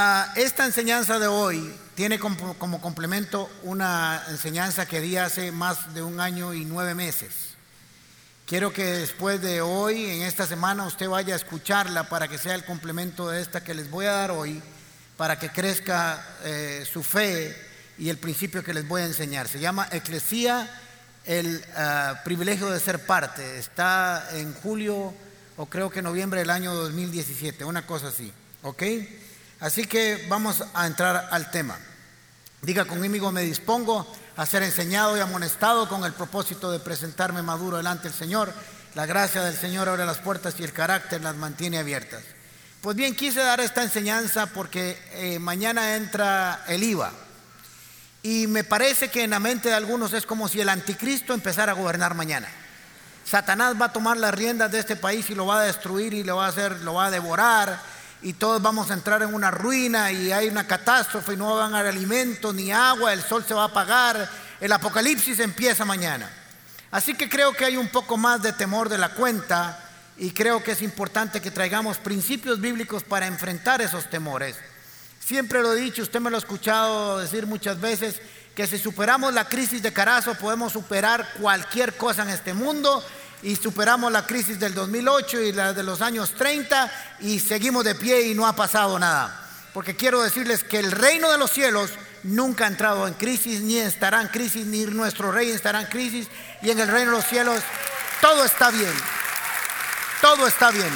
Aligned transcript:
Ah, 0.00 0.32
esta 0.36 0.64
enseñanza 0.64 1.18
de 1.18 1.26
hoy 1.26 1.74
tiene 1.96 2.20
como, 2.20 2.56
complemento 2.80 3.50
una 3.64 4.22
enseñanza 4.28 4.86
que 4.86 5.00
di 5.00 5.16
hace 5.16 5.50
más 5.50 5.92
de 5.92 6.04
un 6.04 6.20
año 6.20 6.54
y 6.54 6.64
nueve 6.64 6.94
meses. 6.94 7.56
Quiero 8.46 8.72
que 8.72 8.84
después 8.84 9.42
de 9.42 9.60
hoy, 9.60 10.04
en 10.04 10.22
esta 10.22 10.46
semana, 10.46 10.86
usted 10.86 11.08
vaya 11.08 11.34
a 11.34 11.36
escucharla 11.36 12.08
para 12.08 12.28
que 12.28 12.38
sea 12.38 12.54
el 12.54 12.64
complemento 12.64 13.28
de 13.28 13.42
esta 13.42 13.64
que 13.64 13.74
les 13.74 13.90
voy 13.90 14.06
a 14.06 14.12
dar 14.12 14.30
hoy, 14.30 14.62
para 15.16 15.36
que 15.36 15.50
crezca 15.50 16.24
eh, 16.44 16.86
su 16.88 17.02
fe 17.02 17.56
y 17.98 18.08
el 18.08 18.18
principio 18.18 18.62
que 18.62 18.74
les 18.74 18.86
voy 18.86 19.02
a 19.02 19.06
enseñar. 19.06 19.48
Se 19.48 19.58
llama 19.58 19.88
Eclesía, 19.90 20.70
el 21.24 21.64
ah, 21.74 22.20
privilegio 22.24 22.70
de 22.70 22.78
ser 22.78 23.04
parte. 23.04 23.58
Está 23.58 24.28
en 24.34 24.54
julio 24.54 25.12
o 25.56 25.66
creo 25.66 25.90
que 25.90 26.02
noviembre 26.02 26.38
del 26.38 26.50
año 26.50 26.72
2017, 26.72 27.64
una 27.64 27.84
cosa 27.84 28.06
así. 28.06 28.32
¿Ok? 28.62 28.84
Así 29.60 29.86
que 29.86 30.26
vamos 30.28 30.62
a 30.72 30.86
entrar 30.86 31.28
al 31.32 31.50
tema. 31.50 31.76
Diga 32.62 32.84
conmigo, 32.84 33.32
me 33.32 33.42
dispongo 33.42 34.06
a 34.36 34.46
ser 34.46 34.62
enseñado 34.62 35.16
y 35.16 35.20
amonestado 35.20 35.88
con 35.88 36.04
el 36.04 36.12
propósito 36.12 36.70
de 36.70 36.78
presentarme 36.78 37.42
maduro 37.42 37.76
delante 37.76 38.04
del 38.04 38.16
Señor. 38.16 38.52
La 38.94 39.04
gracia 39.04 39.42
del 39.42 39.56
Señor 39.56 39.88
abre 39.88 40.06
las 40.06 40.18
puertas 40.18 40.54
y 40.58 40.64
el 40.64 40.72
carácter 40.72 41.22
las 41.22 41.34
mantiene 41.34 41.78
abiertas. 41.78 42.22
Pues 42.80 42.96
bien, 42.96 43.16
quise 43.16 43.40
dar 43.40 43.60
esta 43.60 43.82
enseñanza 43.82 44.46
porque 44.46 44.96
eh, 45.12 45.40
mañana 45.40 45.96
entra 45.96 46.64
el 46.68 46.84
IVA. 46.84 47.10
Y 48.22 48.46
me 48.46 48.62
parece 48.62 49.08
que 49.08 49.24
en 49.24 49.30
la 49.30 49.40
mente 49.40 49.70
de 49.70 49.74
algunos 49.74 50.12
es 50.12 50.24
como 50.24 50.48
si 50.48 50.60
el 50.60 50.68
anticristo 50.68 51.34
empezara 51.34 51.72
a 51.72 51.74
gobernar 51.76 52.14
mañana. 52.14 52.48
Satanás 53.24 53.74
va 53.80 53.86
a 53.86 53.92
tomar 53.92 54.16
las 54.16 54.34
riendas 54.34 54.70
de 54.70 54.78
este 54.78 54.94
país 54.94 55.28
y 55.30 55.34
lo 55.34 55.46
va 55.46 55.60
a 55.60 55.64
destruir 55.64 56.14
y 56.14 56.22
lo 56.22 56.36
va 56.36 56.46
a 56.46 56.50
hacer, 56.50 56.80
lo 56.80 56.94
va 56.94 57.06
a 57.06 57.10
devorar 57.10 57.97
y 58.22 58.32
todos 58.32 58.60
vamos 58.60 58.90
a 58.90 58.94
entrar 58.94 59.22
en 59.22 59.32
una 59.32 59.50
ruina 59.50 60.10
y 60.10 60.32
hay 60.32 60.48
una 60.48 60.66
catástrofe 60.66 61.34
y 61.34 61.36
no 61.36 61.56
van 61.56 61.74
a 61.74 61.80
haber 61.80 61.94
alimento 61.94 62.52
ni 62.52 62.72
agua, 62.72 63.12
el 63.12 63.22
sol 63.22 63.44
se 63.46 63.54
va 63.54 63.62
a 63.62 63.66
apagar, 63.66 64.28
el 64.60 64.72
apocalipsis 64.72 65.38
empieza 65.40 65.84
mañana. 65.84 66.30
Así 66.90 67.14
que 67.14 67.28
creo 67.28 67.52
que 67.52 67.64
hay 67.64 67.76
un 67.76 67.88
poco 67.88 68.16
más 68.16 68.42
de 68.42 68.52
temor 68.52 68.88
de 68.88 68.98
la 68.98 69.10
cuenta 69.10 69.78
y 70.16 70.32
creo 70.32 70.62
que 70.62 70.72
es 70.72 70.82
importante 70.82 71.40
que 71.40 71.50
traigamos 71.50 71.98
principios 71.98 72.60
bíblicos 72.60 73.04
para 73.04 73.26
enfrentar 73.26 73.80
esos 73.80 74.10
temores. 74.10 74.56
Siempre 75.20 75.62
lo 75.62 75.74
he 75.74 75.80
dicho, 75.80 76.02
usted 76.02 76.20
me 76.20 76.30
lo 76.30 76.36
ha 76.36 76.40
escuchado 76.40 77.18
decir 77.18 77.46
muchas 77.46 77.80
veces, 77.80 78.20
que 78.54 78.66
si 78.66 78.78
superamos 78.78 79.32
la 79.34 79.44
crisis 79.44 79.82
de 79.82 79.92
Carazo 79.92 80.34
podemos 80.34 80.72
superar 80.72 81.28
cualquier 81.40 81.96
cosa 81.96 82.22
en 82.22 82.30
este 82.30 82.54
mundo 82.54 83.04
y 83.42 83.56
superamos 83.56 84.10
la 84.10 84.26
crisis 84.26 84.58
del 84.58 84.74
2008 84.74 85.40
y 85.42 85.52
la 85.52 85.72
de 85.72 85.82
los 85.82 86.00
años 86.02 86.32
30 86.34 86.90
y 87.20 87.40
seguimos 87.40 87.84
de 87.84 87.94
pie 87.94 88.22
y 88.22 88.34
no 88.34 88.46
ha 88.46 88.56
pasado 88.56 88.98
nada. 88.98 89.48
Porque 89.72 89.96
quiero 89.96 90.22
decirles 90.22 90.64
que 90.64 90.78
el 90.78 90.90
reino 90.90 91.30
de 91.30 91.38
los 91.38 91.50
cielos 91.50 91.90
nunca 92.24 92.64
ha 92.64 92.68
entrado 92.68 93.06
en 93.06 93.14
crisis, 93.14 93.60
ni 93.60 93.76
estará 93.76 94.20
en 94.20 94.28
crisis, 94.28 94.66
ni 94.66 94.84
nuestro 94.86 95.30
rey 95.30 95.50
estará 95.50 95.80
en 95.80 95.86
crisis, 95.86 96.28
y 96.62 96.70
en 96.70 96.78
el 96.80 96.88
reino 96.88 97.12
de 97.12 97.16
los 97.18 97.26
cielos 97.26 97.62
todo 98.20 98.44
está 98.44 98.70
bien, 98.70 98.92
todo 100.20 100.46
está 100.46 100.70
bien. 100.70 100.90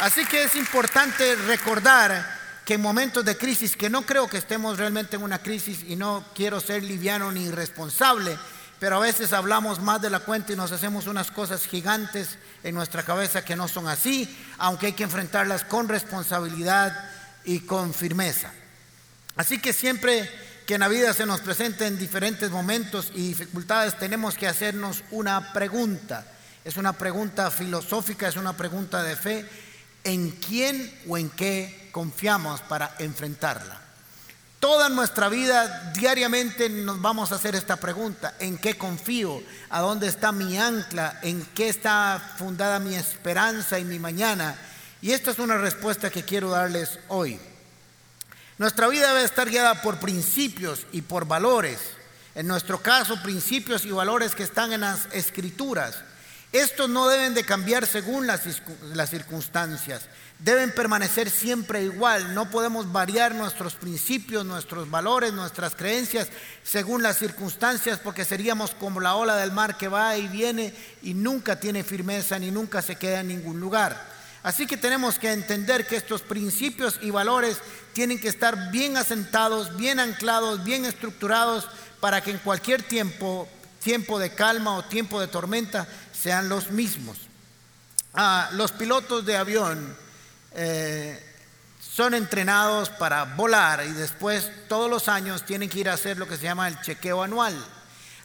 Así 0.00 0.24
que 0.24 0.44
es 0.44 0.56
importante 0.56 1.36
recordar 1.36 2.40
que 2.64 2.74
en 2.74 2.80
momentos 2.80 3.24
de 3.24 3.36
crisis, 3.36 3.76
que 3.76 3.90
no 3.90 4.02
creo 4.02 4.28
que 4.28 4.38
estemos 4.38 4.78
realmente 4.78 5.16
en 5.16 5.22
una 5.22 5.40
crisis 5.40 5.84
y 5.86 5.96
no 5.96 6.24
quiero 6.34 6.60
ser 6.60 6.82
liviano 6.82 7.30
ni 7.30 7.44
irresponsable, 7.44 8.38
pero 8.80 8.96
a 8.96 9.00
veces 9.00 9.34
hablamos 9.34 9.80
más 9.80 10.00
de 10.00 10.08
la 10.08 10.20
cuenta 10.20 10.54
y 10.54 10.56
nos 10.56 10.72
hacemos 10.72 11.06
unas 11.06 11.30
cosas 11.30 11.66
gigantes 11.66 12.38
en 12.64 12.74
nuestra 12.74 13.02
cabeza 13.02 13.44
que 13.44 13.54
no 13.54 13.68
son 13.68 13.86
así, 13.86 14.34
aunque 14.56 14.86
hay 14.86 14.92
que 14.94 15.04
enfrentarlas 15.04 15.64
con 15.64 15.86
responsabilidad 15.86 16.98
y 17.44 17.60
con 17.60 17.92
firmeza. 17.92 18.50
Así 19.36 19.60
que 19.60 19.74
siempre 19.74 20.28
que 20.66 20.74
en 20.74 20.80
la 20.80 20.88
vida 20.88 21.12
se 21.12 21.26
nos 21.26 21.40
presenten 21.40 21.98
diferentes 21.98 22.50
momentos 22.50 23.12
y 23.14 23.28
dificultades, 23.28 23.98
tenemos 23.98 24.36
que 24.36 24.48
hacernos 24.48 25.04
una 25.10 25.52
pregunta. 25.52 26.26
Es 26.64 26.78
una 26.78 26.94
pregunta 26.94 27.50
filosófica, 27.50 28.28
es 28.28 28.36
una 28.36 28.56
pregunta 28.56 29.02
de 29.02 29.16
fe. 29.16 29.46
¿En 30.04 30.30
quién 30.30 30.90
o 31.06 31.18
en 31.18 31.28
qué 31.28 31.90
confiamos 31.92 32.62
para 32.62 32.94
enfrentarla? 32.98 33.79
Toda 34.60 34.90
nuestra 34.90 35.30
vida 35.30 35.90
diariamente 35.96 36.68
nos 36.68 37.00
vamos 37.00 37.32
a 37.32 37.36
hacer 37.36 37.54
esta 37.54 37.76
pregunta, 37.76 38.34
¿en 38.40 38.58
qué 38.58 38.76
confío? 38.76 39.42
¿A 39.70 39.80
dónde 39.80 40.06
está 40.06 40.32
mi 40.32 40.58
ancla? 40.58 41.18
¿En 41.22 41.46
qué 41.54 41.70
está 41.70 42.34
fundada 42.36 42.78
mi 42.78 42.94
esperanza 42.94 43.78
y 43.78 43.86
mi 43.86 43.98
mañana? 43.98 44.54
Y 45.00 45.12
esta 45.12 45.30
es 45.30 45.38
una 45.38 45.56
respuesta 45.56 46.10
que 46.10 46.26
quiero 46.26 46.50
darles 46.50 46.98
hoy. 47.08 47.40
Nuestra 48.58 48.88
vida 48.88 49.14
debe 49.14 49.24
estar 49.24 49.48
guiada 49.48 49.80
por 49.80 49.98
principios 49.98 50.86
y 50.92 51.00
por 51.00 51.24
valores. 51.24 51.78
En 52.34 52.46
nuestro 52.46 52.82
caso, 52.82 53.22
principios 53.22 53.86
y 53.86 53.90
valores 53.90 54.34
que 54.34 54.42
están 54.42 54.74
en 54.74 54.82
las 54.82 55.08
escrituras. 55.12 55.96
Estos 56.52 56.88
no 56.88 57.08
deben 57.08 57.34
de 57.34 57.44
cambiar 57.44 57.86
según 57.86 58.26
las, 58.26 58.42
las 58.92 59.10
circunstancias 59.10 60.02
deben 60.40 60.74
permanecer 60.74 61.30
siempre 61.30 61.82
igual. 61.82 62.34
No 62.34 62.50
podemos 62.50 62.90
variar 62.90 63.34
nuestros 63.34 63.74
principios, 63.74 64.44
nuestros 64.44 64.90
valores, 64.90 65.32
nuestras 65.32 65.74
creencias 65.74 66.28
según 66.62 67.02
las 67.02 67.18
circunstancias, 67.18 68.00
porque 68.02 68.24
seríamos 68.24 68.72
como 68.72 69.00
la 69.00 69.14
ola 69.14 69.36
del 69.36 69.52
mar 69.52 69.76
que 69.76 69.88
va 69.88 70.16
y 70.16 70.28
viene 70.28 70.74
y 71.02 71.14
nunca 71.14 71.60
tiene 71.60 71.84
firmeza 71.84 72.38
ni 72.38 72.50
nunca 72.50 72.82
se 72.82 72.96
queda 72.96 73.20
en 73.20 73.28
ningún 73.28 73.60
lugar. 73.60 74.08
Así 74.42 74.66
que 74.66 74.78
tenemos 74.78 75.18
que 75.18 75.32
entender 75.32 75.86
que 75.86 75.96
estos 75.96 76.22
principios 76.22 76.98
y 77.02 77.10
valores 77.10 77.58
tienen 77.92 78.18
que 78.18 78.28
estar 78.28 78.70
bien 78.70 78.96
asentados, 78.96 79.76
bien 79.76 80.00
anclados, 80.00 80.64
bien 80.64 80.86
estructurados 80.86 81.68
para 82.00 82.22
que 82.22 82.30
en 82.30 82.38
cualquier 82.38 82.82
tiempo, 82.82 83.46
tiempo 83.82 84.18
de 84.18 84.34
calma 84.34 84.78
o 84.78 84.84
tiempo 84.84 85.20
de 85.20 85.26
tormenta, 85.26 85.86
sean 86.20 86.48
los 86.48 86.70
mismos. 86.70 87.18
Ah, 88.14 88.50
los 88.52 88.72
pilotos 88.72 89.24
de 89.24 89.36
avión, 89.36 89.96
eh, 90.52 91.26
son 91.80 92.14
entrenados 92.14 92.88
para 92.90 93.24
volar 93.24 93.84
y 93.84 93.92
después 93.92 94.50
todos 94.68 94.90
los 94.90 95.08
años 95.08 95.44
tienen 95.44 95.68
que 95.68 95.80
ir 95.80 95.88
a 95.88 95.94
hacer 95.94 96.18
lo 96.18 96.28
que 96.28 96.36
se 96.36 96.44
llama 96.44 96.68
el 96.68 96.80
chequeo 96.80 97.22
anual. 97.22 97.54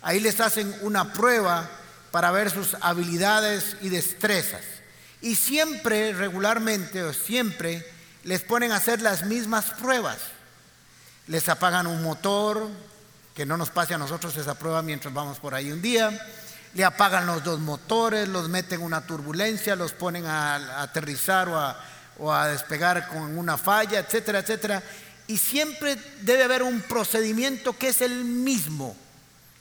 Ahí 0.01 0.19
les 0.19 0.39
hacen 0.39 0.75
una 0.81 1.13
prueba 1.13 1.69
para 2.11 2.31
ver 2.31 2.51
sus 2.51 2.75
habilidades 2.81 3.78
y 3.81 3.89
destrezas. 3.89 4.61
Y 5.22 5.35
siempre, 5.35 6.13
regularmente 6.13 7.03
o 7.03 7.13
siempre, 7.13 7.85
les 8.23 8.41
ponen 8.41 8.72
a 8.72 8.78
hacer 8.78 9.01
las 9.01 9.23
mismas 9.25 9.66
pruebas. 9.72 10.17
Les 11.28 11.50
apagan 11.50 11.88
un 11.88 12.03
motor, 12.03 12.69
que 13.34 13.45
no 13.45 13.57
nos 13.57 13.72
pase 13.72 13.94
a 13.94 13.97
nosotros 13.97 14.38
esa 14.38 14.57
prueba 14.57 14.81
mientras 14.81 15.13
vamos 15.13 15.39
por 15.39 15.55
ahí 15.55 15.72
un 15.72 15.81
día. 15.81 16.11
Le 16.75 16.85
apagan 16.85 17.25
los 17.25 17.43
dos 17.43 17.59
motores, 17.59 18.27
los 18.27 18.47
meten 18.47 18.81
en 18.81 18.85
una 18.85 19.01
turbulencia, 19.01 19.75
los 19.75 19.93
ponen 19.93 20.25
a 20.27 20.83
aterrizar 20.83 21.49
o 21.49 21.57
a 21.57 21.77
o 22.17 22.31
a 22.31 22.47
despegar 22.47 23.07
con 23.07 23.37
una 23.37 23.57
falla, 23.57 23.99
etcétera, 23.99 24.39
etcétera. 24.39 24.83
Y 25.27 25.37
siempre 25.37 25.97
debe 26.21 26.43
haber 26.43 26.63
un 26.63 26.81
procedimiento 26.81 27.77
que 27.77 27.89
es 27.89 28.01
el 28.01 28.23
mismo. 28.23 28.95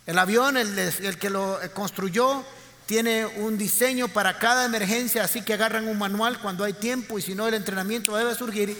El 0.07 0.19
avión, 0.19 0.57
el, 0.57 1.19
que 1.19 1.31
lo 1.31 1.59
construyó, 1.73 2.45
tiene 2.87 3.25
un 3.25 3.57
diseño 3.57 4.09
para 4.09 4.39
cada 4.39 4.67
emergencia, 4.67 5.25
así 5.25 5.41
que 5.41 5.55
agarran 5.55 5.89
un 5.89 5.99
manual 5.99 6.39
cuando 6.41 6.65
hay 6.65 6.75
tiempo 6.75 7.19
y 7.19 7.23
si 7.23 7.35
no 7.35 7.49
el 7.49 7.55
entrenamiento 7.55 8.15
debe 8.15 8.35
surgir, 8.35 8.77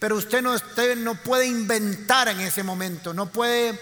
pero 0.00 0.16
usted 0.16 0.42
no, 0.42 0.52
usted 0.52 0.96
no 0.96 1.14
puede 1.14 1.46
inventar 1.46 2.28
en 2.28 2.40
ese 2.40 2.64
momento, 2.64 3.14
no 3.14 3.26
puede 3.26 3.78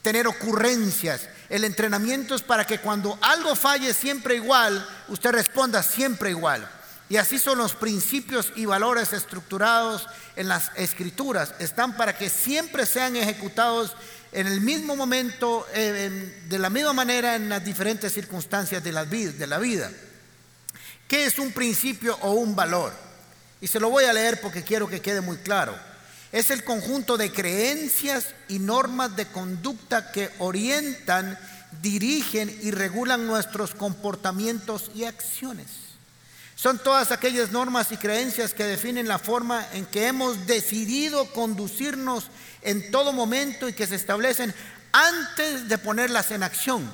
tener 0.00 0.26
ocurrencias. 0.26 1.28
El 1.52 1.64
entrenamiento 1.64 2.34
es 2.34 2.40
para 2.40 2.66
que 2.66 2.78
cuando 2.78 3.18
algo 3.20 3.54
falle 3.54 3.92
siempre 3.92 4.36
igual, 4.36 4.88
usted 5.08 5.32
responda 5.32 5.82
siempre 5.82 6.30
igual. 6.30 6.66
Y 7.10 7.18
así 7.18 7.38
son 7.38 7.58
los 7.58 7.74
principios 7.74 8.50
y 8.56 8.64
valores 8.64 9.12
estructurados 9.12 10.08
en 10.34 10.48
las 10.48 10.70
escrituras. 10.76 11.52
Están 11.58 11.94
para 11.98 12.16
que 12.16 12.30
siempre 12.30 12.86
sean 12.86 13.16
ejecutados 13.16 13.94
en 14.32 14.46
el 14.46 14.62
mismo 14.62 14.96
momento, 14.96 15.66
eh, 15.74 16.42
de 16.48 16.58
la 16.58 16.70
misma 16.70 16.94
manera 16.94 17.36
en 17.36 17.50
las 17.50 17.62
diferentes 17.62 18.14
circunstancias 18.14 18.82
de 18.82 18.92
la, 18.92 19.04
de 19.04 19.46
la 19.46 19.58
vida. 19.58 19.90
¿Qué 21.06 21.26
es 21.26 21.38
un 21.38 21.52
principio 21.52 22.16
o 22.22 22.32
un 22.32 22.56
valor? 22.56 22.94
Y 23.60 23.66
se 23.66 23.78
lo 23.78 23.90
voy 23.90 24.04
a 24.04 24.14
leer 24.14 24.40
porque 24.40 24.62
quiero 24.62 24.88
que 24.88 25.02
quede 25.02 25.20
muy 25.20 25.36
claro. 25.36 25.78
Es 26.32 26.50
el 26.50 26.64
conjunto 26.64 27.18
de 27.18 27.30
creencias 27.30 28.28
y 28.48 28.58
normas 28.58 29.14
de 29.14 29.26
conducta 29.26 30.10
que 30.10 30.30
orientan, 30.38 31.38
dirigen 31.82 32.58
y 32.62 32.70
regulan 32.70 33.26
nuestros 33.26 33.74
comportamientos 33.74 34.90
y 34.94 35.04
acciones. 35.04 35.66
Son 36.56 36.78
todas 36.78 37.10
aquellas 37.10 37.50
normas 37.50 37.92
y 37.92 37.98
creencias 37.98 38.54
que 38.54 38.64
definen 38.64 39.08
la 39.08 39.18
forma 39.18 39.66
en 39.72 39.84
que 39.84 40.06
hemos 40.06 40.46
decidido 40.46 41.26
conducirnos 41.32 42.28
en 42.62 42.90
todo 42.90 43.12
momento 43.12 43.68
y 43.68 43.74
que 43.74 43.86
se 43.86 43.96
establecen 43.96 44.54
antes 44.92 45.68
de 45.68 45.76
ponerlas 45.76 46.30
en 46.30 46.44
acción. 46.44 46.88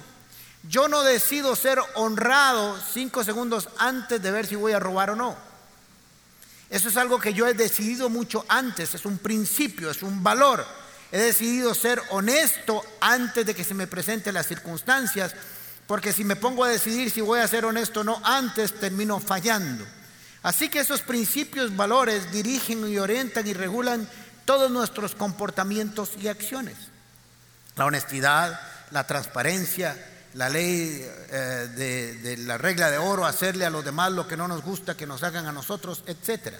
Yo 0.69 0.88
no 0.88 1.02
decido 1.02 1.55
ser 1.55 1.79
honrado 1.94 2.76
cinco 2.93 3.23
segundos 3.23 3.69
antes 3.79 4.20
de 4.20 4.31
ver 4.32 4.46
si 4.46 4.56
voy 4.56 4.73
a 4.73 4.81
robar 4.81 5.11
o 5.11 5.17
no. 5.17 5.47
Eso 6.70 6.88
es 6.88 6.96
algo 6.96 7.18
que 7.18 7.32
yo 7.32 7.46
he 7.46 7.54
decidido 7.54 8.10
mucho 8.10 8.44
antes, 8.48 8.94
es 8.94 9.04
un 9.06 9.18
principio, 9.18 9.90
es 9.90 10.02
un 10.02 10.22
valor. 10.22 10.66
He 11.10 11.18
decidido 11.18 11.74
ser 11.74 12.02
honesto 12.10 12.84
antes 13.00 13.46
de 13.46 13.54
que 13.54 13.64
se 13.64 13.74
me 13.74 13.86
presenten 13.86 14.34
las 14.34 14.46
circunstancias, 14.46 15.34
porque 15.86 16.12
si 16.12 16.24
me 16.24 16.36
pongo 16.36 16.64
a 16.64 16.68
decidir 16.68 17.10
si 17.10 17.22
voy 17.22 17.40
a 17.40 17.48
ser 17.48 17.64
honesto 17.64 18.00
o 18.00 18.04
no 18.04 18.20
antes, 18.22 18.78
termino 18.78 19.18
fallando. 19.18 19.86
Así 20.42 20.68
que 20.68 20.80
esos 20.80 21.00
principios, 21.00 21.74
valores 21.74 22.30
dirigen 22.30 22.86
y 22.86 22.98
orientan 22.98 23.46
y 23.46 23.54
regulan 23.54 24.08
todos 24.44 24.70
nuestros 24.70 25.14
comportamientos 25.14 26.10
y 26.20 26.28
acciones. 26.28 26.76
La 27.76 27.86
honestidad, 27.86 28.60
la 28.90 29.06
transparencia, 29.06 29.96
la 30.34 30.48
ley 30.48 31.04
eh, 31.30 32.16
de, 32.22 32.36
la 32.38 32.58
regla 32.58 32.90
de 32.90 32.98
oro, 32.98 33.26
hacerle 33.26 33.64
a 33.64 33.70
los 33.70 33.84
demás 33.84 34.12
lo 34.12 34.28
que 34.28 34.36
no 34.36 34.48
nos 34.48 34.62
gusta 34.62 34.96
que 34.96 35.06
nos 35.06 35.22
hagan 35.22 35.46
a 35.46 35.52
nosotros, 35.52 36.04
etc. 36.06 36.54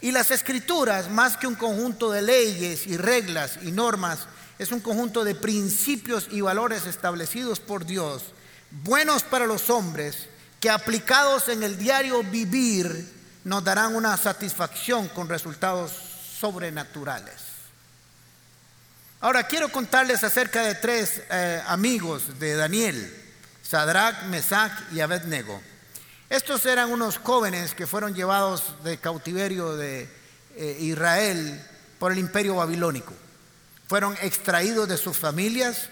Y 0.00 0.12
las 0.12 0.30
escrituras, 0.30 1.10
más 1.10 1.36
que 1.36 1.46
un 1.46 1.54
conjunto 1.54 2.10
de 2.10 2.22
leyes 2.22 2.86
y 2.86 2.96
reglas 2.96 3.58
y 3.62 3.72
normas, 3.72 4.20
es 4.58 4.72
un 4.72 4.80
conjunto 4.80 5.24
de 5.24 5.34
principios 5.34 6.28
y 6.30 6.40
valores 6.40 6.86
establecidos 6.86 7.60
por 7.60 7.84
Dios, 7.84 8.24
buenos 8.70 9.22
para 9.22 9.46
los 9.46 9.70
hombres, 9.70 10.28
que 10.60 10.70
aplicados 10.70 11.48
en 11.48 11.62
el 11.62 11.78
diario 11.78 12.22
vivir 12.24 13.16
nos 13.44 13.62
darán 13.62 13.94
una 13.94 14.16
satisfacción 14.16 15.08
con 15.08 15.28
resultados 15.28 15.92
sobrenaturales. 16.40 17.47
Ahora 19.20 19.48
quiero 19.48 19.68
contarles 19.70 20.22
acerca 20.22 20.62
de 20.62 20.76
tres 20.76 21.22
eh, 21.28 21.60
amigos 21.66 22.38
de 22.38 22.54
Daniel, 22.54 23.12
Sadrach, 23.64 24.22
Mesach 24.26 24.72
y 24.92 25.00
Abednego. 25.00 25.60
Estos 26.30 26.64
eran 26.66 26.92
unos 26.92 27.18
jóvenes 27.18 27.74
que 27.74 27.88
fueron 27.88 28.14
llevados 28.14 28.76
de 28.84 28.98
cautiverio 28.98 29.74
de 29.74 30.08
eh, 30.54 30.76
Israel 30.78 31.60
por 31.98 32.12
el 32.12 32.18
imperio 32.18 32.54
babilónico. 32.54 33.12
Fueron 33.88 34.16
extraídos 34.22 34.88
de 34.88 34.96
sus 34.96 35.16
familias, 35.16 35.88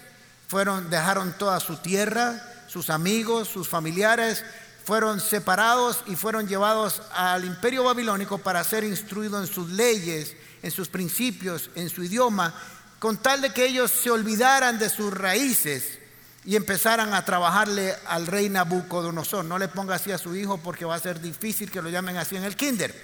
fueron, 0.47 0.89
dejaron 0.89 1.37
toda 1.37 1.59
su 1.59 1.79
tierra, 1.79 2.41
sus 2.69 2.91
amigos, 2.91 3.49
sus 3.49 3.69
familiares, 3.69 4.45
fueron 4.85 5.19
separados 5.21 6.05
y 6.07 6.15
fueron 6.15 6.47
llevados 6.47 7.03
al 7.13 7.45
imperio 7.45 7.83
babilónico 7.83 8.39
para 8.39 8.63
ser 8.63 8.85
instruidos 8.85 9.49
en 9.49 9.53
sus 9.53 9.71
leyes, 9.71 10.37
en 10.63 10.71
sus 10.71 10.89
principios, 10.89 11.71
en 11.75 11.91
su 11.91 12.05
idioma 12.05 12.55
con 12.99 13.19
tal 13.19 13.41
de 13.43 13.53
que 13.53 13.67
ellos 13.67 13.91
se 13.91 14.11
olvidaran 14.11 14.79
de 14.79 14.89
sus 14.89 15.13
raíces 15.13 15.99
y 16.45 16.57
empezaran 16.57 17.13
a 17.13 17.25
trabajarle 17.25 17.95
al 18.07 18.27
rey 18.27 18.49
Nabucodonosor. 18.49 19.45
No 19.45 19.59
le 19.59 19.69
ponga 19.69 19.97
así 19.97 20.13
a 20.13 20.19
su 20.19 20.35
hijo 20.37 20.59
porque 20.59 20.85
va 20.85 20.95
a 20.95 21.01
ser 21.01 21.21
difícil 21.21 21.71
que 21.71 21.83
lo 21.83 21.91
llamen 21.91 22.17
así 22.17 22.37
en 22.37 22.45
el 22.45 22.57
kinder. 22.57 22.95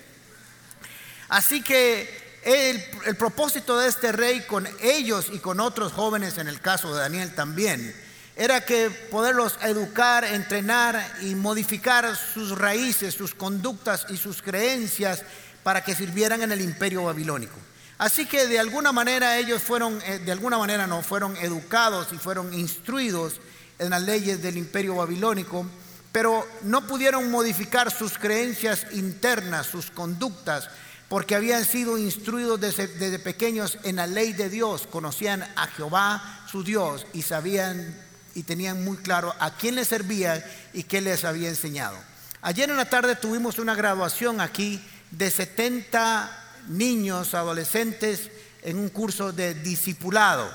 Así 1.29 1.63
que 1.63 2.41
el, 2.45 2.85
el 3.07 3.17
propósito 3.17 3.79
de 3.79 3.89
este 3.89 4.13
rey 4.13 4.43
con 4.43 4.69
ellos 4.81 5.27
y 5.33 5.39
con 5.41 5.61
otros 5.61 5.93
jóvenes, 5.93 6.39
en 6.39 6.49
el 6.49 6.61
caso 6.61 6.95
de 6.95 7.01
Daniel 7.01 7.35
también, 7.35 7.95
era 8.37 8.65
que 8.65 8.91
poderlos 8.91 9.59
educar, 9.63 10.25
entrenar 10.25 11.17
y 11.21 11.35
modificar 11.35 12.17
sus 12.17 12.57
raíces, 12.57 13.15
sus 13.15 13.35
conductas 13.35 14.07
y 14.09 14.17
sus 14.17 14.41
creencias 14.41 15.23
para 15.63 15.85
que 15.85 15.95
sirvieran 15.95 16.43
en 16.43 16.53
el 16.53 16.61
imperio 16.61 17.05
babilónico. 17.05 17.57
Así 17.99 18.27
que 18.27 18.47
de 18.47 18.59
alguna 18.59 18.93
manera 18.93 19.39
ellos 19.39 19.63
fueron, 19.63 20.01
eh, 20.07 20.19
de 20.19 20.33
alguna 20.33 20.59
manera 20.59 20.87
no, 20.87 21.03
fueron 21.03 21.37
educados 21.37 22.09
y 22.13 22.17
fueron 22.17 22.53
instruidos 22.53 23.35
en 23.79 23.91
las 23.91 24.03
leyes 24.03 24.43
del 24.43 24.57
imperio 24.57 24.97
babilónico, 24.97 25.67
pero 26.11 26.47
no 26.63 26.87
pudieron 26.87 27.31
modificar 27.31 27.91
sus 27.91 28.19
creencias 28.19 28.87
internas, 28.93 29.67
sus 29.67 29.91
conductas, 29.91 30.69
porque 31.09 31.35
habían 31.35 31.65
sido 31.65 31.99
instruidos 31.99 32.61
desde, 32.61 32.87
desde 32.87 33.19
pequeños 33.19 33.79
en 33.83 33.97
la 33.97 34.07
ley 34.07 34.33
de 34.33 34.49
Dios, 34.49 34.87
conocían 34.91 35.43
a 35.57 35.67
Jehová 35.69 36.45
su 36.51 36.65
Dios 36.65 37.07
y 37.13 37.23
sabían 37.23 37.95
y 38.35 38.43
tenían 38.45 38.83
muy 38.83 38.97
claro 38.97 39.35
a 39.39 39.55
quién 39.55 39.75
les 39.75 39.89
servían 39.89 40.43
y 40.73 40.85
qué 40.85 41.01
les 41.01 41.25
había 41.25 41.49
enseñado. 41.49 41.97
Ayer 42.41 42.71
en 42.71 42.77
la 42.77 42.89
tarde 42.89 43.15
tuvimos 43.15 43.59
una 43.59 43.75
graduación 43.75 44.41
aquí 44.41 44.83
de 45.11 45.31
70 45.31 46.42
niños, 46.69 47.35
adolescentes 47.35 48.31
en 48.63 48.79
un 48.79 48.89
curso 48.89 49.33
de 49.33 49.55
discipulado. 49.55 50.51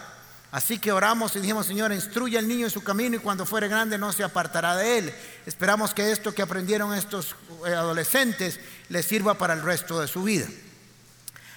Así 0.51 0.79
que 0.79 0.91
oramos 0.91 1.35
y 1.35 1.39
dijimos, 1.39 1.67
Señor, 1.67 1.91
instruye 1.91 2.37
al 2.37 2.47
niño 2.47 2.65
en 2.65 2.71
su 2.71 2.83
camino 2.83 3.17
y 3.17 3.19
cuando 3.19 3.45
fuere 3.45 3.67
grande 3.67 3.97
no 3.97 4.13
se 4.13 4.23
apartará 4.23 4.75
de 4.75 4.97
él. 4.97 5.13
Esperamos 5.45 5.93
que 5.93 6.11
esto 6.11 6.33
que 6.33 6.41
aprendieron 6.41 6.93
estos 6.93 7.35
eh, 7.65 7.73
adolescentes 7.73 8.59
les 8.89 9.05
sirva 9.05 9.37
para 9.37 9.53
el 9.53 9.61
resto 9.61 9.99
de 9.99 10.07
su 10.07 10.23
vida. 10.23 10.47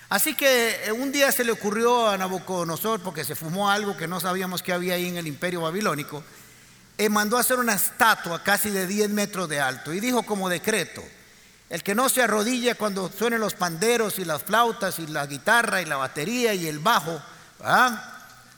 Así 0.09 0.35
que 0.35 0.87
eh, 0.87 0.93
un 0.93 1.13
día 1.13 1.31
se 1.31 1.45
le 1.45 1.53
ocurrió 1.53 2.09
a 2.09 2.19
Nabucodonosor, 2.19 3.01
porque 3.01 3.25
se 3.25 3.37
fumó 3.37 3.71
algo 3.71 3.97
que 3.97 4.09
no 4.09 4.19
sabíamos 4.19 4.61
que 4.61 4.73
había 4.73 4.95
ahí 4.95 5.07
en 5.07 5.17
el 5.17 5.29
imperio 5.29 5.61
babilónico, 5.61 6.25
y 6.99 7.09
mandó 7.09 7.37
a 7.37 7.41
hacer 7.41 7.59
una 7.59 7.75
estatua 7.75 8.43
casi 8.43 8.71
de 8.71 8.89
10 8.89 9.09
metros 9.11 9.49
de 9.49 9.61
alto 9.61 9.95
y 9.95 10.01
dijo 10.01 10.25
como 10.25 10.49
decreto, 10.49 11.03
el 11.71 11.85
que 11.85 11.95
no 11.95 12.09
se 12.09 12.21
arrodilla 12.21 12.75
cuando 12.75 13.09
suenen 13.09 13.41
los 13.41 13.55
panderos 13.55 14.19
y 14.19 14.25
las 14.25 14.43
flautas 14.43 14.99
y 14.99 15.07
la 15.07 15.25
guitarra 15.27 15.81
y 15.81 15.85
la 15.85 15.97
batería 15.97 16.53
y 16.53 16.67
el 16.67 16.81
bajo, 16.81 17.23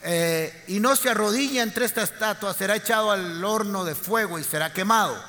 eh, 0.03 0.65
y 0.69 0.81
no 0.81 0.97
se 0.97 1.11
arrodilla 1.11 1.63
entre 1.63 1.85
esta 1.85 2.03
estatua, 2.03 2.55
será 2.55 2.75
echado 2.75 3.11
al 3.11 3.45
horno 3.45 3.85
de 3.85 3.95
fuego 3.95 4.39
y 4.39 4.45
será 4.45 4.73
quemado. 4.73 5.23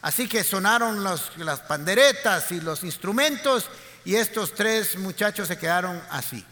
Así 0.00 0.26
que 0.26 0.42
sonaron 0.42 1.04
las 1.04 1.60
panderetas 1.68 2.50
y 2.50 2.62
los 2.62 2.82
instrumentos 2.82 3.66
y 4.06 4.14
estos 4.14 4.54
tres 4.54 4.96
muchachos 4.96 5.48
se 5.48 5.58
quedaron 5.58 6.00
así. 6.10 6.42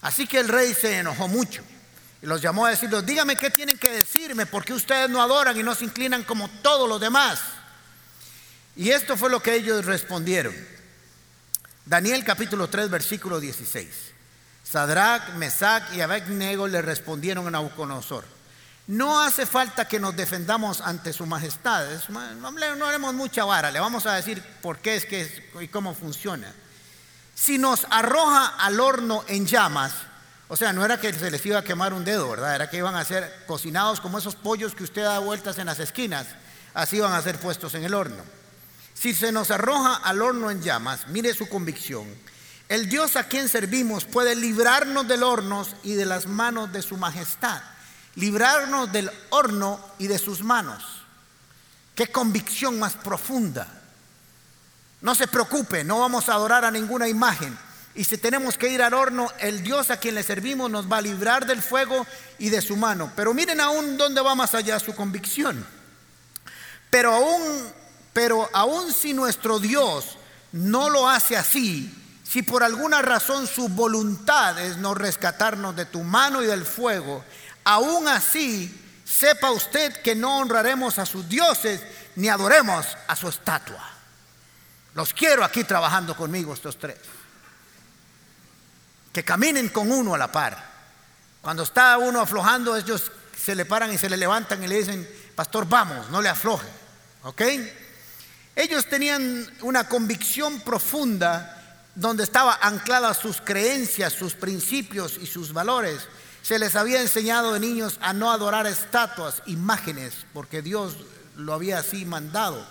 Así 0.00 0.26
que 0.26 0.38
el 0.38 0.48
rey 0.48 0.72
se 0.72 0.98
enojó 0.98 1.28
mucho 1.28 1.62
y 2.22 2.26
los 2.26 2.40
llamó 2.40 2.64
a 2.64 2.70
decirles, 2.70 3.04
dígame 3.04 3.36
qué 3.36 3.50
tienen 3.50 3.76
que 3.76 3.90
decirme, 3.90 4.46
porque 4.46 4.72
ustedes 4.72 5.10
no 5.10 5.20
adoran 5.20 5.58
y 5.58 5.62
no 5.62 5.74
se 5.74 5.84
inclinan 5.84 6.22
como 6.22 6.48
todos 6.62 6.88
los 6.88 6.98
demás. 6.98 7.40
Y 8.76 8.90
esto 8.90 9.16
fue 9.16 9.30
lo 9.30 9.42
que 9.42 9.54
ellos 9.54 9.84
respondieron. 9.84 10.54
Daniel 11.84 12.24
capítulo 12.24 12.68
3 12.68 12.90
versículo 12.90 13.40
16. 13.40 13.88
Sadrach, 14.62 15.34
Mesach 15.34 15.92
y 15.94 16.00
Abednego 16.00 16.68
le 16.68 16.80
respondieron 16.80 17.48
a 17.48 17.50
Nabucodonosor. 17.50 18.24
No 18.86 19.20
hace 19.20 19.46
falta 19.46 19.86
que 19.86 20.00
nos 20.00 20.16
defendamos 20.16 20.80
ante 20.80 21.12
su 21.12 21.26
majestad. 21.26 21.86
No, 22.08 22.86
haremos 22.86 23.14
mucha 23.14 23.44
vara. 23.44 23.70
Le 23.70 23.80
vamos 23.80 24.06
a 24.06 24.14
decir 24.14 24.42
por 24.62 24.78
qué 24.78 24.96
es 24.96 25.06
que 25.06 25.20
es 25.22 25.42
y 25.60 25.68
cómo 25.68 25.94
funciona. 25.94 26.52
Si 27.34 27.58
nos 27.58 27.86
arroja 27.90 28.46
al 28.58 28.80
horno 28.80 29.24
en 29.28 29.46
llamas, 29.46 29.92
o 30.48 30.56
sea, 30.56 30.72
no 30.72 30.84
era 30.84 31.00
que 31.00 31.12
se 31.12 31.30
les 31.30 31.44
iba 31.46 31.58
a 31.58 31.64
quemar 31.64 31.92
un 31.92 32.04
dedo, 32.04 32.28
¿verdad? 32.30 32.56
Era 32.56 32.70
que 32.70 32.78
iban 32.78 32.96
a 32.96 33.04
ser 33.04 33.44
cocinados 33.46 34.00
como 34.00 34.18
esos 34.18 34.34
pollos 34.34 34.74
que 34.74 34.84
usted 34.84 35.02
da 35.02 35.20
vueltas 35.20 35.58
en 35.58 35.66
las 35.66 35.78
esquinas. 35.78 36.26
Así 36.74 36.96
iban 36.96 37.12
a 37.12 37.22
ser 37.22 37.38
puestos 37.38 37.74
en 37.74 37.84
el 37.84 37.94
horno. 37.94 38.22
Si 39.00 39.14
se 39.14 39.32
nos 39.32 39.50
arroja 39.50 39.94
al 39.94 40.20
horno 40.20 40.50
en 40.50 40.60
llamas, 40.60 41.06
mire 41.08 41.32
su 41.32 41.48
convicción. 41.48 42.06
El 42.68 42.90
Dios 42.90 43.16
a 43.16 43.24
quien 43.24 43.48
servimos 43.48 44.04
puede 44.04 44.34
librarnos 44.36 45.08
del 45.08 45.22
horno 45.22 45.66
y 45.82 45.94
de 45.94 46.04
las 46.04 46.26
manos 46.26 46.70
de 46.70 46.82
su 46.82 46.98
majestad. 46.98 47.62
Librarnos 48.16 48.92
del 48.92 49.10
horno 49.30 49.80
y 49.98 50.06
de 50.06 50.18
sus 50.18 50.42
manos. 50.42 50.84
Qué 51.94 52.08
convicción 52.08 52.78
más 52.78 52.92
profunda. 52.92 53.68
No 55.00 55.14
se 55.14 55.26
preocupe, 55.28 55.82
no 55.82 56.00
vamos 56.00 56.28
a 56.28 56.34
adorar 56.34 56.66
a 56.66 56.70
ninguna 56.70 57.08
imagen. 57.08 57.56
Y 57.94 58.04
si 58.04 58.18
tenemos 58.18 58.58
que 58.58 58.68
ir 58.68 58.82
al 58.82 58.92
horno, 58.92 59.32
el 59.38 59.62
Dios 59.62 59.90
a 59.90 59.96
quien 59.96 60.14
le 60.14 60.22
servimos 60.22 60.70
nos 60.70 60.92
va 60.92 60.98
a 60.98 61.02
librar 61.02 61.46
del 61.46 61.62
fuego 61.62 62.06
y 62.38 62.50
de 62.50 62.60
su 62.60 62.76
mano. 62.76 63.10
Pero 63.16 63.32
miren 63.32 63.62
aún 63.62 63.96
dónde 63.96 64.20
va 64.20 64.34
más 64.34 64.54
allá 64.54 64.78
su 64.78 64.94
convicción. 64.94 65.66
Pero 66.90 67.14
aún 67.14 67.79
pero 68.12 68.48
aun 68.52 68.92
si 68.92 69.12
nuestro 69.12 69.58
Dios 69.58 70.16
no 70.52 70.90
lo 70.90 71.08
hace 71.08 71.36
así, 71.36 71.94
si 72.24 72.42
por 72.42 72.62
alguna 72.62 73.02
razón 73.02 73.46
su 73.46 73.68
voluntad 73.68 74.58
es 74.58 74.76
no 74.76 74.94
rescatarnos 74.94 75.74
de 75.74 75.84
tu 75.84 76.02
mano 76.02 76.42
y 76.42 76.46
del 76.46 76.64
fuego, 76.64 77.24
aún 77.64 78.06
así 78.08 78.72
sepa 79.04 79.50
usted 79.50 80.00
que 80.02 80.14
no 80.14 80.38
honraremos 80.38 80.98
a 80.98 81.06
sus 81.06 81.28
dioses 81.28 81.82
ni 82.16 82.28
adoremos 82.28 82.86
a 83.08 83.16
su 83.16 83.28
estatua. 83.28 83.84
Los 84.94 85.12
quiero 85.12 85.44
aquí 85.44 85.64
trabajando 85.64 86.16
conmigo 86.16 86.54
estos 86.54 86.78
tres. 86.78 86.98
Que 89.12 89.24
caminen 89.24 89.68
con 89.68 89.90
uno 89.90 90.14
a 90.14 90.18
la 90.18 90.30
par. 90.30 90.70
Cuando 91.42 91.62
está 91.62 91.98
uno 91.98 92.20
aflojando, 92.20 92.76
ellos 92.76 93.10
se 93.36 93.54
le 93.54 93.64
paran 93.64 93.92
y 93.92 93.98
se 93.98 94.10
le 94.10 94.16
levantan 94.16 94.62
y 94.62 94.68
le 94.68 94.78
dicen, 94.78 95.08
pastor, 95.34 95.66
vamos, 95.66 96.10
no 96.10 96.20
le 96.20 96.28
afloje. 96.28 96.68
¿Ok? 97.22 97.42
Ellos 98.60 98.84
tenían 98.84 99.50
una 99.62 99.88
convicción 99.88 100.60
profunda 100.60 101.80
donde 101.94 102.24
estaba 102.24 102.58
anclada 102.60 103.14
sus 103.14 103.40
creencias, 103.40 104.12
sus 104.12 104.34
principios 104.34 105.16
y 105.18 105.24
sus 105.24 105.54
valores. 105.54 106.02
Se 106.42 106.58
les 106.58 106.76
había 106.76 107.00
enseñado 107.00 107.54
de 107.54 107.60
niños 107.60 107.96
a 108.02 108.12
no 108.12 108.30
adorar 108.30 108.66
estatuas, 108.66 109.42
imágenes, 109.46 110.26
porque 110.34 110.60
Dios 110.60 110.98
lo 111.36 111.54
había 111.54 111.78
así 111.78 112.04
mandado. 112.04 112.62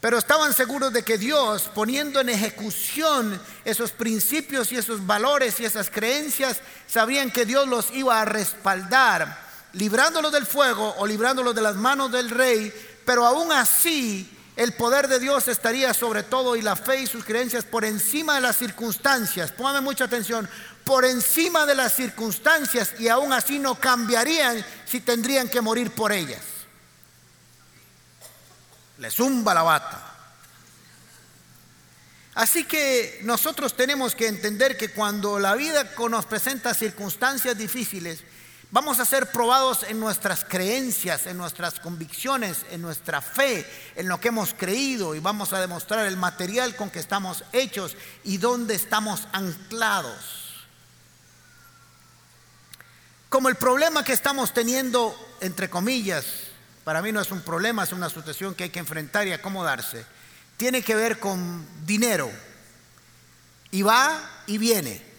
Pero 0.00 0.16
estaban 0.16 0.54
seguros 0.54 0.92
de 0.92 1.02
que 1.02 1.18
Dios, 1.18 1.68
poniendo 1.74 2.20
en 2.20 2.28
ejecución 2.28 3.42
esos 3.64 3.90
principios 3.90 4.70
y 4.70 4.76
esos 4.76 5.04
valores 5.04 5.58
y 5.58 5.64
esas 5.64 5.90
creencias, 5.90 6.60
sabían 6.86 7.32
que 7.32 7.44
Dios 7.44 7.66
los 7.66 7.90
iba 7.90 8.20
a 8.20 8.26
respaldar, 8.26 9.40
librándolos 9.72 10.30
del 10.30 10.46
fuego 10.46 10.94
o 10.98 11.04
librándolos 11.04 11.56
de 11.56 11.62
las 11.62 11.74
manos 11.74 12.12
del 12.12 12.30
rey, 12.30 12.72
pero 13.04 13.26
aún 13.26 13.50
así 13.50 14.36
el 14.60 14.72
poder 14.72 15.08
de 15.08 15.18
Dios 15.18 15.48
estaría 15.48 15.92
sobre 15.94 16.22
todo 16.22 16.54
y 16.54 16.62
la 16.62 16.76
fe 16.76 17.00
y 17.00 17.06
sus 17.06 17.24
creencias 17.24 17.64
por 17.64 17.84
encima 17.84 18.36
de 18.36 18.42
las 18.42 18.56
circunstancias. 18.56 19.52
Póngame 19.52 19.80
mucha 19.80 20.04
atención, 20.04 20.48
por 20.84 21.04
encima 21.04 21.66
de 21.66 21.74
las 21.74 21.94
circunstancias 21.94 22.92
y 22.98 23.08
aún 23.08 23.32
así 23.32 23.58
no 23.58 23.74
cambiarían 23.74 24.64
si 24.86 25.00
tendrían 25.00 25.48
que 25.48 25.60
morir 25.60 25.90
por 25.90 26.12
ellas 26.12 26.40
le 29.00 29.10
zumba 29.10 29.54
la 29.54 29.62
bata. 29.62 30.06
Así 32.34 32.64
que 32.64 33.20
nosotros 33.24 33.74
tenemos 33.74 34.14
que 34.14 34.28
entender 34.28 34.76
que 34.76 34.90
cuando 34.90 35.38
la 35.38 35.54
vida 35.56 35.90
nos 36.08 36.26
presenta 36.26 36.74
circunstancias 36.74 37.56
difíciles, 37.58 38.22
vamos 38.70 39.00
a 39.00 39.04
ser 39.04 39.30
probados 39.30 39.84
en 39.84 39.98
nuestras 39.98 40.44
creencias, 40.44 41.26
en 41.26 41.36
nuestras 41.36 41.80
convicciones, 41.80 42.64
en 42.70 42.82
nuestra 42.82 43.20
fe, 43.20 43.66
en 43.96 44.08
lo 44.08 44.20
que 44.20 44.28
hemos 44.28 44.54
creído 44.54 45.14
y 45.14 45.20
vamos 45.20 45.52
a 45.52 45.60
demostrar 45.60 46.06
el 46.06 46.16
material 46.16 46.76
con 46.76 46.90
que 46.90 47.00
estamos 47.00 47.44
hechos 47.52 47.96
y 48.24 48.38
dónde 48.38 48.74
estamos 48.74 49.26
anclados. 49.32 50.40
Como 53.28 53.48
el 53.48 53.56
problema 53.56 54.04
que 54.04 54.12
estamos 54.12 54.52
teniendo, 54.52 55.16
entre 55.40 55.70
comillas, 55.70 56.24
para 56.84 57.02
mí 57.02 57.12
no 57.12 57.20
es 57.20 57.30
un 57.30 57.42
problema, 57.42 57.84
es 57.84 57.92
una 57.92 58.10
situación 58.10 58.54
que 58.54 58.64
hay 58.64 58.70
que 58.70 58.80
enfrentar 58.80 59.28
y 59.28 59.32
acomodarse. 59.32 60.04
Tiene 60.56 60.82
que 60.82 60.94
ver 60.94 61.20
con 61.20 61.64
dinero. 61.86 62.30
Y 63.70 63.82
va 63.82 64.20
y 64.46 64.58
viene. 64.58 65.09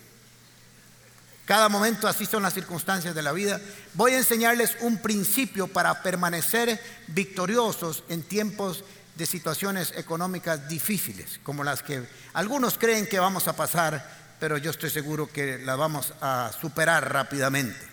Cada 1.51 1.67
momento 1.67 2.08
así 2.08 2.25
son 2.25 2.43
las 2.43 2.53
circunstancias 2.53 3.13
de 3.13 3.22
la 3.22 3.34
vida. 3.34 3.60
Voy 3.96 4.13
a 4.13 4.20
enseñarles 4.20 4.77
un 4.79 5.00
principio 5.00 5.67
para 5.67 6.01
permanecer 6.01 6.81
victoriosos 7.08 8.05
en 8.08 8.24
tiempos 8.24 8.86
de 9.15 9.25
situaciones 9.25 9.91
económicas 9.98 10.70
difíciles, 10.70 11.41
como 11.43 11.65
las 11.65 11.84
que 11.84 12.08
algunos 12.31 12.77
creen 12.77 13.05
que 13.05 13.20
vamos 13.20 13.50
a 13.50 13.55
pasar, 13.58 14.38
pero 14.39 14.58
yo 14.58 14.72
estoy 14.72 14.91
seguro 14.91 15.29
que 15.29 15.58
las 15.58 15.77
vamos 15.77 16.13
a 16.22 16.51
superar 16.58 17.12
rápidamente. 17.12 17.86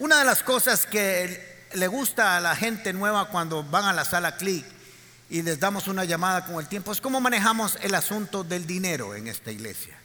Una 0.00 0.18
de 0.18 0.24
las 0.24 0.42
cosas 0.42 0.86
que 0.86 1.68
le 1.74 1.86
gusta 1.86 2.36
a 2.36 2.40
la 2.40 2.56
gente 2.56 2.92
nueva 2.92 3.28
cuando 3.28 3.62
van 3.62 3.84
a 3.84 3.92
la 3.92 4.04
sala 4.04 4.36
clic 4.36 4.66
y 5.30 5.42
les 5.42 5.60
damos 5.60 5.86
una 5.86 6.04
llamada 6.04 6.46
con 6.46 6.56
el 6.56 6.66
tiempo 6.66 6.90
es 6.90 7.00
cómo 7.00 7.20
manejamos 7.20 7.78
el 7.80 7.94
asunto 7.94 8.42
del 8.42 8.66
dinero 8.66 9.14
en 9.14 9.28
esta 9.28 9.52
iglesia. 9.52 10.01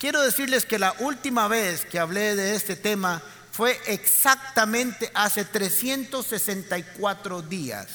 Quiero 0.00 0.22
decirles 0.22 0.64
que 0.64 0.78
la 0.78 0.94
última 1.00 1.46
vez 1.46 1.84
que 1.84 1.98
hablé 1.98 2.34
de 2.34 2.56
este 2.56 2.74
tema 2.74 3.20
fue 3.52 3.78
exactamente 3.84 5.10
hace 5.12 5.44
364 5.44 7.42
días. 7.42 7.86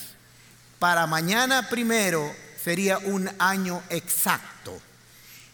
Para 0.78 1.08
mañana 1.08 1.68
primero 1.68 2.32
sería 2.64 3.00
un 3.00 3.28
año 3.40 3.82
exacto. 3.90 4.80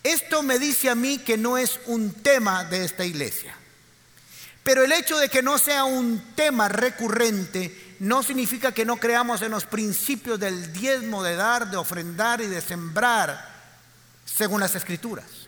Esto 0.03 0.43
me 0.43 0.60
dice 0.60 0.89
a 0.89 0.96
mí 0.96 1.20
que 1.20 1.38
no 1.38 1.58
es 1.58 1.79
un 1.86 2.12
tema 2.12 2.65
de 2.65 2.84
esta 2.84 3.05
iglesia. 3.05 3.55
Pero 4.62 4.84
el 4.84 4.91
hecho 4.91 5.17
de 5.17 5.29
que 5.29 5.41
no 5.41 5.58
sea 5.58 5.86
un 5.86 6.36
tema 6.36 6.67
recurrente 6.67 7.96
no 8.00 8.24
significa 8.24 8.74
que 8.74 8.84
no 8.84 8.98
creamos 8.98 9.41
en 9.41 9.51
los 9.51 9.63
principios 9.63 10.38
del 10.38 10.74
diezmo, 10.74 11.24
de 11.24 11.38
dar, 11.38 11.72
de 11.72 11.77
ofrendar 11.77 12.41
y 12.41 12.48
de 12.48 12.60
sembrar 12.60 13.53
según 14.25 14.60
las 14.60 14.75
escrituras. 14.75 15.40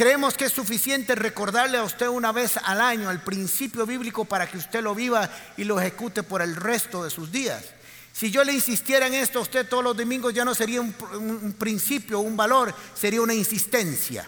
Creemos 0.00 0.32
que 0.32 0.46
es 0.46 0.52
suficiente 0.52 1.14
recordarle 1.14 1.76
a 1.76 1.82
usted 1.82 2.08
una 2.08 2.32
vez 2.32 2.56
al 2.64 2.80
año 2.80 3.10
el 3.10 3.20
principio 3.20 3.84
bíblico 3.84 4.24
para 4.24 4.50
que 4.50 4.56
usted 4.56 4.82
lo 4.82 4.94
viva 4.94 5.28
y 5.58 5.64
lo 5.64 5.78
ejecute 5.78 6.22
por 6.22 6.40
el 6.40 6.56
resto 6.56 7.04
de 7.04 7.10
sus 7.10 7.30
días. 7.30 7.64
Si 8.10 8.30
yo 8.30 8.42
le 8.42 8.54
insistiera 8.54 9.08
en 9.08 9.12
esto 9.12 9.40
a 9.40 9.42
usted 9.42 9.68
todos 9.68 9.84
los 9.84 9.94
domingos 9.94 10.32
ya 10.32 10.42
no 10.42 10.54
sería 10.54 10.80
un, 10.80 11.54
principio, 11.58 12.20
un 12.20 12.34
valor, 12.34 12.74
sería 12.94 13.20
una 13.20 13.34
insistencia. 13.34 14.26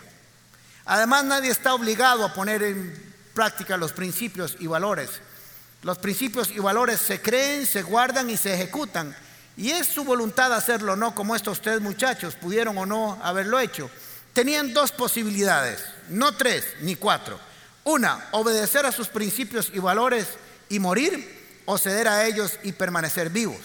Además 0.85 1.25
nadie 1.25 1.51
está 1.51 1.73
obligado 1.73 2.27
a 2.27 2.35
poner 2.35 2.63
en 2.63 3.15
práctica 3.33 3.79
los 3.79 3.95
principios 3.95 4.59
y 4.61 4.67
valores. 4.67 5.09
Los 5.81 5.97
principios 5.97 6.51
y 6.51 6.59
valores 6.59 7.01
se 7.01 7.23
creen, 7.23 7.65
se 7.65 7.81
guardan 7.81 8.29
y 8.29 8.37
se 8.37 8.53
ejecutan. 8.53 9.17
Y 9.57 9.71
es 9.71 9.87
su 9.87 10.05
voluntad 10.05 10.53
hacerlo, 10.53 10.97
no 10.97 11.15
como 11.15 11.35
estos 11.35 11.63
tres 11.63 11.81
muchachos 11.81 12.35
pudieron 12.35 12.77
o 12.77 12.85
no 12.85 13.19
haberlo 13.23 13.59
hecho. 13.59 13.91
Tenían 14.33 14.73
dos 14.73 14.93
posibilidades, 14.93 15.83
no 16.09 16.35
tres 16.35 16.65
ni 16.81 16.97
cuatro. 16.97 17.39
Una, 17.85 18.29
obedecer 18.33 18.87
a 18.87 18.93
sus 18.93 19.09
principios 19.09 19.71
y 19.75 19.79
valores 19.79 20.27
y 20.69 20.79
morir, 20.79 21.43
o 21.65 21.79
ceder 21.79 22.09
a 22.09 22.27
ellos 22.27 22.59
y 22.63 22.73
permanecer 22.73 23.31
vivos. 23.31 23.61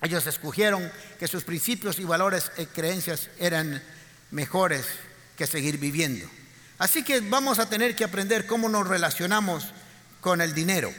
Ellos 0.00 0.26
escogieron 0.26 0.90
que 1.18 1.28
sus 1.28 1.44
principios 1.44 1.98
y 1.98 2.04
valores 2.04 2.50
y 2.56 2.66
creencias 2.66 3.28
eran 3.38 3.82
mejores 4.30 4.86
que 5.36 5.46
seguir 5.46 5.78
viviendo. 5.78 6.28
Así 6.78 7.02
que 7.02 7.20
vamos 7.20 7.58
a 7.58 7.68
tener 7.68 7.96
que 7.96 8.04
aprender 8.04 8.46
cómo 8.46 8.68
nos 8.68 8.86
relacionamos 8.86 9.66
con 10.20 10.40
el 10.40 10.54
dinero. 10.54 10.92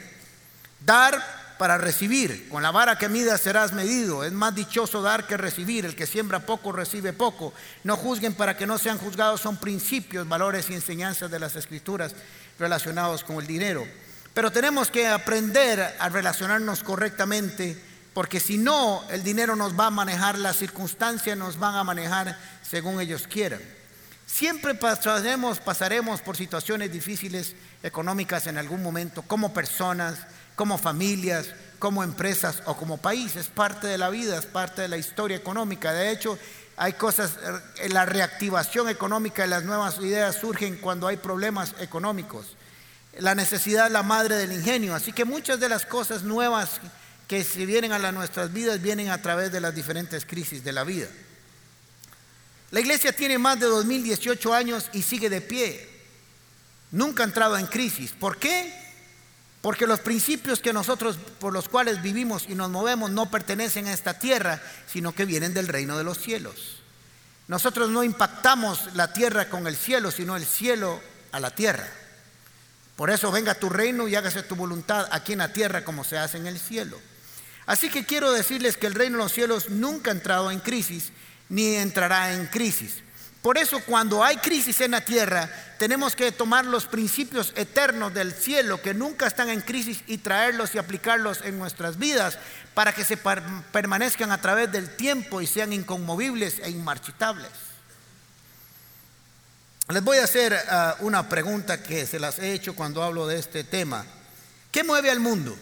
Dar 0.84 1.39
para 1.60 1.76
recibir. 1.76 2.48
Con 2.48 2.62
la 2.62 2.70
vara 2.70 2.96
que 2.96 3.10
midas 3.10 3.42
serás 3.42 3.74
medido. 3.74 4.24
Es 4.24 4.32
más 4.32 4.54
dichoso 4.54 5.02
dar 5.02 5.26
que 5.26 5.36
recibir. 5.36 5.84
El 5.84 5.94
que 5.94 6.06
siembra 6.06 6.46
poco 6.46 6.72
recibe 6.72 7.12
poco. 7.12 7.52
No 7.84 7.98
juzguen 7.98 8.32
para 8.32 8.56
que 8.56 8.66
no 8.66 8.78
sean 8.78 8.96
juzgados. 8.96 9.42
Son 9.42 9.58
principios, 9.58 10.26
valores 10.26 10.70
y 10.70 10.74
enseñanzas 10.74 11.30
de 11.30 11.38
las 11.38 11.56
escrituras 11.56 12.14
relacionados 12.58 13.24
con 13.24 13.36
el 13.36 13.46
dinero. 13.46 13.86
Pero 14.32 14.50
tenemos 14.50 14.90
que 14.90 15.06
aprender 15.06 15.96
a 15.98 16.08
relacionarnos 16.08 16.82
correctamente 16.82 17.78
porque 18.14 18.40
si 18.40 18.56
no, 18.56 19.04
el 19.10 19.22
dinero 19.22 19.54
nos 19.54 19.78
va 19.78 19.88
a 19.88 19.90
manejar, 19.90 20.38
las 20.38 20.56
circunstancias 20.56 21.36
nos 21.36 21.58
van 21.58 21.74
a 21.74 21.84
manejar 21.84 22.38
según 22.62 23.02
ellos 23.02 23.26
quieran. 23.26 23.60
Siempre 24.24 24.74
pasaremos, 24.74 25.58
pasaremos 25.58 26.22
por 26.22 26.38
situaciones 26.38 26.90
difíciles 26.90 27.54
económicas 27.82 28.46
en 28.46 28.56
algún 28.56 28.82
momento, 28.82 29.20
como 29.22 29.52
personas, 29.52 30.20
como 30.60 30.76
familias, 30.76 31.46
como 31.78 32.04
empresas 32.04 32.62
o 32.66 32.76
como 32.76 32.98
país. 32.98 33.34
Es 33.34 33.46
parte 33.46 33.86
de 33.86 33.96
la 33.96 34.10
vida, 34.10 34.36
es 34.38 34.44
parte 34.44 34.82
de 34.82 34.88
la 34.88 34.98
historia 34.98 35.34
económica. 35.34 35.90
De 35.94 36.10
hecho, 36.10 36.38
hay 36.76 36.92
cosas, 36.92 37.38
eh, 37.78 37.88
la 37.88 38.04
reactivación 38.04 38.90
económica 38.90 39.46
y 39.46 39.48
las 39.48 39.64
nuevas 39.64 39.96
ideas 40.00 40.36
surgen 40.36 40.76
cuando 40.76 41.06
hay 41.06 41.16
problemas 41.16 41.74
económicos. 41.80 42.58
La 43.20 43.34
necesidad 43.34 43.86
es 43.86 43.92
la 43.92 44.02
madre 44.02 44.36
del 44.36 44.52
ingenio. 44.52 44.94
Así 44.94 45.14
que 45.14 45.24
muchas 45.24 45.60
de 45.60 45.70
las 45.70 45.86
cosas 45.86 46.24
nuevas 46.24 46.72
que 47.26 47.42
se 47.42 47.64
vienen 47.64 47.92
a 47.92 48.12
nuestras 48.12 48.52
vidas 48.52 48.82
vienen 48.82 49.08
a 49.08 49.22
través 49.22 49.50
de 49.50 49.62
las 49.62 49.74
diferentes 49.74 50.26
crisis 50.26 50.62
de 50.62 50.72
la 50.72 50.84
vida. 50.84 51.08
La 52.70 52.80
iglesia 52.80 53.16
tiene 53.16 53.38
más 53.38 53.58
de 53.58 53.64
2018 53.64 54.52
años 54.52 54.90
y 54.92 55.00
sigue 55.00 55.30
de 55.30 55.40
pie. 55.40 55.88
Nunca 56.90 57.22
ha 57.22 57.26
entrado 57.26 57.56
en 57.56 57.66
crisis. 57.66 58.10
¿Por 58.12 58.36
qué? 58.36 58.89
Porque 59.60 59.86
los 59.86 60.00
principios 60.00 60.60
que 60.60 60.72
nosotros 60.72 61.16
por 61.38 61.52
los 61.52 61.68
cuales 61.68 62.00
vivimos 62.00 62.46
y 62.48 62.54
nos 62.54 62.70
movemos 62.70 63.10
no 63.10 63.30
pertenecen 63.30 63.88
a 63.88 63.92
esta 63.92 64.18
tierra, 64.18 64.62
sino 64.86 65.12
que 65.12 65.26
vienen 65.26 65.52
del 65.52 65.68
reino 65.68 65.98
de 65.98 66.04
los 66.04 66.18
cielos. 66.18 66.80
Nosotros 67.46 67.90
no 67.90 68.04
impactamos 68.04 68.94
la 68.94 69.12
tierra 69.12 69.50
con 69.50 69.66
el 69.66 69.76
cielo, 69.76 70.10
sino 70.10 70.36
el 70.36 70.46
cielo 70.46 71.00
a 71.32 71.40
la 71.40 71.50
tierra. 71.50 71.88
Por 72.96 73.10
eso 73.10 73.30
venga 73.32 73.54
tu 73.54 73.68
reino 73.68 74.08
y 74.08 74.14
hágase 74.14 74.42
tu 74.42 74.54
voluntad 74.56 75.08
aquí 75.10 75.32
en 75.32 75.38
la 75.40 75.52
tierra 75.52 75.84
como 75.84 76.04
se 76.04 76.16
hace 76.16 76.38
en 76.38 76.46
el 76.46 76.58
cielo. 76.58 76.98
Así 77.66 77.90
que 77.90 78.04
quiero 78.06 78.32
decirles 78.32 78.76
que 78.76 78.86
el 78.86 78.94
reino 78.94 79.18
de 79.18 79.24
los 79.24 79.32
cielos 79.32 79.68
nunca 79.68 80.10
ha 80.10 80.14
entrado 80.14 80.50
en 80.50 80.60
crisis 80.60 81.12
ni 81.48 81.76
entrará 81.76 82.32
en 82.34 82.46
crisis. 82.46 83.02
Por 83.42 83.56
eso 83.56 83.80
cuando 83.86 84.22
hay 84.22 84.36
crisis 84.36 84.82
en 84.82 84.90
la 84.90 85.00
tierra, 85.00 85.48
tenemos 85.78 86.14
que 86.14 86.30
tomar 86.30 86.66
los 86.66 86.84
principios 86.84 87.54
eternos 87.56 88.12
del 88.12 88.34
cielo 88.34 88.82
que 88.82 88.92
nunca 88.92 89.26
están 89.26 89.48
en 89.48 89.62
crisis 89.62 90.04
y 90.06 90.18
traerlos 90.18 90.74
y 90.74 90.78
aplicarlos 90.78 91.40
en 91.42 91.58
nuestras 91.58 91.98
vidas 91.98 92.38
para 92.74 92.92
que 92.92 93.04
se 93.04 93.16
permanezcan 93.16 94.30
a 94.30 94.42
través 94.42 94.70
del 94.70 94.94
tiempo 94.94 95.40
y 95.40 95.46
sean 95.46 95.72
inconmovibles 95.72 96.58
e 96.58 96.68
inmarchitables. 96.68 97.50
Les 99.88 100.04
voy 100.04 100.18
a 100.18 100.24
hacer 100.24 100.56
ah, 100.68 100.96
una 101.00 101.28
pregunta 101.28 101.82
que 101.82 102.06
se 102.06 102.20
las 102.20 102.38
he 102.38 102.52
hecho 102.52 102.76
cuando 102.76 103.02
hablo 103.02 103.26
de 103.26 103.38
este 103.38 103.64
tema. 103.64 104.04
¿Qué 104.70 104.84
mueve 104.84 105.10
al 105.10 105.18
mundo? 105.18 105.56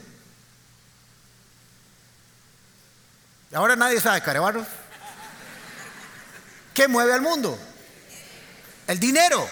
Ahora 3.54 3.76
nadie 3.76 4.00
sabe, 4.00 4.20
carebarros. 4.20 4.66
¿Qué 6.78 6.86
mueve 6.86 7.12
al 7.12 7.22
mundo? 7.22 7.58
El 8.86 9.00
dinero. 9.00 9.50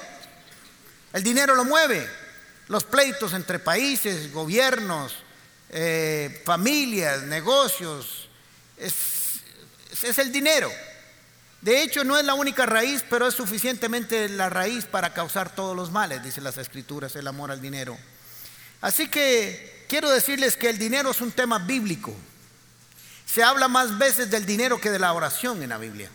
El 1.12 1.24
dinero 1.24 1.56
lo 1.56 1.64
mueve. 1.64 2.08
Los 2.68 2.84
pleitos 2.84 3.32
entre 3.32 3.58
países, 3.58 4.32
gobiernos, 4.32 5.12
eh, 5.70 6.40
familias, 6.46 7.22
negocios, 7.22 8.28
es 8.76 10.18
el 10.18 10.30
dinero. 10.30 10.70
De 11.62 11.82
hecho, 11.82 12.04
no 12.04 12.16
es 12.16 12.24
la 12.24 12.34
única 12.34 12.64
raíz, 12.64 13.02
pero 13.10 13.26
es 13.26 13.34
suficientemente 13.34 14.28
la 14.28 14.48
raíz 14.48 14.84
para 14.84 15.12
causar 15.12 15.52
todos 15.52 15.74
los 15.74 15.90
males, 15.90 16.22
dice 16.22 16.40
las 16.40 16.58
escrituras, 16.58 17.16
el 17.16 17.26
amor 17.26 17.50
al 17.50 17.60
dinero. 17.60 17.98
Así 18.80 19.08
que 19.08 19.84
quiero 19.88 20.10
decirles 20.10 20.56
que 20.56 20.70
el 20.70 20.78
dinero 20.78 21.10
es 21.10 21.20
un 21.20 21.32
tema 21.32 21.58
bíblico. 21.58 22.14
Se 23.26 23.42
habla 23.42 23.66
más 23.66 23.98
veces 23.98 24.30
del 24.30 24.46
dinero 24.46 24.80
que 24.80 24.92
de 24.92 25.00
la 25.00 25.12
oración 25.12 25.60
en 25.64 25.70
la 25.70 25.78
Biblia. 25.78 26.08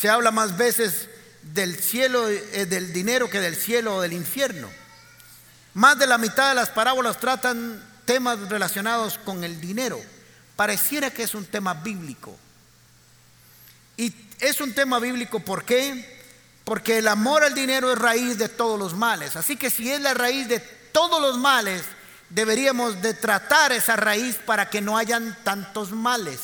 Se 0.00 0.08
habla 0.08 0.30
más 0.30 0.56
veces 0.56 1.10
del 1.42 1.78
cielo, 1.78 2.26
eh, 2.26 2.64
del 2.64 2.90
dinero 2.90 3.28
que 3.28 3.38
del 3.38 3.54
cielo 3.54 3.96
o 3.96 4.00
del 4.00 4.14
infierno. 4.14 4.70
Más 5.74 5.98
de 5.98 6.06
la 6.06 6.16
mitad 6.16 6.48
de 6.48 6.54
las 6.54 6.70
parábolas 6.70 7.20
tratan 7.20 7.86
temas 8.06 8.38
relacionados 8.48 9.18
con 9.18 9.44
el 9.44 9.60
dinero. 9.60 10.00
Pareciera 10.56 11.10
que 11.10 11.24
es 11.24 11.34
un 11.34 11.44
tema 11.44 11.74
bíblico. 11.74 12.34
Y 13.98 14.14
es 14.38 14.62
un 14.62 14.72
tema 14.72 14.98
bíblico, 15.00 15.40
¿por 15.40 15.64
qué? 15.66 16.18
Porque 16.64 16.96
el 16.96 17.06
amor 17.06 17.44
al 17.44 17.54
dinero 17.54 17.92
es 17.92 17.98
raíz 17.98 18.38
de 18.38 18.48
todos 18.48 18.78
los 18.78 18.94
males. 18.94 19.36
Así 19.36 19.56
que 19.56 19.68
si 19.68 19.90
es 19.90 20.00
la 20.00 20.14
raíz 20.14 20.48
de 20.48 20.60
todos 20.60 21.20
los 21.20 21.36
males, 21.36 21.82
deberíamos 22.30 23.02
de 23.02 23.12
tratar 23.12 23.72
esa 23.72 23.96
raíz 23.96 24.36
para 24.36 24.70
que 24.70 24.80
no 24.80 24.96
hayan 24.96 25.36
tantos 25.44 25.92
males, 25.92 26.40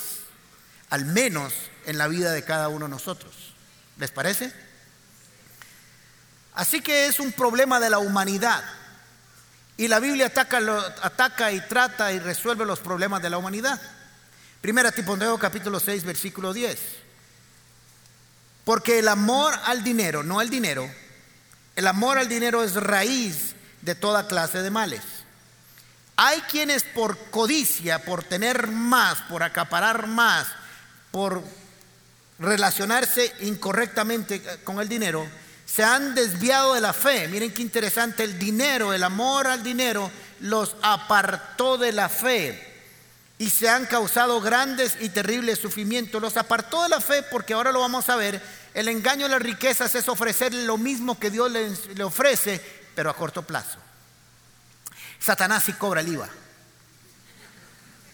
al 0.90 1.06
menos 1.06 1.54
en 1.86 1.96
la 1.96 2.06
vida 2.06 2.32
de 2.32 2.44
cada 2.44 2.68
uno 2.68 2.84
de 2.84 2.90
nosotros. 2.90 3.45
¿Les 3.98 4.10
parece? 4.10 4.52
Así 6.54 6.80
que 6.80 7.06
es 7.06 7.20
un 7.20 7.32
problema 7.32 7.80
de 7.80 7.90
la 7.90 7.98
humanidad. 7.98 8.64
Y 9.76 9.88
la 9.88 10.00
Biblia 10.00 10.26
ataca, 10.26 10.58
ataca 11.02 11.52
y 11.52 11.60
trata 11.60 12.12
y 12.12 12.18
resuelve 12.18 12.64
los 12.64 12.80
problemas 12.80 13.22
de 13.22 13.30
la 13.30 13.38
humanidad. 13.38 13.80
Primera 14.60 14.90
Timoteo 14.90 15.38
capítulo 15.38 15.78
6, 15.78 16.04
versículo 16.04 16.52
10. 16.52 16.78
Porque 18.64 18.98
el 18.98 19.08
amor 19.08 19.54
al 19.64 19.84
dinero, 19.84 20.22
no 20.22 20.40
el 20.40 20.50
dinero, 20.50 20.90
el 21.76 21.86
amor 21.86 22.18
al 22.18 22.28
dinero 22.28 22.64
es 22.64 22.74
raíz 22.74 23.54
de 23.82 23.94
toda 23.94 24.26
clase 24.26 24.62
de 24.62 24.70
males. 24.70 25.02
Hay 26.16 26.40
quienes 26.42 26.82
por 26.82 27.18
codicia, 27.30 28.04
por 28.04 28.24
tener 28.24 28.68
más, 28.68 29.18
por 29.28 29.42
acaparar 29.42 30.06
más, 30.06 30.48
por 31.10 31.44
relacionarse 32.38 33.32
incorrectamente 33.40 34.42
con 34.64 34.80
el 34.80 34.88
dinero, 34.88 35.26
se 35.64 35.82
han 35.82 36.14
desviado 36.14 36.74
de 36.74 36.80
la 36.80 36.92
fe. 36.92 37.28
Miren 37.28 37.52
qué 37.52 37.62
interesante, 37.62 38.24
el 38.24 38.38
dinero, 38.38 38.92
el 38.92 39.02
amor 39.02 39.46
al 39.46 39.62
dinero 39.62 40.10
los 40.40 40.76
apartó 40.82 41.78
de 41.78 41.92
la 41.92 42.08
fe 42.08 42.74
y 43.38 43.50
se 43.50 43.68
han 43.68 43.86
causado 43.86 44.40
grandes 44.40 44.96
y 45.00 45.08
terribles 45.08 45.58
sufrimientos. 45.58 46.22
Los 46.22 46.36
apartó 46.36 46.82
de 46.82 46.88
la 46.88 47.00
fe 47.00 47.22
porque 47.22 47.54
ahora 47.54 47.72
lo 47.72 47.80
vamos 47.80 48.08
a 48.08 48.16
ver. 48.16 48.40
El 48.74 48.88
engaño 48.88 49.26
de 49.26 49.30
las 49.30 49.42
riquezas 49.42 49.94
es 49.94 50.08
ofrecer 50.08 50.54
lo 50.54 50.78
mismo 50.78 51.18
que 51.18 51.30
Dios 51.30 51.50
le, 51.50 52.04
ofrece, 52.04 52.60
pero 52.94 53.10
a 53.10 53.16
corto 53.16 53.42
plazo. 53.42 53.78
Satanás 55.18 55.64
sí 55.64 55.72
cobra 55.72 56.00
el 56.00 56.08
IVA 56.08 56.28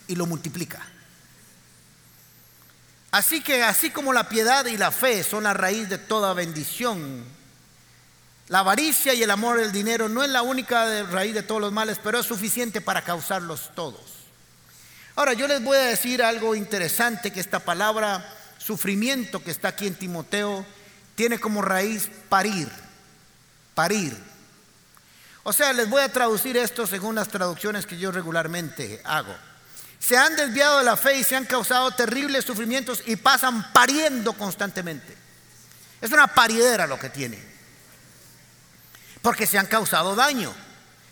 y 0.08 0.16
lo 0.16 0.26
multiplica. 0.26 0.80
Así 3.12 3.42
que 3.42 3.62
así 3.62 3.90
como 3.90 4.14
la 4.14 4.26
piedad 4.30 4.64
y 4.64 4.78
la 4.78 4.90
fe 4.90 5.22
son 5.22 5.44
la 5.44 5.52
raíz 5.52 5.86
de 5.90 5.98
toda 5.98 6.32
bendición, 6.32 7.22
la 8.48 8.60
avaricia 8.60 9.12
y 9.12 9.22
el 9.22 9.30
amor 9.30 9.58
del 9.58 9.70
dinero 9.70 10.08
no 10.08 10.24
es 10.24 10.30
la 10.30 10.40
única 10.40 11.04
raíz 11.04 11.34
de 11.34 11.42
todos 11.42 11.60
los 11.60 11.72
males, 11.72 12.00
pero 12.02 12.18
es 12.18 12.26
suficiente 12.26 12.80
para 12.80 13.04
causarlos 13.04 13.70
todos. 13.74 14.00
Ahora 15.14 15.34
yo 15.34 15.46
les 15.46 15.62
voy 15.62 15.76
a 15.76 15.82
decir 15.82 16.22
algo 16.22 16.54
interesante 16.54 17.30
que 17.30 17.40
esta 17.40 17.58
palabra 17.58 18.26
sufrimiento 18.56 19.44
que 19.44 19.50
está 19.50 19.68
aquí 19.68 19.86
en 19.86 19.94
Timoteo 19.94 20.64
tiene 21.14 21.38
como 21.38 21.60
raíz 21.60 22.08
parir, 22.30 22.70
parir. 23.74 24.16
O 25.42 25.52
sea, 25.52 25.74
les 25.74 25.90
voy 25.90 26.00
a 26.00 26.10
traducir 26.10 26.56
esto 26.56 26.86
según 26.86 27.14
las 27.14 27.28
traducciones 27.28 27.84
que 27.84 27.98
yo 27.98 28.10
regularmente 28.10 29.02
hago 29.04 29.34
se 30.02 30.16
han 30.16 30.34
desviado 30.34 30.78
de 30.78 30.84
la 30.84 30.96
fe 30.96 31.18
y 31.18 31.24
se 31.24 31.36
han 31.36 31.44
causado 31.44 31.92
terribles 31.92 32.44
sufrimientos 32.44 33.04
y 33.06 33.14
pasan 33.14 33.72
pariendo 33.72 34.32
constantemente. 34.32 35.16
Es 36.00 36.10
una 36.10 36.26
paridera 36.26 36.88
lo 36.88 36.98
que 36.98 37.08
tiene. 37.08 37.38
Porque 39.22 39.46
se 39.46 39.58
han 39.58 39.66
causado 39.66 40.16
daño, 40.16 40.52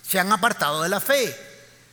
se 0.02 0.18
han 0.18 0.32
apartado 0.32 0.82
de 0.82 0.88
la 0.88 1.00
fe, 1.00 1.36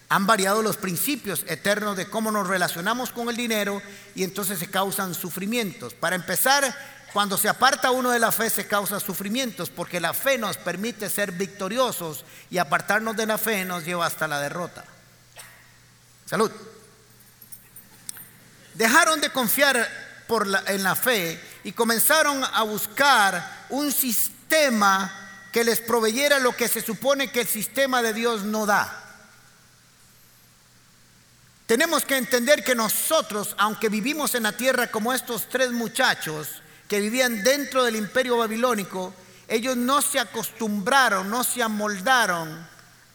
han 0.09 0.25
variado 0.25 0.63
los 0.63 0.77
principios 0.77 1.45
eternos 1.47 1.95
de 1.97 2.09
cómo 2.09 2.31
nos 2.31 2.47
relacionamos 2.47 3.11
con 3.11 3.29
el 3.29 3.35
dinero 3.35 3.79
y 4.15 4.23
entonces 4.23 4.57
se 4.57 4.71
causan 4.71 5.13
sufrimientos. 5.13 5.93
Para 5.93 6.15
empezar, 6.15 6.75
cuando 7.13 7.37
se 7.37 7.47
aparta 7.47 7.91
uno 7.91 8.09
de 8.09 8.17
la 8.17 8.31
fe 8.31 8.49
se 8.49 8.65
causa 8.65 8.99
sufrimientos 8.99 9.69
porque 9.69 9.99
la 9.99 10.15
fe 10.15 10.39
nos 10.39 10.57
permite 10.57 11.11
ser 11.11 11.31
victoriosos 11.31 12.25
y 12.49 12.57
apartarnos 12.57 13.15
de 13.15 13.27
la 13.27 13.37
fe 13.37 13.65
nos 13.65 13.85
lleva 13.85 14.07
hasta 14.07 14.27
la 14.27 14.39
derrota. 14.39 14.83
Salud. 16.25 16.51
Dejaron 18.77 19.19
de 19.19 19.31
confiar 19.31 19.89
en 20.67 20.83
la 20.83 20.95
fe 20.95 21.41
y 21.63 21.71
comenzaron 21.71 22.43
a 22.43 22.61
buscar 22.61 23.65
un 23.69 23.91
sistema 23.91 25.11
que 25.51 25.63
les 25.63 25.81
proveyera 25.81 26.37
lo 26.37 26.55
que 26.55 26.67
se 26.67 26.81
supone 26.81 27.31
que 27.31 27.41
el 27.41 27.47
sistema 27.47 28.03
de 28.03 28.13
Dios 28.13 28.43
no 28.43 28.67
da. 28.67 29.03
Tenemos 31.65 32.03
que 32.03 32.17
entender 32.17 32.63
que 32.63 32.75
nosotros, 32.75 33.55
aunque 33.57 33.89
vivimos 33.89 34.35
en 34.35 34.43
la 34.43 34.51
tierra 34.51 34.91
como 34.91 35.11
estos 35.11 35.49
tres 35.49 35.71
muchachos 35.71 36.61
que 36.87 37.01
vivían 37.01 37.43
dentro 37.43 37.83
del 37.83 37.95
imperio 37.95 38.37
babilónico, 38.37 39.11
ellos 39.47 39.75
no 39.75 40.03
se 40.03 40.19
acostumbraron, 40.19 41.31
no 41.31 41.43
se 41.43 41.63
amoldaron 41.63 42.67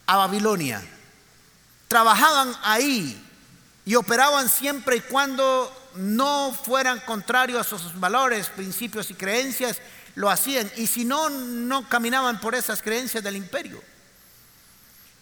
a 0.07 0.17
Babilonia. 0.17 0.83
Trabajaban 1.87 2.53
ahí, 2.63 3.17
y 3.85 3.95
operaban 3.95 4.49
siempre 4.49 4.97
y 4.97 5.01
cuando 5.01 5.71
no 5.95 6.57
fueran 6.63 6.99
contrarios 7.01 7.71
a 7.73 7.77
sus 7.77 7.99
valores, 7.99 8.49
principios 8.49 9.11
y 9.11 9.13
creencias, 9.13 9.79
lo 10.15 10.29
hacían. 10.29 10.71
Y 10.77 10.87
si 10.87 11.05
no, 11.05 11.29
no 11.29 11.87
caminaban 11.89 12.39
por 12.39 12.55
esas 12.55 12.81
creencias 12.81 13.23
del 13.23 13.35
imperio. 13.35 13.81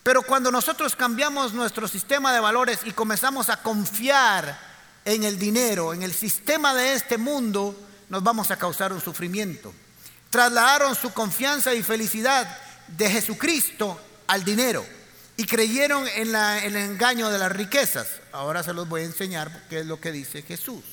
Pero 0.04 0.22
cuando 0.24 0.52
nosotros 0.52 0.96
cambiamos 0.96 1.54
nuestro 1.54 1.88
sistema 1.88 2.34
de 2.34 2.40
valores 2.40 2.80
y 2.86 2.92
comenzamos 2.92 3.50
a 3.50 3.62
confiar 3.62 4.58
en 5.06 5.24
el 5.24 5.38
dinero, 5.38 5.94
en 5.94 6.04
el 6.04 6.14
sistema 6.14 6.74
de 6.74 6.94
este 6.94 7.18
mundo, 7.18 7.76
nos 8.10 8.24
vamos 8.24 8.52
a 8.52 8.58
causar 8.58 8.94
un 8.94 9.02
sufrimiento. 9.02 9.74
Trasladaron 10.30 10.96
su 10.96 11.14
confianza 11.14 11.74
y 11.74 11.84
felicidad 11.84 12.58
de 12.88 13.10
Jesucristo 13.10 14.00
al 14.28 14.44
dinero 14.44 14.86
y 15.42 15.46
creyeron 15.46 16.08
en, 16.08 16.36
el 16.36 16.76
engaño 16.76 17.32
de 17.32 17.40
las 17.40 17.52
riquezas. 17.52 18.08
Ahora 18.32 18.62
se 18.62 18.74
los 18.74 18.88
voy 18.88 19.02
a 19.02 19.06
enseñar 19.06 19.66
qué 19.72 19.80
es 19.80 19.88
lo 19.88 20.00
que 20.00 20.12
dice 20.12 20.44
Jesús. 20.44 20.84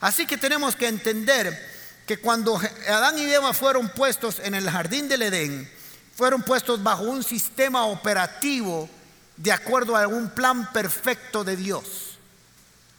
Así 0.00 0.26
que 0.26 0.36
tenemos 0.36 0.74
que 0.74 0.88
entender 0.88 1.56
que 2.04 2.18
cuando 2.18 2.60
Adán 2.88 3.20
y 3.20 3.32
Eva 3.32 3.54
fueron 3.54 3.88
puestos 3.90 4.40
en 4.40 4.56
el 4.56 4.68
jardín 4.68 5.08
del 5.08 5.22
Edén, 5.22 5.70
fueron 6.16 6.42
puestos 6.42 6.82
bajo 6.82 7.04
un 7.04 7.22
sistema 7.22 7.84
operativo 7.84 8.90
de 9.36 9.52
acuerdo 9.52 9.96
a 9.96 10.08
un 10.08 10.30
plan 10.30 10.72
perfecto 10.72 11.44
de 11.44 11.54
Dios. 11.54 12.18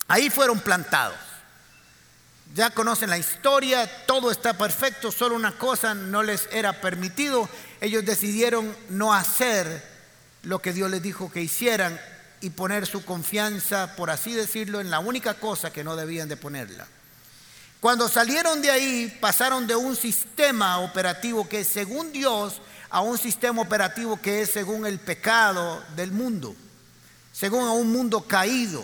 Ahí 0.07 0.29
fueron 0.29 0.61
plantados. 0.61 1.17
Ya 2.55 2.69
conocen 2.69 3.09
la 3.09 3.17
historia, 3.17 4.05
todo 4.05 4.31
está 4.31 4.57
perfecto, 4.57 5.11
solo 5.11 5.35
una 5.35 5.57
cosa 5.57 5.93
no 5.93 6.23
les 6.23 6.47
era 6.53 6.79
permitido. 6.79 7.49
Ellos 7.81 8.05
decidieron 8.05 8.73
no 8.87 9.13
hacer 9.13 9.88
lo 10.43 10.59
que 10.59 10.73
Dios 10.73 10.89
les 10.89 11.01
dijo 11.01 11.31
que 11.31 11.41
hicieran 11.41 11.99
y 12.41 12.51
poner 12.51 12.85
su 12.85 13.03
confianza, 13.03 13.95
por 13.95 14.09
así 14.09 14.33
decirlo, 14.33 14.79
en 14.79 14.89
la 14.89 14.99
única 14.99 15.33
cosa 15.35 15.71
que 15.71 15.83
no 15.83 15.95
debían 15.95 16.29
de 16.29 16.37
ponerla. 16.37 16.87
Cuando 17.79 18.09
salieron 18.09 18.61
de 18.61 18.71
ahí, 18.71 19.17
pasaron 19.21 19.65
de 19.67 19.75
un 19.75 19.95
sistema 19.95 20.79
operativo 20.79 21.47
que 21.47 21.61
es 21.61 21.67
según 21.67 22.11
Dios 22.11 22.61
a 22.89 23.01
un 23.01 23.17
sistema 23.17 23.61
operativo 23.61 24.19
que 24.21 24.41
es 24.41 24.51
según 24.51 24.85
el 24.85 24.99
pecado 24.99 25.81
del 25.95 26.11
mundo, 26.11 26.55
según 27.31 27.65
a 27.67 27.71
un 27.71 27.91
mundo 27.91 28.21
caído. 28.21 28.83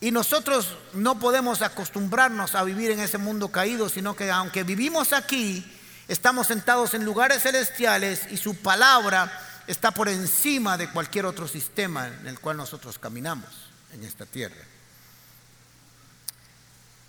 Y 0.00 0.10
nosotros 0.10 0.76
no 0.94 1.20
podemos 1.20 1.62
acostumbrarnos 1.62 2.56
a 2.56 2.64
vivir 2.64 2.90
en 2.90 2.98
ese 2.98 3.18
mundo 3.18 3.50
caído, 3.50 3.88
sino 3.88 4.16
que 4.16 4.30
aunque 4.32 4.64
vivimos 4.64 5.12
aquí, 5.12 5.64
estamos 6.08 6.48
sentados 6.48 6.94
en 6.94 7.04
lugares 7.04 7.42
celestiales 7.42 8.22
y 8.30 8.36
su 8.36 8.56
palabra 8.56 9.30
está 9.72 9.90
por 9.90 10.08
encima 10.08 10.76
de 10.76 10.90
cualquier 10.90 11.26
otro 11.26 11.48
sistema 11.48 12.06
en 12.06 12.26
el 12.26 12.38
cual 12.38 12.58
nosotros 12.58 12.98
caminamos 12.98 13.48
en 13.92 14.04
esta 14.04 14.26
tierra. 14.26 14.62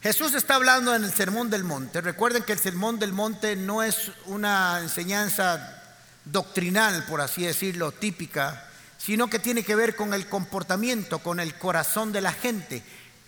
Jesús 0.02 0.34
está 0.34 0.56
hablando 0.56 0.96
en 0.96 1.04
el 1.04 1.14
Sermón 1.14 1.50
del 1.50 1.64
Monte. 1.64 2.02
Recuerden 2.02 2.44
que 2.44 2.54
el 2.54 2.60
Sermón 2.60 3.00
del 3.00 3.14
Monte 3.14 3.56
no 3.56 3.84
es 3.84 4.12
una 4.26 4.80
enseñanza 4.82 5.82
doctrinal, 6.26 7.06
por 7.06 7.22
así 7.22 7.46
decirlo, 7.46 7.92
típica, 7.92 8.68
sino 8.98 9.30
que 9.30 9.40
tiene 9.40 9.64
que 9.64 9.76
ver 9.76 9.96
con 9.96 10.14
el 10.14 10.28
comportamiento, 10.28 11.20
con 11.20 11.40
el 11.40 11.56
corazón 11.56 12.12
de 12.12 12.22
la 12.22 12.34
gente, 12.34 12.84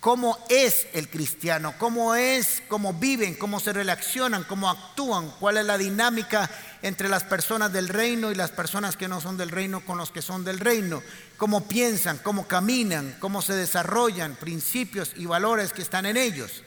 cómo 0.06 0.38
es 0.50 0.86
el 0.94 1.10
cristiano, 1.10 1.74
cómo 1.80 2.14
es, 2.14 2.62
cómo 2.68 2.94
viven, 2.94 3.34
cómo 3.34 3.60
se 3.60 3.74
relacionan, 3.74 4.44
cómo 4.44 4.70
actúan, 4.70 5.32
cuál 5.40 5.58
es 5.58 5.66
la 5.66 5.80
dinámica 5.80 6.48
entre 6.84 7.10
las 7.10 7.24
personas 7.24 7.74
del 7.74 7.90
reino 7.90 8.32
y 8.32 8.36
las 8.36 8.52
personas 8.52 8.98
que 8.98 9.08
no 9.08 9.20
son 9.20 9.36
del 9.36 9.50
reino 9.50 9.84
con 9.84 9.98
los 9.98 10.12
que 10.12 10.22
son 10.22 10.46
del 10.46 10.60
reino, 10.60 11.02
cómo 11.38 11.68
piensan, 11.68 12.20
cómo 12.20 12.46
caminan, 12.48 13.18
cómo 13.20 13.42
se 13.42 13.54
desarrollan, 13.54 14.36
principios 14.36 15.12
y 15.16 15.26
valores 15.26 15.74
que 15.74 15.82
están 15.82 16.06
en 16.06 16.18
ellos. 16.18 16.62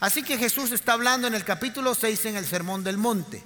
Así 0.00 0.24
que 0.24 0.36
Jesús 0.36 0.72
está 0.72 0.94
hablando 0.94 1.28
en 1.28 1.36
el 1.36 1.44
capítulo 1.44 1.94
6 1.94 2.24
en 2.24 2.36
el 2.38 2.44
Sermón 2.44 2.82
del 2.82 2.98
Monte. 2.98 3.40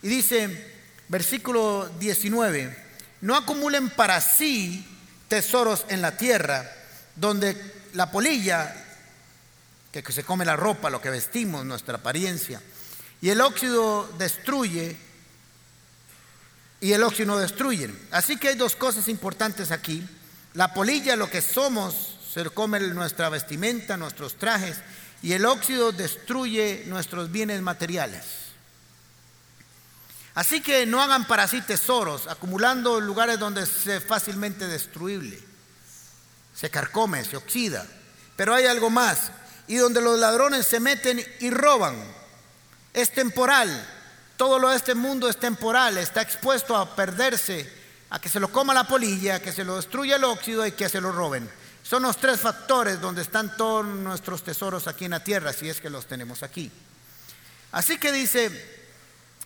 Y 0.00 0.08
dice, 0.08 0.72
versículo 1.08 1.90
19, 2.00 2.74
no 3.20 3.36
acumulen 3.36 3.90
para 3.90 4.18
sí 4.22 4.82
tesoros 5.28 5.84
en 5.90 6.00
la 6.00 6.16
tierra, 6.16 6.64
donde 7.16 7.76
la 7.94 8.10
polilla, 8.10 8.74
que 10.02 10.12
se 10.12 10.24
come 10.24 10.44
la 10.44 10.56
ropa, 10.56 10.90
lo 10.90 11.00
que 11.00 11.10
vestimos, 11.10 11.64
nuestra 11.64 11.96
apariencia, 11.96 12.60
y 13.20 13.30
el 13.30 13.40
óxido 13.40 14.08
destruye, 14.18 14.96
y 16.80 16.92
el 16.92 17.02
óxido 17.02 17.26
no 17.28 17.38
destruye. 17.38 17.90
Así 18.10 18.36
que 18.36 18.48
hay 18.48 18.54
dos 18.54 18.76
cosas 18.76 19.08
importantes 19.08 19.72
aquí. 19.72 20.06
La 20.54 20.72
polilla, 20.72 21.16
lo 21.16 21.28
que 21.28 21.42
somos, 21.42 22.18
se 22.32 22.44
come 22.50 22.78
nuestra 22.80 23.28
vestimenta, 23.28 23.96
nuestros 23.96 24.36
trajes, 24.36 24.78
y 25.22 25.32
el 25.32 25.44
óxido 25.46 25.90
destruye 25.90 26.84
nuestros 26.86 27.32
bienes 27.32 27.60
materiales. 27.60 28.24
Así 30.34 30.60
que 30.60 30.86
no 30.86 31.02
hagan 31.02 31.26
para 31.26 31.48
sí 31.48 31.60
tesoros, 31.62 32.28
acumulando 32.28 33.00
lugares 33.00 33.40
donde 33.40 33.62
es 33.62 34.04
fácilmente 34.04 34.68
destruible 34.68 35.47
se 36.58 36.70
carcome, 36.70 37.24
se 37.24 37.36
oxida. 37.36 37.86
Pero 38.34 38.52
hay 38.52 38.66
algo 38.66 38.90
más, 38.90 39.30
y 39.68 39.76
donde 39.76 40.00
los 40.00 40.18
ladrones 40.18 40.66
se 40.66 40.80
meten 40.80 41.24
y 41.38 41.50
roban. 41.50 41.96
Es 42.92 43.12
temporal, 43.12 43.86
todo 44.36 44.58
lo 44.58 44.70
de 44.70 44.76
este 44.76 44.96
mundo 44.96 45.28
es 45.28 45.38
temporal, 45.38 45.98
está 45.98 46.20
expuesto 46.20 46.76
a 46.76 46.96
perderse, 46.96 47.70
a 48.10 48.20
que 48.20 48.28
se 48.28 48.40
lo 48.40 48.50
coma 48.50 48.74
la 48.74 48.88
polilla, 48.88 49.36
a 49.36 49.40
que 49.40 49.52
se 49.52 49.62
lo 49.62 49.76
destruya 49.76 50.16
el 50.16 50.24
óxido 50.24 50.66
y 50.66 50.72
que 50.72 50.88
se 50.88 51.00
lo 51.00 51.12
roben. 51.12 51.48
Son 51.84 52.02
los 52.02 52.16
tres 52.16 52.40
factores 52.40 53.00
donde 53.00 53.22
están 53.22 53.56
todos 53.56 53.86
nuestros 53.86 54.42
tesoros 54.42 54.88
aquí 54.88 55.04
en 55.04 55.12
la 55.12 55.22
tierra, 55.22 55.52
si 55.52 55.68
es 55.68 55.80
que 55.80 55.90
los 55.90 56.06
tenemos 56.06 56.42
aquí. 56.42 56.72
Así 57.70 57.98
que 57.98 58.10
dice 58.10 58.50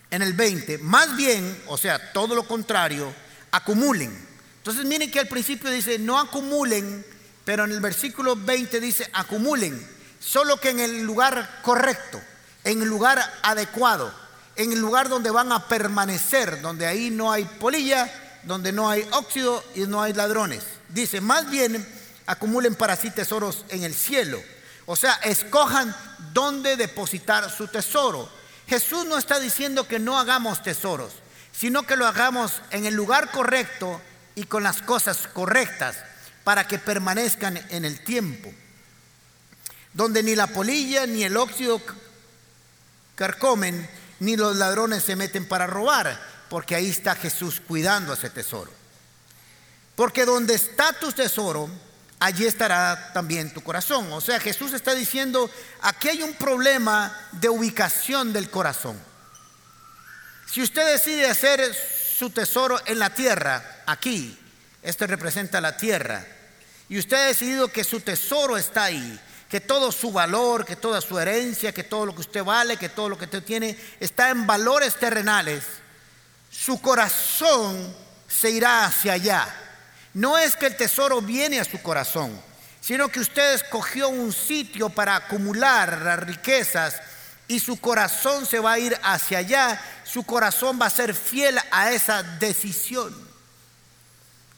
en 0.09 0.21
el 0.23 0.33
20, 0.33 0.79
más 0.79 1.15
bien, 1.15 1.61
o 1.67 1.77
sea, 1.77 2.11
todo 2.11 2.33
lo 2.33 2.47
contrario, 2.47 3.13
acumulen 3.51 4.32
entonces 4.63 4.85
miren 4.85 5.11
que 5.11 5.19
al 5.19 5.27
principio 5.27 5.69
dice, 5.69 5.99
no 5.99 6.17
acumulen, 6.17 7.05
pero 7.43 7.65
en 7.65 7.71
el 7.71 7.81
versículo 7.81 8.37
20 8.37 8.79
dice, 8.79 9.09
acumulen, 9.11 9.85
solo 10.21 10.55
que 10.55 10.69
en 10.69 10.79
el 10.79 11.03
lugar 11.03 11.59
correcto, 11.61 12.21
en 12.63 12.81
el 12.81 12.87
lugar 12.87 13.21
adecuado, 13.41 14.13
en 14.55 14.71
el 14.71 14.79
lugar 14.79 15.09
donde 15.09 15.31
van 15.31 15.51
a 15.51 15.67
permanecer, 15.67 16.61
donde 16.61 16.87
ahí 16.87 17.09
no 17.09 17.29
hay 17.29 17.43
polilla, 17.43 18.09
donde 18.43 18.71
no 18.71 18.89
hay 18.89 19.05
óxido 19.11 19.61
y 19.75 19.81
no 19.81 20.01
hay 20.01 20.13
ladrones. 20.13 20.63
Dice, 20.87 21.19
más 21.19 21.49
bien 21.49 21.85
acumulen 22.25 22.75
para 22.75 22.95
sí 22.95 23.11
tesoros 23.11 23.65
en 23.67 23.83
el 23.83 23.93
cielo. 23.93 24.41
O 24.85 24.95
sea, 24.95 25.11
escojan 25.23 25.93
dónde 26.31 26.77
depositar 26.77 27.51
su 27.51 27.67
tesoro. 27.67 28.29
Jesús 28.65 29.05
no 29.07 29.17
está 29.17 29.41
diciendo 29.41 29.89
que 29.89 29.99
no 29.99 30.17
hagamos 30.17 30.63
tesoros, 30.63 31.11
sino 31.51 31.83
que 31.83 31.97
lo 31.97 32.07
hagamos 32.07 32.61
en 32.71 32.85
el 32.85 32.93
lugar 32.93 33.29
correcto 33.29 33.99
y 34.35 34.43
con 34.45 34.63
las 34.63 34.81
cosas 34.81 35.27
correctas 35.31 35.97
para 36.43 36.67
que 36.67 36.79
permanezcan 36.79 37.57
en 37.69 37.85
el 37.85 38.03
tiempo, 38.03 38.51
donde 39.93 40.23
ni 40.23 40.35
la 40.35 40.47
polilla 40.47 41.05
ni 41.05 41.23
el 41.23 41.37
óxido 41.37 41.81
carcomen, 43.15 43.89
ni 44.19 44.35
los 44.35 44.55
ladrones 44.55 45.03
se 45.03 45.15
meten 45.15 45.47
para 45.47 45.67
robar, 45.67 46.19
porque 46.49 46.75
ahí 46.75 46.89
está 46.89 47.15
Jesús 47.15 47.61
cuidando 47.65 48.13
ese 48.13 48.29
tesoro. 48.29 48.71
Porque 49.95 50.25
donde 50.25 50.55
está 50.55 50.93
tu 50.93 51.11
tesoro, 51.11 51.69
allí 52.19 52.45
estará 52.45 53.11
también 53.13 53.53
tu 53.53 53.61
corazón. 53.61 54.11
O 54.11 54.21
sea, 54.21 54.39
Jesús 54.39 54.73
está 54.73 54.95
diciendo, 54.95 55.49
aquí 55.81 56.09
hay 56.09 56.23
un 56.23 56.33
problema 56.33 57.15
de 57.33 57.49
ubicación 57.49 58.33
del 58.33 58.49
corazón. 58.49 58.99
Si 60.51 60.61
usted 60.61 60.93
decide 60.93 61.27
hacer 61.27 61.75
su 62.17 62.29
tesoro 62.29 62.79
en 62.85 62.99
la 62.99 63.11
tierra, 63.11 63.72
aquí. 63.85 64.37
Esto 64.81 65.07
representa 65.07 65.61
la 65.61 65.77
tierra. 65.77 66.25
Y 66.89 66.99
usted 66.99 67.17
ha 67.17 67.27
decidido 67.27 67.69
que 67.69 67.83
su 67.83 68.01
tesoro 68.01 68.57
está 68.57 68.85
ahí, 68.85 69.19
que 69.49 69.61
todo 69.61 69.91
su 69.91 70.11
valor, 70.11 70.65
que 70.65 70.75
toda 70.75 70.99
su 70.99 71.17
herencia, 71.17 71.73
que 71.73 71.83
todo 71.83 72.05
lo 72.05 72.13
que 72.13 72.21
usted 72.21 72.43
vale, 72.43 72.77
que 72.77 72.89
todo 72.89 73.09
lo 73.09 73.17
que 73.17 73.25
usted 73.25 73.43
tiene 73.43 73.77
está 73.99 74.29
en 74.29 74.45
valores 74.45 74.95
terrenales. 74.95 75.63
Su 76.51 76.81
corazón 76.81 77.95
se 78.27 78.51
irá 78.51 78.85
hacia 78.85 79.13
allá. 79.13 79.47
No 80.13 80.37
es 80.37 80.55
que 80.55 80.67
el 80.67 80.75
tesoro 80.75 81.21
viene 81.21 81.59
a 81.59 81.65
su 81.65 81.81
corazón, 81.81 82.39
sino 82.81 83.09
que 83.09 83.19
usted 83.19 83.53
escogió 83.53 84.09
un 84.09 84.33
sitio 84.33 84.89
para 84.89 85.15
acumular 85.15 86.01
las 86.01 86.19
riquezas 86.19 87.01
y 87.47 87.59
su 87.59 87.79
corazón 87.79 88.45
se 88.45 88.59
va 88.59 88.73
a 88.73 88.79
ir 88.79 88.97
hacia 89.03 89.39
allá. 89.39 89.81
Su 90.03 90.23
corazón 90.23 90.79
va 90.81 90.87
a 90.87 90.91
ser 90.91 91.13
fiel 91.15 91.59
a 91.71 91.91
esa 91.91 92.21
decisión. 92.23 93.22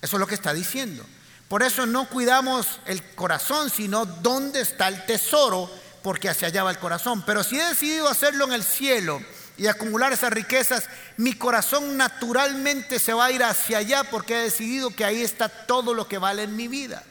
Eso 0.05 0.17
es 0.17 0.19
lo 0.19 0.27
que 0.27 0.35
está 0.35 0.53
diciendo. 0.53 1.03
Por 1.47 1.63
eso 1.63 1.87
no 1.87 2.07
cuidamos 2.07 2.79
el 2.85 3.03
corazón, 3.15 3.71
sino 3.71 4.05
dónde 4.05 4.61
está 4.61 4.87
el 4.87 5.03
tesoro, 5.07 5.67
porque 6.03 6.29
hacia 6.29 6.49
allá 6.49 6.63
va 6.63 6.69
el 6.69 6.77
corazón. 6.77 7.23
Pero 7.25 7.43
si 7.43 7.59
he 7.59 7.67
decidido 7.67 8.07
hacerlo 8.07 8.45
en 8.45 8.53
el 8.53 8.63
cielo 8.63 9.19
y 9.57 9.65
acumular 9.65 10.13
esas 10.13 10.31
riquezas, 10.31 10.87
mi 11.17 11.33
corazón 11.33 11.97
naturalmente 11.97 12.99
se 12.99 13.13
va 13.13 13.25
a 13.25 13.31
ir 13.31 13.43
hacia 13.43 13.79
allá 13.79 14.03
porque 14.03 14.35
he 14.35 14.43
decidido 14.43 14.91
que 14.91 15.05
ahí 15.05 15.23
está 15.23 15.49
todo 15.49 15.95
lo 15.95 16.07
que 16.07 16.19
vale 16.19 16.43
en 16.43 16.55
mi 16.55 16.67
vida. 16.67 17.01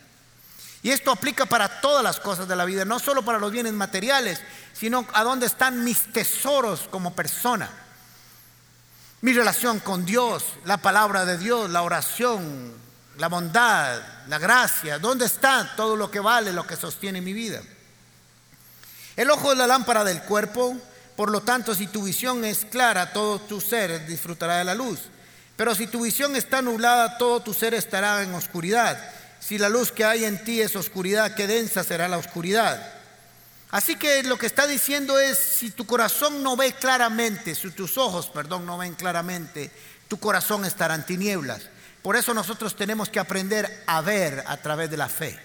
Y 0.84 0.92
esto 0.92 1.10
aplica 1.10 1.46
para 1.46 1.80
todas 1.80 2.04
las 2.04 2.20
cosas 2.20 2.46
de 2.46 2.54
la 2.54 2.64
vida, 2.64 2.84
no 2.84 3.00
solo 3.00 3.24
para 3.24 3.40
los 3.40 3.50
bienes 3.50 3.72
materiales, 3.72 4.40
sino 4.72 5.04
a 5.14 5.24
dónde 5.24 5.46
están 5.46 5.82
mis 5.82 6.12
tesoros 6.12 6.86
como 6.92 7.12
persona. 7.12 7.70
Mi 9.20 9.32
relación 9.32 9.80
con 9.80 10.04
Dios, 10.04 10.44
la 10.64 10.76
palabra 10.76 11.24
de 11.24 11.38
Dios, 11.38 11.70
la 11.70 11.82
oración, 11.82 12.83
la 13.18 13.28
bondad, 13.28 14.00
la 14.28 14.38
gracia, 14.38 14.98
¿dónde 14.98 15.26
está 15.26 15.74
todo 15.76 15.96
lo 15.96 16.10
que 16.10 16.20
vale, 16.20 16.52
lo 16.52 16.66
que 16.66 16.76
sostiene 16.76 17.20
mi 17.20 17.32
vida? 17.32 17.62
El 19.16 19.30
ojo 19.30 19.52
es 19.52 19.58
la 19.58 19.66
lámpara 19.66 20.02
del 20.04 20.22
cuerpo, 20.22 20.76
por 21.16 21.30
lo 21.30 21.42
tanto, 21.42 21.74
si 21.74 21.86
tu 21.86 22.02
visión 22.02 22.44
es 22.44 22.64
clara, 22.64 23.12
todo 23.12 23.38
tu 23.38 23.60
ser 23.60 24.06
disfrutará 24.06 24.58
de 24.58 24.64
la 24.64 24.74
luz. 24.74 24.98
Pero 25.56 25.74
si 25.74 25.86
tu 25.86 26.02
visión 26.02 26.34
está 26.34 26.60
nublada, 26.60 27.16
todo 27.16 27.40
tu 27.40 27.54
ser 27.54 27.74
estará 27.74 28.22
en 28.22 28.34
oscuridad. 28.34 28.98
Si 29.38 29.58
la 29.58 29.68
luz 29.68 29.92
que 29.92 30.04
hay 30.04 30.24
en 30.24 30.42
ti 30.42 30.60
es 30.60 30.74
oscuridad, 30.74 31.34
qué 31.34 31.46
densa 31.46 31.84
será 31.84 32.08
la 32.08 32.18
oscuridad. 32.18 32.94
Así 33.70 33.96
que 33.96 34.22
lo 34.24 34.36
que 34.36 34.46
está 34.46 34.66
diciendo 34.66 35.18
es, 35.18 35.38
si 35.38 35.70
tu 35.70 35.86
corazón 35.86 36.42
no 36.42 36.56
ve 36.56 36.72
claramente, 36.72 37.54
si 37.54 37.70
tus 37.70 37.98
ojos, 37.98 38.26
perdón, 38.28 38.66
no 38.66 38.78
ven 38.78 38.94
claramente, 38.94 39.70
tu 40.08 40.18
corazón 40.18 40.64
estará 40.64 40.94
en 40.94 41.06
tinieblas. 41.06 41.62
Por 42.04 42.16
eso 42.16 42.34
nosotros 42.34 42.76
tenemos 42.76 43.08
que 43.08 43.18
aprender 43.18 43.82
a 43.86 44.02
ver 44.02 44.44
a 44.46 44.58
través 44.58 44.90
de 44.90 44.98
la 44.98 45.08
fe, 45.08 45.40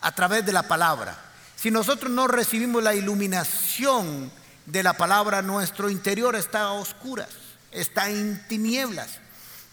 a 0.00 0.12
través 0.12 0.44
de 0.44 0.52
la 0.52 0.64
palabra. 0.64 1.16
Si 1.54 1.70
nosotros 1.70 2.10
no 2.10 2.26
recibimos 2.26 2.82
la 2.82 2.92
iluminación 2.92 4.32
de 4.66 4.82
la 4.82 4.94
palabra, 4.94 5.42
nuestro 5.42 5.88
interior 5.88 6.34
está 6.34 6.62
a 6.62 6.72
oscuras, 6.72 7.28
está 7.70 8.10
en 8.10 8.44
tinieblas. 8.48 9.20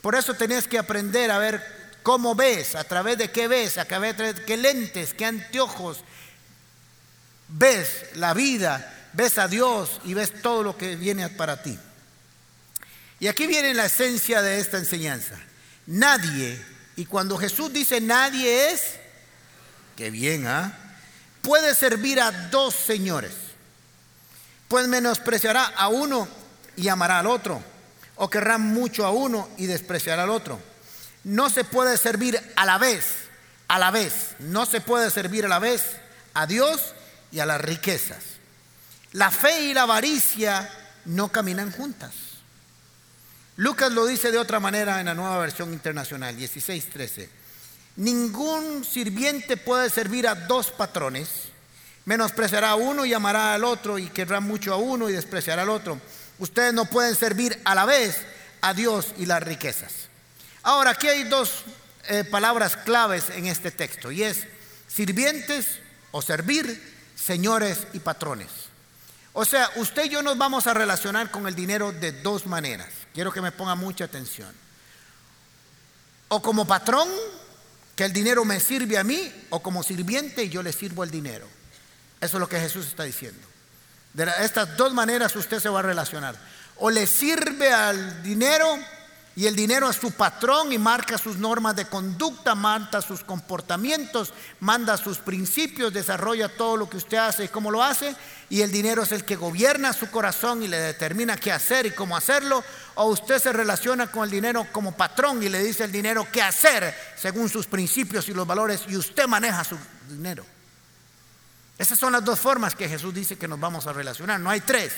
Por 0.04 0.14
eso 0.14 0.36
tenés 0.36 0.68
que 0.68 0.78
aprender 0.78 1.32
a 1.32 1.40
ver 1.40 1.98
cómo 2.04 2.36
ves, 2.36 2.76
a 2.76 2.84
través 2.84 3.18
de 3.18 3.32
qué 3.32 3.48
ves, 3.48 3.80
a 3.80 3.86
través 3.86 4.16
de 4.16 4.36
qué 4.36 4.56
lentes, 4.56 5.16
qué 5.16 5.26
anteojos 5.26 6.04
ves 7.48 8.12
la 8.14 8.36
vida, 8.36 9.10
ves 9.14 9.40
a 9.40 9.48
Dios 9.48 10.00
y 10.04 10.14
ves 10.14 10.44
todo 10.44 10.62
lo 10.62 10.78
que 10.78 10.96
viene 10.96 11.28
para 11.30 11.64
ti. 11.64 11.76
Y 13.20 13.26
aquí 13.26 13.48
viene 13.48 13.74
la 13.74 13.86
esencia 13.86 14.44
de 14.44 14.60
esta 14.60 14.78
enseñanza. 14.78 15.40
Nadie, 15.86 16.64
y 16.96 17.06
cuando 17.06 17.38
Jesús 17.38 17.72
dice 17.74 18.00
nadie 18.00 18.72
es, 18.72 18.96
que 19.96 20.10
bien, 20.10 20.48
¿ah? 20.48 20.78
Puede 21.42 21.76
servir 21.76 22.20
a 22.22 22.32
dos 22.32 22.74
señores. 22.74 23.34
Pues 24.68 24.88
menospreciará 24.88 25.66
a 25.66 25.90
uno 25.90 26.28
y 26.76 26.88
amará 26.88 27.20
al 27.20 27.28
otro, 27.28 27.62
o 28.16 28.30
querrá 28.30 28.58
mucho 28.58 29.06
a 29.06 29.12
uno 29.12 29.50
y 29.58 29.66
despreciará 29.66 30.24
al 30.24 30.30
otro. 30.30 30.60
No 31.24 31.50
se 31.50 31.64
puede 31.64 31.98
servir 31.98 32.40
a 32.56 32.66
la 32.66 32.78
vez, 32.78 33.06
a 33.68 33.78
la 33.80 33.92
vez, 33.92 34.36
no 34.40 34.66
se 34.66 34.82
puede 34.82 35.10
servir 35.12 35.46
a 35.46 35.50
la 35.50 35.60
vez 35.60 35.98
a 36.34 36.48
Dios 36.48 36.94
y 37.32 37.40
a 37.40 37.46
las 37.46 37.62
riquezas. 37.62 38.24
La 39.12 39.32
fe 39.32 39.64
y 39.64 39.74
la 39.74 39.84
avaricia 39.84 40.70
no 41.06 41.32
caminan 41.32 41.72
juntas. 41.72 42.12
Lucas 43.56 43.92
lo 43.92 44.06
dice 44.06 44.32
de 44.32 44.38
otra 44.38 44.60
manera 44.60 45.00
en 45.00 45.06
la 45.06 45.14
nueva 45.14 45.38
versión 45.38 45.74
internacional, 45.74 46.36
16:13. 46.36 47.30
Ningún 47.96 48.84
sirviente 48.84 49.58
puede 49.58 49.90
servir 49.90 50.28
a 50.28 50.34
dos 50.34 50.72
patrones, 50.72 51.54
Menospreciará 52.06 52.72
a 52.72 52.76
uno 52.76 53.06
y 53.06 53.14
amará 53.14 53.54
al 53.54 53.64
otro 53.64 53.98
y 53.98 54.10
querrá 54.10 54.42
mucho 54.42 54.74
a 54.74 54.78
uno 54.78 55.10
y 55.10 55.14
despreciará 55.14 55.62
al 55.62 55.70
otro. 55.70 56.00
Ustedes 56.38 56.74
no 56.74 56.86
pueden 56.86 57.16
servir 57.16 57.60
a 57.64 57.76
la 57.76 57.86
vez 57.86 58.26
a 58.62 58.74
Dios 58.74 59.14
y 59.18 59.26
las 59.26 59.42
riquezas. 59.42 60.10
Ahora, 60.64 60.92
aquí 60.92 61.08
hay 61.08 61.24
dos 61.24 61.64
eh, 62.10 62.26
palabras 62.26 62.76
claves 62.76 63.30
en 63.30 63.48
este 63.48 63.72
texto 63.72 64.12
y 64.12 64.24
es 64.24 64.46
sirvientes 64.88 65.80
o 66.12 66.22
servir, 66.22 66.94
señores 67.16 67.88
y 67.94 68.00
patrones. 68.00 68.50
O 69.32 69.46
sea, 69.46 69.70
usted 69.78 70.06
y 70.06 70.10
yo 70.10 70.22
nos 70.22 70.38
vamos 70.38 70.68
a 70.68 70.74
relacionar 70.74 71.32
con 71.32 71.48
el 71.48 71.56
dinero 71.56 71.94
de 71.94 72.12
dos 72.12 72.46
maneras. 72.46 72.90
Quiero 73.14 73.32
que 73.32 73.42
me 73.42 73.52
ponga 73.52 73.76
mucha 73.76 74.06
atención. 74.06 74.54
O 76.30 76.42
como 76.42 76.66
patrón, 76.66 77.08
que 77.96 78.06
el 78.06 78.14
dinero 78.14 78.44
me 78.44 78.60
sirve 78.60 78.98
a 78.98 79.04
mí, 79.04 79.32
o 79.50 79.62
como 79.62 79.84
sirviente 79.84 80.44
y 80.44 80.50
yo 80.50 80.64
le 80.64 80.74
sirvo 80.74 81.04
el 81.04 81.12
dinero. 81.12 81.48
Eso 82.20 82.38
es 82.38 82.40
lo 82.40 82.50
que 82.50 82.60
Jesús 82.60 82.88
está 82.88 83.04
diciendo. 83.04 83.48
De 84.14 84.26
estas 84.42 84.78
dos 84.78 84.94
maneras 84.94 85.36
usted 85.36 85.60
se 85.60 85.70
va 85.70 85.80
a 85.80 85.84
relacionar. 85.84 86.36
O 86.78 86.90
le 86.90 87.06
sirve 87.06 87.72
al 87.72 88.24
dinero 88.24 88.80
y 89.36 89.48
el 89.48 89.56
dinero 89.56 89.90
es 89.90 89.96
su 89.96 90.12
patrón 90.12 90.72
y 90.72 90.78
marca 90.78 91.18
sus 91.18 91.38
normas 91.38 91.76
de 91.76 91.86
conducta, 91.86 92.54
manda 92.54 93.02
sus 93.02 93.24
comportamientos, 93.24 94.32
manda 94.60 94.96
sus 94.96 95.18
principios, 95.18 95.92
desarrolla 95.92 96.56
todo 96.56 96.78
lo 96.78 96.88
que 96.88 96.98
usted 96.98 97.18
hace 97.18 97.46
y 97.46 97.48
cómo 97.48 97.72
lo 97.72 97.82
hace. 97.82 98.16
Y 98.52 98.62
el 98.62 98.72
dinero 98.72 99.02
es 99.02 99.12
el 99.12 99.26
que 99.26 99.36
gobierna 99.36 99.92
su 99.92 100.12
corazón 100.12 100.62
y 100.62 100.68
le 100.68 100.80
determina 100.80 101.36
qué 101.36 101.52
hacer 101.52 101.88
y 101.88 101.92
cómo 101.92 102.16
hacerlo. 102.16 102.64
O 102.94 103.06
usted 103.06 103.40
se 103.40 103.52
relaciona 103.52 104.06
con 104.06 104.24
el 104.24 104.30
dinero 104.30 104.68
como 104.72 104.96
patrón 104.96 105.42
y 105.42 105.50
le 105.50 105.64
dice 105.64 105.84
al 105.84 105.92
dinero 105.92 106.28
qué 106.32 106.44
hacer 106.44 106.96
según 107.16 107.50
sus 107.50 107.66
principios 107.66 108.30
y 108.30 108.36
los 108.36 108.46
valores 108.46 108.82
y 108.88 108.96
usted 108.96 109.26
maneja 109.26 109.64
su 109.64 109.76
dinero. 110.10 110.46
Esas 111.80 111.98
son 111.98 112.14
las 112.14 112.24
dos 112.24 112.40
formas 112.40 112.76
que 112.76 112.88
Jesús 112.88 113.16
dice 113.16 113.36
que 113.36 113.48
nos 113.48 113.60
vamos 113.60 113.88
a 113.88 113.94
relacionar. 113.94 114.40
No 114.40 114.52
hay 114.52 114.62
tres. 114.62 114.94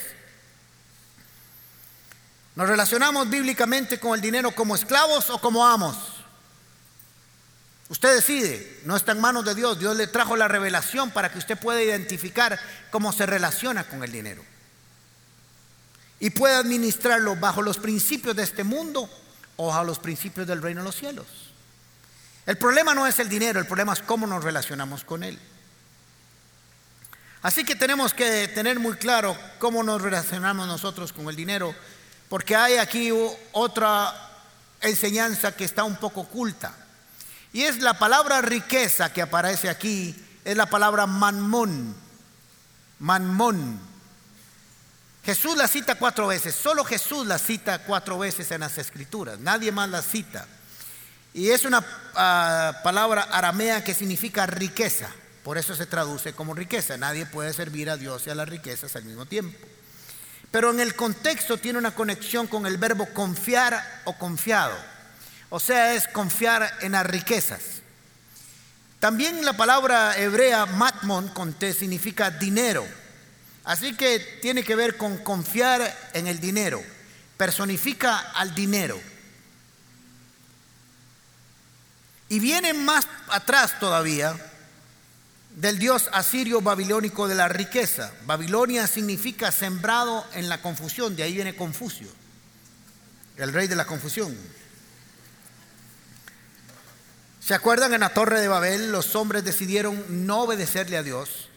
Nos 2.56 2.68
relacionamos 2.68 3.30
bíblicamente 3.30 4.00
con 4.00 4.14
el 4.14 4.22
dinero 4.22 4.52
como 4.52 4.76
esclavos 4.76 5.30
o 5.30 5.40
como 5.40 5.66
amos. 5.66 5.98
Usted 7.90 8.16
decide, 8.16 8.80
no 8.86 8.96
está 8.96 9.12
en 9.12 9.22
manos 9.22 9.46
de 9.46 9.54
Dios. 9.54 9.78
Dios 9.78 9.96
le 9.96 10.08
trajo 10.08 10.36
la 10.36 10.48
revelación 10.48 11.12
para 11.12 11.32
que 11.32 11.38
usted 11.38 11.58
pueda 11.58 11.84
identificar 11.84 12.60
cómo 12.92 13.12
se 13.12 13.26
relaciona 13.26 13.84
con 13.84 14.04
el 14.04 14.12
dinero. 14.12 14.44
Y 16.20 16.30
pueda 16.32 16.60
administrarlo 16.60 17.36
bajo 17.36 17.62
los 17.62 17.78
principios 17.78 18.36
de 18.36 18.44
este 18.44 18.64
mundo 18.64 19.10
o 19.58 19.68
bajo 19.68 19.84
los 19.84 20.00
principios 20.00 20.48
del 20.48 20.62
reino 20.62 20.82
de 20.82 20.86
los 20.86 20.96
cielos. 20.96 21.28
El 22.46 22.58
problema 22.58 22.96
no 22.96 23.06
es 23.06 23.20
el 23.20 23.28
dinero, 23.28 23.60
el 23.60 23.68
problema 23.68 23.94
es 23.94 24.02
cómo 24.02 24.26
nos 24.26 24.44
relacionamos 24.44 25.04
con 25.04 25.24
él. 25.24 25.38
Así 27.42 27.64
que 27.64 27.76
tenemos 27.76 28.14
que 28.14 28.48
tener 28.48 28.80
muy 28.80 28.96
claro 28.96 29.38
cómo 29.60 29.84
nos 29.84 30.02
relacionamos 30.02 30.68
nosotros 30.68 31.14
con 31.14 31.28
el 31.28 31.36
dinero 31.36 31.76
porque 32.30 32.56
hay 32.56 32.78
aquí 32.78 33.12
otra 33.52 34.14
enseñanza 34.82 35.56
que 35.56 35.66
está 35.66 35.84
un 35.84 35.96
poco 35.96 36.22
oculta. 36.22 36.74
Y 37.54 37.64
es 37.64 37.80
la 37.82 37.98
palabra 37.98 38.42
riqueza 38.42 39.14
que 39.14 39.22
aparece 39.22 39.70
aquí, 39.70 40.16
es 40.44 40.58
la 40.58 40.66
palabra 40.66 41.06
manmón. 41.06 41.96
Manmón. 43.00 43.80
Jesús 45.24 45.58
la 45.58 45.68
cita 45.68 45.96
cuatro 45.96 46.28
veces, 46.28 46.54
solo 46.54 46.84
Jesús 46.84 47.26
la 47.26 47.40
cita 47.40 47.80
cuatro 47.80 48.20
veces 48.20 48.52
en 48.52 48.62
las 48.62 48.78
escrituras, 48.78 49.40
nadie 49.40 49.72
más 49.72 49.90
la 49.90 50.02
cita. 50.02 50.46
Y 51.34 51.50
es 51.50 51.66
una 51.66 51.84
ah, 52.14 52.80
palabra 52.84 53.24
aramea 53.24 53.84
que 53.84 53.94
significa 53.94 54.46
riqueza, 54.46 55.10
por 55.44 55.58
eso 55.58 55.76
se 55.76 55.86
traduce 55.86 56.34
como 56.34 56.54
riqueza. 56.54 56.98
Nadie 56.98 57.26
puede 57.26 57.54
servir 57.54 57.90
a 57.90 57.98
Dios 57.98 58.26
y 58.26 58.30
a 58.30 58.36
las 58.36 58.48
riquezas 58.48 58.96
al 58.96 59.04
mismo 59.04 59.26
tiempo. 59.26 59.58
Pero 60.56 60.72
en 60.72 60.80
el 60.80 60.96
contexto 60.96 61.58
tiene 61.58 61.80
una 61.80 61.94
conexión 61.94 62.48
con 62.48 62.66
el 62.66 62.78
verbo 62.78 63.08
confiar 63.08 64.02
o 64.06 64.14
confiado. 64.18 64.74
O 65.50 65.60
sea, 65.60 65.94
es 65.96 66.08
confiar 66.08 66.78
en 66.80 66.94
las 66.94 67.06
riquezas. 67.06 67.60
También 69.02 69.44
la 69.44 69.58
palabra 69.58 70.18
hebrea 70.18 70.66
matmon 70.66 71.30
significa 71.78 72.32
dinero. 72.32 72.88
Así 73.66 73.98
que 73.98 74.40
tiene 74.42 74.64
que 74.64 74.78
ver 74.78 74.96
con 74.96 75.18
confiar 75.18 75.94
en 76.14 76.26
el 76.28 76.40
dinero. 76.40 76.82
Personifica 77.36 78.18
al 78.18 78.56
dinero. 78.56 78.98
Y 82.30 82.40
viene 82.40 82.74
más 82.74 83.10
atrás 83.28 83.78
todavía 83.78 84.38
del 85.56 85.80
dios 85.80 86.10
asirio 86.12 86.62
babilónico 86.62 87.28
de 87.28 87.36
la 87.36 87.48
riqueza. 87.48 88.12
Babilonia 88.26 88.88
significa 88.88 89.52
sembrado 89.52 90.26
en 90.34 90.50
la 90.50 90.62
confusión, 90.62 91.16
de 91.16 91.24
ahí 91.24 91.34
viene 91.34 91.56
Confucio, 91.56 92.08
el 93.38 93.54
rey 93.54 93.68
de 93.68 93.76
la 93.76 93.86
confusión. 93.86 94.36
¿Se 97.40 97.54
acuerdan 97.54 97.94
en 97.94 98.02
la 98.02 98.10
torre 98.10 98.42
de 98.42 98.48
Babel? 98.48 98.92
Los 98.92 99.16
hombres 99.16 99.44
decidieron 99.44 100.04
no 100.26 100.42
obedecerle 100.42 100.98
a 100.98 101.04
Dios, 101.04 101.50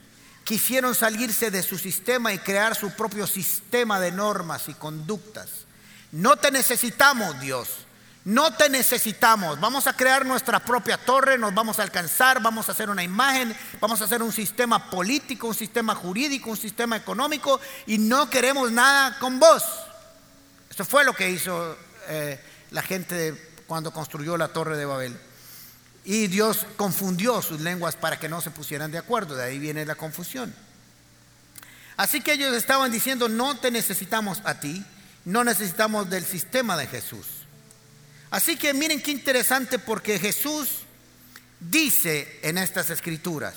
quisieron 0.45 0.95
salirse 0.95 1.51
de 1.51 1.63
su 1.63 1.79
sistema 1.79 2.33
y 2.33 2.39
crear 2.39 2.77
su 2.77 2.91
propio 2.93 3.27
sistema 3.27 3.99
de 3.99 4.13
normas 4.13 4.69
y 4.69 4.75
conductas. 4.75 5.49
No 6.13 6.37
te 6.37 6.51
necesitamos, 6.51 7.41
Dios. 7.41 7.88
No 8.29 8.53
te 8.53 8.69
necesitamos. 8.69 9.59
Vamos 9.59 9.87
a 9.87 9.95
crear 9.95 10.27
nuestra 10.27 10.61
propia 10.61 10.99
torre, 10.99 11.39
nos 11.39 11.55
vamos 11.55 11.79
a 11.79 11.83
alcanzar, 11.83 12.43
vamos 12.43 12.69
a 12.69 12.73
hacer 12.73 12.91
una 12.91 13.03
imagen, 13.03 13.57
vamos 13.81 14.03
a 14.03 14.05
hacer 14.05 14.23
un 14.23 14.33
sistema 14.33 14.91
político, 14.91 15.47
un 15.47 15.55
sistema 15.55 15.95
jurídico, 15.95 16.51
un 16.51 16.59
sistema 16.59 16.99
económico 16.99 17.59
y 17.87 17.97
no 17.97 18.29
queremos 18.29 18.71
nada 18.71 19.19
con 19.19 19.41
vos. 19.41 19.65
Eso 20.69 20.85
fue 20.85 21.07
lo 21.07 21.15
que 21.15 21.31
hizo 21.31 21.75
eh, 22.09 22.39
la 22.71 22.83
gente 22.83 23.63
cuando 23.67 23.95
construyó 23.95 24.37
la 24.37 24.49
torre 24.49 24.77
de 24.77 24.85
Babel. 24.85 25.19
Y 26.05 26.27
Dios 26.27 26.67
confundió 26.77 27.41
sus 27.41 27.63
lenguas 27.63 27.97
para 27.97 28.19
que 28.19 28.29
no 28.29 28.43
se 28.43 28.51
pusieran 28.51 28.91
de 28.91 28.99
acuerdo. 28.99 29.37
De 29.37 29.45
ahí 29.45 29.59
viene 29.59 29.87
la 29.87 29.95
confusión. 29.95 30.55
Así 31.97 32.21
que 32.21 32.35
ellos 32.35 32.55
estaban 32.55 32.93
diciendo, 32.93 33.31
no 33.31 33.59
te 33.59 33.71
necesitamos 33.71 34.43
a 34.45 34.61
ti, 34.61 34.85
no 35.25 35.45
necesitamos 35.45 36.11
del 36.11 36.27
sistema 36.27 36.77
de 36.77 36.89
Jesús. 36.89 37.38
Así 38.31 38.57
que 38.57 38.75
miren 38.75 39.01
qué 39.01 39.11
interesante 39.11 39.79
porque 39.79 40.19
Jesús 40.19 40.81
dice 41.61 42.41
en 42.43 42.59
estas 42.59 42.91
escrituras 42.91 43.55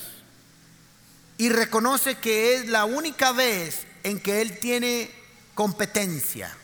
y 1.38 1.49
reconoce 1.49 2.15
que 2.15 2.55
es 2.55 2.67
la 2.67 2.86
única 2.86 3.31
vez 3.31 3.86
en 4.03 4.19
que 4.19 4.41
Él 4.41 4.60
tiene 4.60 5.12
competencia. 5.55 6.55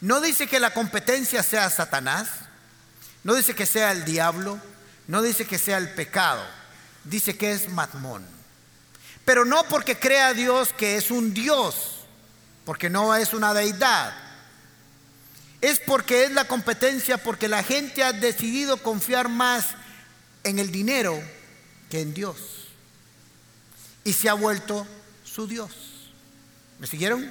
No 0.00 0.20
dice 0.20 0.46
que 0.46 0.60
la 0.60 0.74
competencia 0.74 1.42
sea 1.42 1.70
Satanás, 1.70 2.28
no 3.24 3.34
dice 3.34 3.54
que 3.54 3.66
sea 3.66 3.92
el 3.92 4.04
diablo, 4.04 4.60
no 5.08 5.22
dice 5.22 5.46
que 5.46 5.58
sea 5.58 5.78
el 5.78 5.90
pecado, 5.94 6.44
dice 7.04 7.36
que 7.36 7.52
es 7.52 7.70
Matmón. 7.70 8.26
Pero 9.24 9.44
no 9.44 9.64
porque 9.64 9.98
crea 9.98 10.34
Dios 10.34 10.72
que 10.72 10.96
es 10.96 11.10
un 11.10 11.34
Dios, 11.34 12.04
porque 12.64 12.90
no 12.90 13.14
es 13.14 13.32
una 13.32 13.54
deidad, 13.54 14.14
es 15.60 15.80
porque 15.80 16.24
es 16.24 16.32
la 16.32 16.46
competencia, 16.46 17.18
porque 17.18 17.48
la 17.48 17.62
gente 17.62 18.04
ha 18.04 18.12
decidido 18.12 18.76
confiar 18.82 19.28
más 19.28 19.66
en 20.44 20.58
el 20.58 20.70
dinero 20.70 21.20
que 21.90 22.00
en 22.00 22.14
Dios. 22.14 22.36
Y 24.04 24.12
se 24.12 24.28
ha 24.28 24.34
vuelto 24.34 24.86
su 25.24 25.46
Dios. 25.46 25.72
¿Me 26.78 26.86
siguieron? 26.86 27.30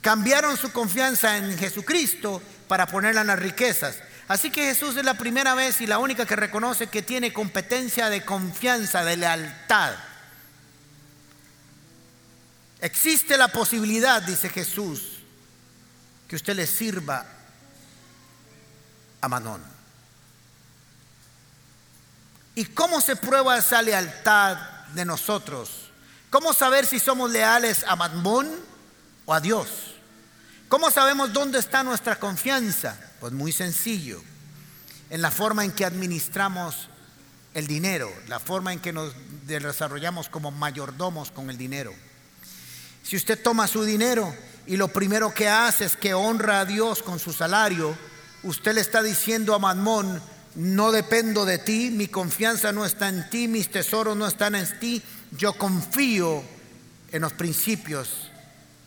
Cambiaron 0.00 0.56
su 0.56 0.72
confianza 0.72 1.36
en 1.36 1.58
Jesucristo 1.58 2.40
para 2.68 2.86
ponerla 2.86 3.22
en 3.22 3.26
las 3.26 3.38
riquezas. 3.38 3.96
Así 4.28 4.50
que 4.50 4.64
Jesús 4.64 4.96
es 4.96 5.04
la 5.04 5.14
primera 5.14 5.54
vez 5.54 5.80
y 5.80 5.88
la 5.88 5.98
única 5.98 6.24
que 6.24 6.36
reconoce 6.36 6.86
que 6.86 7.02
tiene 7.02 7.32
competencia 7.32 8.08
de 8.08 8.24
confianza, 8.24 9.04
de 9.04 9.16
lealtad. 9.16 9.94
Existe 12.80 13.36
la 13.36 13.48
posibilidad, 13.48 14.22
dice 14.22 14.48
Jesús, 14.48 15.09
que 16.30 16.36
usted 16.36 16.54
le 16.54 16.64
sirva 16.68 17.26
a 19.20 19.28
Manón. 19.28 19.60
¿Y 22.54 22.66
cómo 22.66 23.00
se 23.00 23.16
prueba 23.16 23.58
esa 23.58 23.82
lealtad 23.82 24.56
de 24.94 25.04
nosotros? 25.04 25.90
¿Cómo 26.30 26.52
saber 26.52 26.86
si 26.86 27.00
somos 27.00 27.32
leales 27.32 27.82
a 27.82 27.96
Mamón 27.96 28.48
o 29.26 29.34
a 29.34 29.40
Dios? 29.40 29.96
¿Cómo 30.68 30.92
sabemos 30.92 31.32
dónde 31.32 31.58
está 31.58 31.82
nuestra 31.82 32.20
confianza? 32.20 32.96
Pues 33.18 33.32
muy 33.32 33.50
sencillo, 33.50 34.22
en 35.10 35.22
la 35.22 35.32
forma 35.32 35.64
en 35.64 35.72
que 35.72 35.84
administramos 35.84 36.90
el 37.54 37.66
dinero, 37.66 38.08
la 38.28 38.38
forma 38.38 38.72
en 38.72 38.78
que 38.78 38.92
nos 38.92 39.12
desarrollamos 39.48 40.28
como 40.28 40.52
mayordomos 40.52 41.32
con 41.32 41.50
el 41.50 41.58
dinero. 41.58 41.92
Si 43.02 43.16
usted 43.16 43.42
toma 43.42 43.66
su 43.66 43.82
dinero 43.82 44.32
y 44.70 44.76
lo 44.76 44.86
primero 44.86 45.34
que 45.34 45.48
hace 45.48 45.84
es 45.84 45.96
que 45.96 46.14
honra 46.14 46.60
a 46.60 46.64
Dios 46.64 47.02
con 47.02 47.18
su 47.18 47.32
salario, 47.32 47.98
usted 48.44 48.72
le 48.72 48.80
está 48.80 49.02
diciendo 49.02 49.52
a 49.52 49.58
Mamón, 49.58 50.22
no 50.54 50.92
dependo 50.92 51.44
de 51.44 51.58
ti, 51.58 51.90
mi 51.90 52.06
confianza 52.06 52.70
no 52.70 52.86
está 52.86 53.08
en 53.08 53.28
ti, 53.30 53.48
mis 53.48 53.68
tesoros 53.68 54.16
no 54.16 54.28
están 54.28 54.54
en 54.54 54.78
ti, 54.78 55.02
yo 55.32 55.54
confío 55.54 56.44
en 57.10 57.22
los 57.22 57.32
principios 57.32 58.30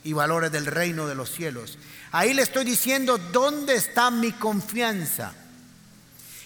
y 0.06 0.14
valores 0.14 0.54
del 0.54 0.68
reino 0.68 1.06
de 1.06 1.16
los 1.16 1.30
cielos. 1.30 1.78
Ahí 2.14 2.34
le 2.34 2.44
estoy 2.44 2.64
diciendo 2.64 3.18
dónde 3.18 3.76
está 3.76 4.10
mi 4.10 4.32
confianza. 4.32 5.34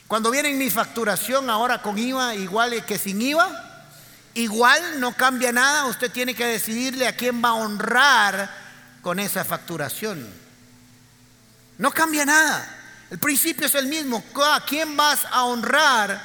Cuando 0.07 0.31
viene 0.31 0.51
mi 0.55 0.71
facturación 0.71 1.51
ahora 1.51 1.83
con 1.83 1.95
IVA 1.99 2.33
igual 2.33 2.83
que 2.87 2.97
sin 2.97 3.21
IVA, 3.21 3.85
igual 4.33 4.99
no 4.99 5.15
cambia 5.15 5.51
nada, 5.51 5.85
usted 5.85 6.09
tiene 6.09 6.33
que 6.33 6.47
decidirle 6.47 7.07
a 7.07 7.15
quién 7.15 7.39
va 7.39 7.49
a 7.49 7.53
honrar 7.53 8.66
con 9.01 9.19
esa 9.19 9.45
facturación. 9.45 10.27
No 11.77 11.91
cambia 11.91 12.25
nada. 12.25 12.77
El 13.09 13.19
principio 13.19 13.67
es 13.67 13.75
el 13.75 13.87
mismo. 13.87 14.23
¿A 14.43 14.63
quién 14.65 14.97
vas 14.97 15.25
a 15.31 15.43
honrar 15.43 16.21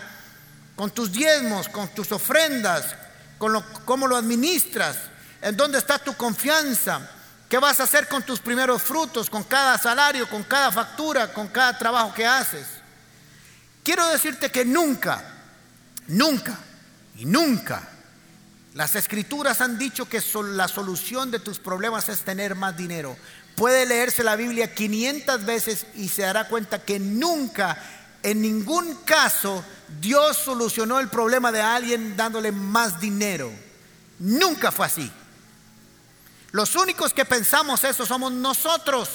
con 0.74 0.90
tus 0.90 1.12
diezmos, 1.12 1.68
con 1.68 1.88
tus 1.88 2.10
ofrendas, 2.12 2.94
con 3.38 3.62
cómo 3.84 4.06
lo 4.06 4.16
administras? 4.16 4.96
¿En 5.40 5.56
dónde 5.56 5.78
está 5.78 5.98
tu 5.98 6.14
confianza? 6.14 7.08
¿Qué 7.48 7.58
vas 7.58 7.80
a 7.80 7.84
hacer 7.84 8.08
con 8.08 8.22
tus 8.22 8.40
primeros 8.40 8.82
frutos, 8.82 9.28
con 9.28 9.44
cada 9.44 9.76
salario, 9.76 10.28
con 10.28 10.42
cada 10.44 10.72
factura, 10.72 11.32
con 11.32 11.48
cada 11.48 11.78
trabajo 11.78 12.14
que 12.14 12.26
haces? 12.26 12.66
Quiero 13.84 14.08
decirte 14.08 14.50
que 14.50 14.64
nunca, 14.64 15.22
nunca 16.06 16.58
y 17.16 17.26
nunca 17.26 17.91
las 18.74 18.94
escrituras 18.94 19.60
han 19.60 19.78
dicho 19.78 20.08
que 20.08 20.22
la 20.54 20.66
solución 20.66 21.30
de 21.30 21.38
tus 21.38 21.58
problemas 21.58 22.08
es 22.08 22.22
tener 22.22 22.54
más 22.54 22.76
dinero. 22.76 23.16
Puede 23.54 23.84
leerse 23.84 24.24
la 24.24 24.34
Biblia 24.34 24.74
500 24.74 25.44
veces 25.44 25.86
y 25.94 26.08
se 26.08 26.22
dará 26.22 26.48
cuenta 26.48 26.82
que 26.82 26.98
nunca, 26.98 27.76
en 28.22 28.40
ningún 28.40 28.94
caso, 29.04 29.62
Dios 30.00 30.38
solucionó 30.38 31.00
el 31.00 31.08
problema 31.08 31.52
de 31.52 31.60
alguien 31.60 32.16
dándole 32.16 32.50
más 32.50 32.98
dinero. 32.98 33.52
Nunca 34.18 34.72
fue 34.72 34.86
así. 34.86 35.12
Los 36.52 36.74
únicos 36.74 37.12
que 37.12 37.26
pensamos 37.26 37.84
eso 37.84 38.06
somos 38.06 38.32
nosotros. 38.32 39.08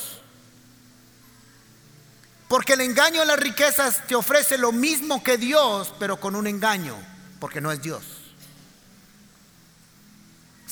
Porque 2.48 2.74
el 2.74 2.82
engaño 2.82 3.22
de 3.22 3.26
las 3.26 3.40
riquezas 3.40 4.06
te 4.08 4.16
ofrece 4.16 4.58
lo 4.58 4.72
mismo 4.72 5.24
que 5.24 5.38
Dios, 5.38 5.94
pero 5.98 6.20
con 6.20 6.36
un 6.36 6.46
engaño, 6.46 6.96
porque 7.40 7.60
no 7.60 7.72
es 7.72 7.82
Dios. 7.82 8.17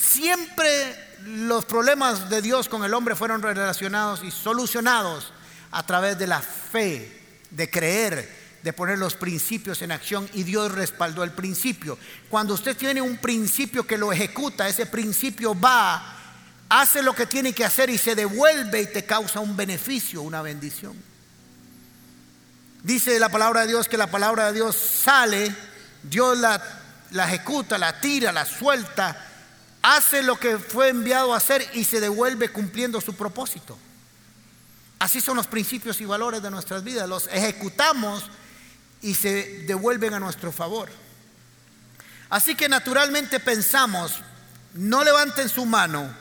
Siempre 0.07 0.95
los 1.25 1.65
problemas 1.65 2.29
de 2.29 2.41
Dios 2.41 2.69
con 2.69 2.83
el 2.83 2.93
hombre 2.93 3.15
fueron 3.15 3.41
relacionados 3.41 4.23
y 4.23 4.31
solucionados 4.31 5.33
a 5.71 5.83
través 5.85 6.17
de 6.17 6.27
la 6.27 6.41
fe, 6.41 7.21
de 7.49 7.69
creer, 7.69 8.45
de 8.61 8.73
poner 8.73 8.97
los 8.97 9.15
principios 9.15 9.81
en 9.81 9.91
acción 9.91 10.29
y 10.33 10.43
Dios 10.43 10.71
respaldó 10.71 11.23
el 11.23 11.31
principio. 11.31 11.97
Cuando 12.29 12.53
usted 12.53 12.77
tiene 12.77 13.01
un 13.01 13.17
principio 13.17 13.85
que 13.85 13.97
lo 13.97 14.11
ejecuta, 14.11 14.67
ese 14.67 14.85
principio 14.85 15.59
va, 15.59 16.15
hace 16.69 17.01
lo 17.01 17.13
que 17.13 17.25
tiene 17.25 17.53
que 17.53 17.65
hacer 17.65 17.89
y 17.89 17.97
se 17.97 18.15
devuelve 18.15 18.81
y 18.81 18.87
te 18.87 19.05
causa 19.05 19.39
un 19.39 19.57
beneficio, 19.57 20.21
una 20.21 20.41
bendición. 20.41 20.95
Dice 22.83 23.19
la 23.19 23.29
palabra 23.29 23.61
de 23.61 23.67
Dios 23.67 23.87
que 23.87 23.97
la 23.97 24.11
palabra 24.11 24.47
de 24.47 24.53
Dios 24.53 24.75
sale, 24.75 25.53
Dios 26.03 26.37
la, 26.37 26.61
la 27.11 27.27
ejecuta, 27.27 27.77
la 27.77 27.99
tira, 27.99 28.31
la 28.31 28.45
suelta, 28.45 29.24
hace 29.85 30.23
lo 30.23 30.39
que 30.39 30.57
fue 30.57 30.89
enviado 30.89 31.31
a 31.31 31.37
hacer 31.37 31.69
y 31.73 31.83
se 31.83 31.99
devuelve 31.99 32.49
cumpliendo 32.49 32.99
su 33.01 33.15
propósito. 33.15 33.77
Así 34.97 35.21
son 35.21 35.37
los 35.37 35.45
principios 35.45 36.01
y 36.01 36.05
valores 36.05 36.41
de 36.41 36.49
nuestras 36.49 36.83
vidas. 36.83 37.07
Los 37.07 37.27
ejecutamos 37.27 38.23
y 39.03 39.13
se 39.13 39.63
devuelven 39.67 40.15
a 40.15 40.19
nuestro 40.19 40.51
favor. 40.51 40.89
Así 42.31 42.55
que 42.55 42.67
naturalmente 42.67 43.39
pensamos, 43.39 44.13
no 44.73 45.03
levanten 45.03 45.47
su 45.49 45.65
mano, 45.67 46.11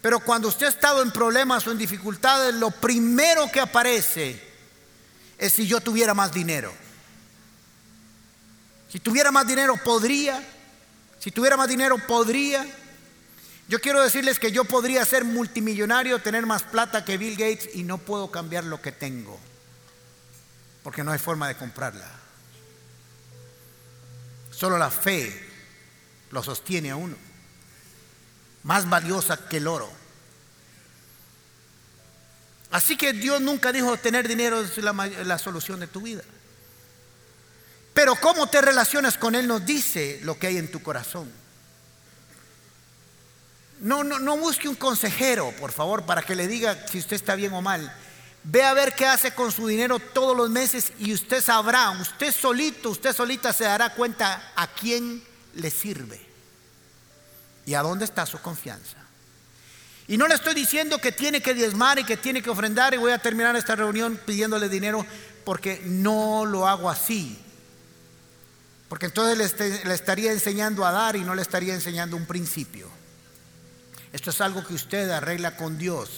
pero 0.00 0.20
cuando 0.20 0.46
usted 0.46 0.66
ha 0.66 0.70
estado 0.70 1.02
en 1.02 1.10
problemas 1.10 1.66
o 1.66 1.72
en 1.72 1.78
dificultades, 1.78 2.54
lo 2.54 2.70
primero 2.70 3.50
que 3.50 3.58
aparece 3.58 4.40
es 5.38 5.52
si 5.52 5.66
yo 5.66 5.80
tuviera 5.80 6.14
más 6.14 6.32
dinero. 6.32 6.72
Si 8.88 9.00
tuviera 9.00 9.32
más 9.32 9.44
dinero, 9.44 9.76
podría. 9.82 10.40
Si 11.18 11.32
tuviera 11.32 11.56
más 11.56 11.68
dinero, 11.68 11.98
podría. 12.06 12.64
Yo 13.72 13.80
quiero 13.80 14.02
decirles 14.02 14.38
que 14.38 14.52
yo 14.52 14.64
podría 14.64 15.02
ser 15.06 15.24
multimillonario, 15.24 16.18
tener 16.18 16.44
más 16.44 16.62
plata 16.62 17.06
que 17.06 17.16
Bill 17.16 17.38
Gates 17.38 17.70
y 17.72 17.84
no 17.84 17.96
puedo 17.96 18.30
cambiar 18.30 18.64
lo 18.64 18.82
que 18.82 18.92
tengo. 18.92 19.40
Porque 20.82 21.02
no 21.02 21.10
hay 21.10 21.18
forma 21.18 21.48
de 21.48 21.56
comprarla. 21.56 22.06
Solo 24.50 24.76
la 24.76 24.90
fe 24.90 25.48
lo 26.32 26.42
sostiene 26.42 26.90
a 26.90 26.96
uno. 26.96 27.16
Más 28.64 28.90
valiosa 28.90 29.48
que 29.48 29.56
el 29.56 29.66
oro. 29.66 29.90
Así 32.72 32.98
que 32.98 33.14
Dios 33.14 33.40
nunca 33.40 33.72
dijo 33.72 33.96
tener 33.96 34.28
dinero 34.28 34.60
es 34.60 34.76
la, 34.76 35.38
solución 35.38 35.80
de 35.80 35.86
tu 35.86 36.02
vida. 36.02 36.22
Pero 37.94 38.16
cómo 38.16 38.48
te 38.48 38.60
relacionas 38.60 39.16
con 39.16 39.34
Él 39.34 39.48
nos 39.48 39.64
dice 39.64 40.20
lo 40.24 40.38
que 40.38 40.48
hay 40.48 40.58
en 40.58 40.70
tu 40.70 40.82
corazón. 40.82 41.40
No, 43.82 44.04
no, 44.04 44.18
no 44.18 44.36
busque 44.38 44.68
un 44.68 44.76
consejero, 44.76 45.52
por 45.58 45.72
favor, 45.72 46.04
para 46.04 46.22
que 46.22 46.34
le 46.34 46.48
diga 46.48 46.86
si 46.88 46.98
usted 46.98 47.16
está 47.16 47.34
bien 47.34 47.52
o 47.52 47.60
mal. 47.60 47.92
Ve 48.44 48.62
a 48.62 48.74
ver 48.74 48.94
qué 48.94 49.06
hace 49.06 49.34
con 49.34 49.52
su 49.52 49.66
dinero 49.66 49.98
todos 49.98 50.36
los 50.36 50.48
meses 50.50 50.92
y 50.98 51.12
usted 51.12 51.42
sabrá, 51.42 51.90
usted 51.90 52.32
solito, 52.32 52.90
usted 52.90 53.12
solita 53.12 53.52
se 53.52 53.64
dará 53.64 53.94
cuenta 53.94 54.52
a 54.56 54.68
quién 54.68 55.22
le 55.54 55.70
sirve 55.70 56.20
y 57.66 57.74
a 57.74 57.82
dónde 57.82 58.04
está 58.04 58.24
su 58.24 58.40
confianza. 58.40 58.96
Y 60.08 60.16
no 60.16 60.26
le 60.26 60.34
estoy 60.34 60.54
diciendo 60.54 60.98
que 60.98 61.12
tiene 61.12 61.40
que 61.40 61.54
diezmar 61.54 61.98
y 61.98 62.04
que 62.04 62.16
tiene 62.16 62.42
que 62.42 62.50
ofrendar 62.50 62.94
y 62.94 62.98
voy 62.98 63.12
a 63.12 63.18
terminar 63.18 63.54
esta 63.56 63.76
reunión 63.76 64.18
pidiéndole 64.24 64.68
dinero 64.68 65.04
porque 65.44 65.80
no 65.84 66.44
lo 66.44 66.66
hago 66.66 66.90
así. 66.90 67.38
Porque 68.88 69.06
entonces 69.06 69.38
le, 69.84 69.94
estaría 69.94 70.32
enseñando 70.32 70.84
a 70.84 70.92
dar 70.92 71.16
y 71.16 71.20
no 71.22 71.34
le 71.34 71.42
estaría 71.42 71.74
enseñando 71.74 72.16
un 72.16 72.26
principio. 72.26 72.90
Esto 74.12 74.30
es 74.30 74.40
algo 74.40 74.64
que 74.64 74.74
usted 74.74 75.10
arregla 75.10 75.56
con 75.56 75.78
Dios 75.78 76.10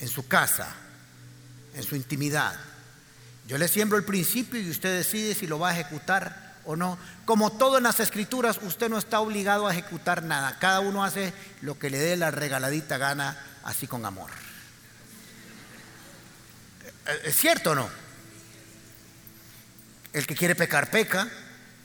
en 0.00 0.08
su 0.08 0.26
casa, 0.26 0.74
en 1.74 1.82
su 1.82 1.96
intimidad. 1.96 2.54
Yo 3.46 3.58
le 3.58 3.68
siembro 3.68 3.98
el 3.98 4.04
principio 4.04 4.60
y 4.60 4.70
usted 4.70 4.96
decide 4.96 5.34
si 5.34 5.46
lo 5.46 5.58
va 5.58 5.70
a 5.70 5.72
ejecutar 5.78 6.54
o 6.64 6.76
no. 6.76 6.98
Como 7.26 7.52
todo 7.52 7.76
en 7.76 7.84
las 7.84 8.00
escrituras, 8.00 8.58
usted 8.62 8.88
no 8.88 8.98
está 8.98 9.20
obligado 9.20 9.66
a 9.66 9.72
ejecutar 9.72 10.22
nada. 10.22 10.58
Cada 10.58 10.80
uno 10.80 11.04
hace 11.04 11.32
lo 11.60 11.78
que 11.78 11.90
le 11.90 11.98
dé 11.98 12.16
la 12.16 12.30
regaladita 12.30 12.96
gana, 12.96 13.38
así 13.64 13.86
con 13.86 14.06
amor. 14.06 14.30
¿Es 17.24 17.36
cierto 17.36 17.72
o 17.72 17.74
no? 17.74 17.90
El 20.14 20.26
que 20.26 20.34
quiere 20.34 20.54
pecar, 20.54 20.90
peca. 20.90 21.28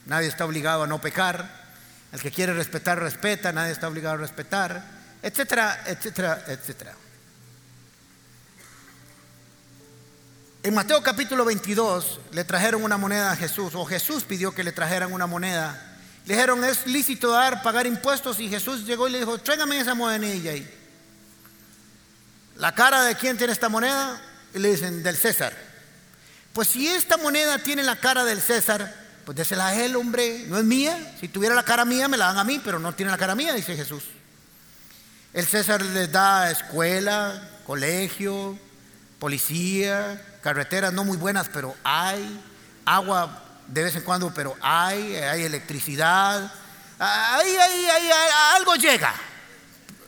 Nadie 0.06 0.30
está 0.30 0.46
obligado 0.46 0.84
a 0.84 0.88
no 0.88 1.02
pecar. 1.02 1.60
El 2.14 2.22
que 2.22 2.32
quiere 2.32 2.54
respetar, 2.54 3.00
respeta. 3.00 3.52
Nadie 3.52 3.74
está 3.74 3.90
obligado 3.90 4.16
a 4.16 4.20
respetar. 4.20 4.99
Etcétera, 5.22 5.84
etcétera, 5.86 6.44
etcétera. 6.48 6.96
En 10.62 10.74
Mateo 10.74 11.02
capítulo 11.02 11.46
22 11.46 12.20
le 12.32 12.44
trajeron 12.44 12.84
una 12.84 12.98
moneda 12.98 13.32
a 13.32 13.36
Jesús, 13.36 13.76
o 13.76 13.86
Jesús 13.86 14.24
pidió 14.24 14.54
que 14.54 14.64
le 14.64 14.72
trajeran 14.72 15.14
una 15.14 15.26
moneda. 15.26 15.98
Le 16.26 16.34
dijeron, 16.34 16.64
es 16.64 16.86
lícito 16.86 17.32
dar, 17.32 17.64
pagar 17.64 17.88
impuestos, 17.88 18.40
y 18.40 18.50
Jesús 18.50 18.86
llegó 18.86 19.08
y 19.08 19.12
le 19.12 19.20
dijo, 19.20 19.38
tráigame 19.38 19.80
esa 19.80 19.96
monedanilla 19.96 20.52
ahí. 20.52 20.76
¿La 22.58 22.76
cara 22.76 23.04
de 23.04 23.16
quién 23.16 23.38
tiene 23.38 23.54
esta 23.54 23.70
moneda? 23.70 24.22
Y 24.54 24.60
le 24.60 24.72
dicen, 24.72 25.02
del 25.02 25.16
César. 25.16 25.54
Pues 26.52 26.68
si 26.68 26.88
esta 26.88 27.16
moneda 27.16 27.58
tiene 27.60 27.84
la 27.84 27.96
cara 27.96 28.26
del 28.26 28.42
César, 28.42 28.94
pues 29.26 29.38
désela 29.38 29.68
a 29.68 29.76
él, 29.76 29.96
hombre, 29.96 30.44
no 30.48 30.58
es 30.58 30.66
mía. 30.66 31.16
Si 31.22 31.30
tuviera 31.30 31.56
la 31.56 31.64
cara 31.64 31.86
mía, 31.86 32.10
me 32.10 32.18
la 32.18 32.26
dan 32.26 32.38
a 32.38 32.44
mí, 32.44 32.60
pero 32.64 32.80
no 32.80 32.94
tiene 32.94 33.12
la 33.12 33.18
cara 33.18 33.34
mía, 33.34 33.54
dice 33.54 33.78
Jesús. 33.78 34.04
El 35.34 35.46
César 35.46 35.82
les 35.82 36.12
da 36.12 36.50
escuela, 36.50 37.50
colegio, 37.66 38.58
policía, 39.20 40.22
carreteras 40.42 40.92
no 40.92 41.04
muy 41.04 41.18
buenas, 41.18 41.50
pero 41.54 41.76
hay, 41.84 42.42
agua 42.86 43.44
de 43.68 43.84
vez 43.84 43.96
en 43.96 44.02
cuando, 44.02 44.34
pero 44.34 44.56
hay, 44.62 45.16
hay 45.16 45.44
electricidad, 45.44 46.52
ahí, 46.98 47.56
ahí, 47.56 47.86
ahí, 47.86 48.10
algo 48.56 48.76
llega. 48.76 49.14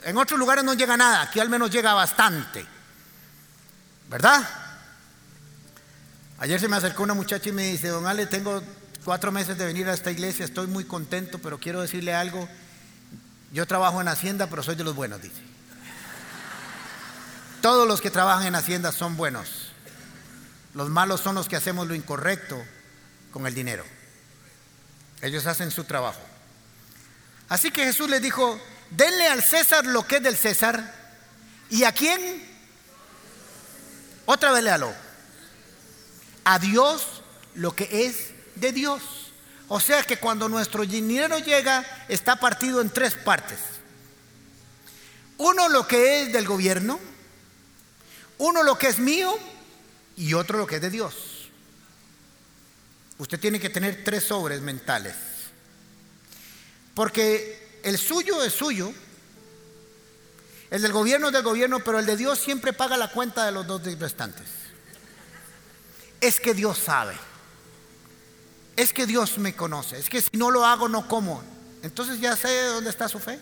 En 0.03 0.17
otros 0.17 0.39
lugares 0.39 0.63
no 0.63 0.73
llega 0.73 0.97
nada, 0.97 1.21
aquí 1.21 1.39
al 1.39 1.49
menos 1.49 1.69
llega 1.69 1.93
bastante, 1.93 2.65
¿verdad? 4.09 4.41
Ayer 6.39 6.59
se 6.59 6.67
me 6.67 6.77
acercó 6.77 7.03
una 7.03 7.13
muchacha 7.13 7.49
y 7.49 7.51
me 7.51 7.67
dice, 7.67 7.89
don 7.89 8.07
Ale, 8.07 8.25
tengo 8.25 8.63
cuatro 9.05 9.31
meses 9.31 9.55
de 9.59 9.67
venir 9.67 9.87
a 9.87 9.93
esta 9.93 10.09
iglesia, 10.09 10.45
estoy 10.45 10.65
muy 10.65 10.85
contento, 10.85 11.37
pero 11.37 11.59
quiero 11.59 11.81
decirle 11.81 12.15
algo. 12.15 12.49
Yo 13.51 13.65
trabajo 13.65 13.99
en 14.01 14.07
Hacienda, 14.07 14.47
pero 14.47 14.63
soy 14.63 14.75
de 14.75 14.83
los 14.83 14.95
buenos, 14.95 15.21
dice. 15.21 15.41
Todos 17.61 17.87
los 17.87 18.01
que 18.01 18.09
trabajan 18.09 18.47
en 18.47 18.55
Hacienda 18.55 18.91
son 18.91 19.17
buenos. 19.17 19.71
Los 20.73 20.89
malos 20.89 21.21
son 21.21 21.35
los 21.35 21.47
que 21.47 21.57
hacemos 21.57 21.87
lo 21.87 21.93
incorrecto 21.93 22.61
con 23.31 23.45
el 23.45 23.53
dinero. 23.53 23.83
Ellos 25.21 25.45
hacen 25.45 25.69
su 25.69 25.83
trabajo. 25.83 26.21
Así 27.49 27.69
que 27.69 27.83
Jesús 27.83 28.09
les 28.09 28.21
dijo, 28.21 28.59
denle 28.89 29.27
al 29.27 29.43
César 29.43 29.85
lo 29.85 30.07
que 30.07 30.17
es 30.17 30.23
del 30.23 30.37
César. 30.37 30.95
¿Y 31.69 31.83
a 31.83 31.91
quién? 31.91 32.49
Otra 34.25 34.51
vez 34.51 34.63
léalo. 34.63 34.93
A 36.45 36.57
Dios 36.57 37.21
lo 37.53 37.75
que 37.75 38.05
es 38.05 38.31
de 38.55 38.71
Dios. 38.71 39.01
O 39.73 39.79
sea 39.79 40.03
que 40.03 40.17
cuando 40.17 40.49
nuestro 40.49 40.83
dinero 40.85 41.39
llega 41.39 41.85
está 42.09 42.35
partido 42.35 42.81
en 42.81 42.89
tres 42.89 43.13
partes. 43.13 43.57
Uno 45.37 45.69
lo 45.69 45.87
que 45.87 46.23
es 46.23 46.33
del 46.33 46.45
gobierno, 46.45 46.99
uno 48.39 48.63
lo 48.63 48.77
que 48.77 48.87
es 48.87 48.99
mío 48.99 49.33
y 50.17 50.33
otro 50.33 50.57
lo 50.57 50.67
que 50.67 50.75
es 50.75 50.81
de 50.81 50.89
Dios. 50.89 51.49
Usted 53.17 53.39
tiene 53.39 53.61
que 53.61 53.69
tener 53.69 54.03
tres 54.03 54.25
sobres 54.25 54.59
mentales. 54.59 55.15
Porque 56.93 57.79
el 57.83 57.97
suyo 57.97 58.43
es 58.43 58.51
suyo, 58.51 58.91
el 60.69 60.81
del 60.81 60.91
gobierno 60.91 61.27
es 61.27 61.33
del 61.33 61.43
gobierno, 61.43 61.79
pero 61.79 61.97
el 61.97 62.05
de 62.05 62.17
Dios 62.17 62.39
siempre 62.39 62.73
paga 62.73 62.97
la 62.97 63.09
cuenta 63.09 63.45
de 63.45 63.53
los 63.53 63.65
dos 63.65 63.81
restantes. 63.97 64.49
Es 66.19 66.41
que 66.41 66.53
Dios 66.53 66.77
sabe. 66.77 67.30
Es 68.75 68.93
que 68.93 69.05
Dios 69.05 69.37
me 69.37 69.55
conoce. 69.55 69.97
Es 69.97 70.09
que 70.09 70.21
si 70.21 70.37
no 70.37 70.51
lo 70.51 70.65
hago, 70.65 70.87
no 70.87 71.07
como. 71.07 71.43
Entonces 71.83 72.19
ya 72.19 72.35
sé 72.35 72.65
dónde 72.65 72.89
está 72.89 73.07
su 73.07 73.19
fe. 73.19 73.39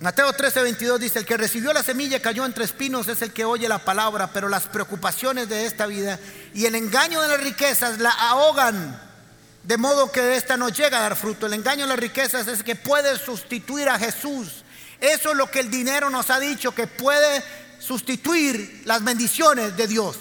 Mateo 0.00 0.30
13, 0.30 0.62
22 0.62 1.00
dice, 1.00 1.18
el 1.18 1.26
que 1.26 1.38
recibió 1.38 1.72
la 1.72 1.82
semilla 1.82 2.20
cayó 2.20 2.44
entre 2.44 2.64
espinos 2.64 3.08
es 3.08 3.22
el 3.22 3.32
que 3.32 3.46
oye 3.46 3.66
la 3.66 3.78
palabra, 3.78 4.30
pero 4.30 4.48
las 4.48 4.64
preocupaciones 4.64 5.48
de 5.48 5.64
esta 5.64 5.86
vida 5.86 6.20
y 6.52 6.66
el 6.66 6.74
engaño 6.74 7.22
de 7.22 7.28
las 7.28 7.40
riquezas 7.40 7.98
la 7.98 8.10
ahogan, 8.10 9.00
de 9.62 9.76
modo 9.78 10.12
que 10.12 10.36
esta 10.36 10.58
no 10.58 10.68
llega 10.68 10.98
a 10.98 11.00
dar 11.00 11.16
fruto. 11.16 11.46
El 11.46 11.54
engaño 11.54 11.84
de 11.84 11.88
las 11.88 11.98
riquezas 11.98 12.46
es 12.46 12.62
que 12.62 12.76
puede 12.76 13.18
sustituir 13.18 13.88
a 13.88 13.98
Jesús. 13.98 14.64
Eso 15.00 15.30
es 15.30 15.36
lo 15.36 15.50
que 15.50 15.60
el 15.60 15.70
dinero 15.70 16.10
nos 16.10 16.28
ha 16.28 16.38
dicho, 16.38 16.74
que 16.74 16.86
puede 16.86 17.42
sustituir 17.78 18.82
las 18.84 19.02
bendiciones 19.02 19.76
de 19.76 19.86
Dios. 19.86 20.16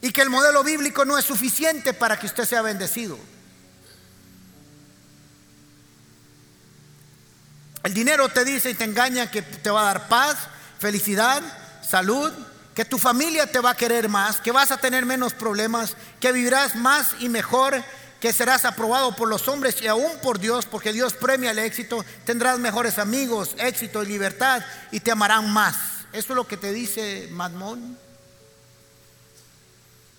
Y 0.00 0.10
que 0.10 0.22
el 0.22 0.30
modelo 0.30 0.64
bíblico 0.64 1.04
no 1.04 1.16
es 1.16 1.24
suficiente 1.24 1.94
para 1.94 2.18
que 2.18 2.26
usted 2.26 2.44
sea 2.44 2.62
bendecido. 2.62 3.18
El 7.82 7.94
dinero 7.94 8.28
te 8.28 8.44
dice 8.44 8.70
y 8.70 8.74
te 8.74 8.84
engaña 8.84 9.30
que 9.30 9.42
te 9.42 9.70
va 9.70 9.82
a 9.82 9.94
dar 9.94 10.08
paz, 10.08 10.36
felicidad, 10.78 11.42
salud, 11.82 12.32
que 12.74 12.84
tu 12.84 12.98
familia 12.98 13.46
te 13.46 13.60
va 13.60 13.70
a 13.70 13.76
querer 13.76 14.08
más, 14.08 14.40
que 14.40 14.52
vas 14.52 14.70
a 14.70 14.78
tener 14.78 15.04
menos 15.04 15.34
problemas, 15.34 15.96
que 16.20 16.32
vivirás 16.32 16.76
más 16.76 17.14
y 17.18 17.28
mejor, 17.28 17.82
que 18.22 18.32
serás 18.32 18.64
aprobado 18.64 19.16
por 19.16 19.28
los 19.28 19.48
hombres 19.48 19.82
y 19.82 19.88
aún 19.88 20.12
por 20.22 20.38
Dios, 20.38 20.64
porque 20.64 20.92
Dios 20.92 21.12
premia 21.14 21.50
el 21.50 21.58
éxito, 21.58 22.04
tendrás 22.24 22.56
mejores 22.60 23.00
amigos, 23.00 23.56
éxito 23.58 24.00
y 24.00 24.06
libertad 24.06 24.64
y 24.92 25.00
te 25.00 25.10
amarán 25.10 25.52
más. 25.52 25.74
Eso 26.12 26.32
es 26.32 26.36
lo 26.36 26.46
que 26.46 26.56
te 26.56 26.72
dice 26.72 27.26
Madmón. 27.32 27.98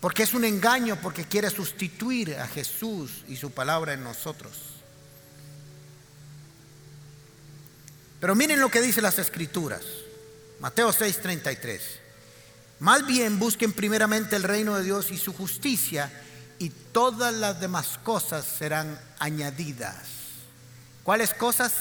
Porque 0.01 0.23
es 0.23 0.33
un 0.33 0.43
engaño, 0.43 0.99
porque 1.01 1.23
quiere 1.23 1.49
sustituir 1.49 2.35
a 2.35 2.45
Jesús 2.45 3.23
y 3.29 3.37
su 3.37 3.51
palabra 3.51 3.93
en 3.93 4.03
nosotros. 4.03 4.51
Pero 8.19 8.35
miren 8.35 8.59
lo 8.59 8.69
que 8.69 8.81
dice 8.81 9.01
las 9.01 9.17
escrituras. 9.17 9.85
Mateo 10.59 10.91
6:33. 10.91 11.79
Más 12.79 13.07
bien 13.07 13.39
busquen 13.39 13.71
primeramente 13.71 14.35
el 14.35 14.43
reino 14.43 14.75
de 14.75 14.83
Dios 14.83 15.09
y 15.09 15.17
su 15.17 15.31
justicia 15.31 16.11
y 16.59 16.69
todas 16.69 17.33
las 17.33 17.59
demás 17.59 17.99
cosas 18.03 18.45
serán 18.45 18.99
añadidas. 19.19 19.97
¿Cuáles 21.03 21.33
cosas? 21.33 21.73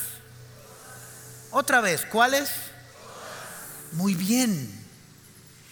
Otra 1.51 1.81
vez, 1.81 2.05
¿cuáles? 2.07 2.51
Muy 3.93 4.15
bien. 4.15 4.83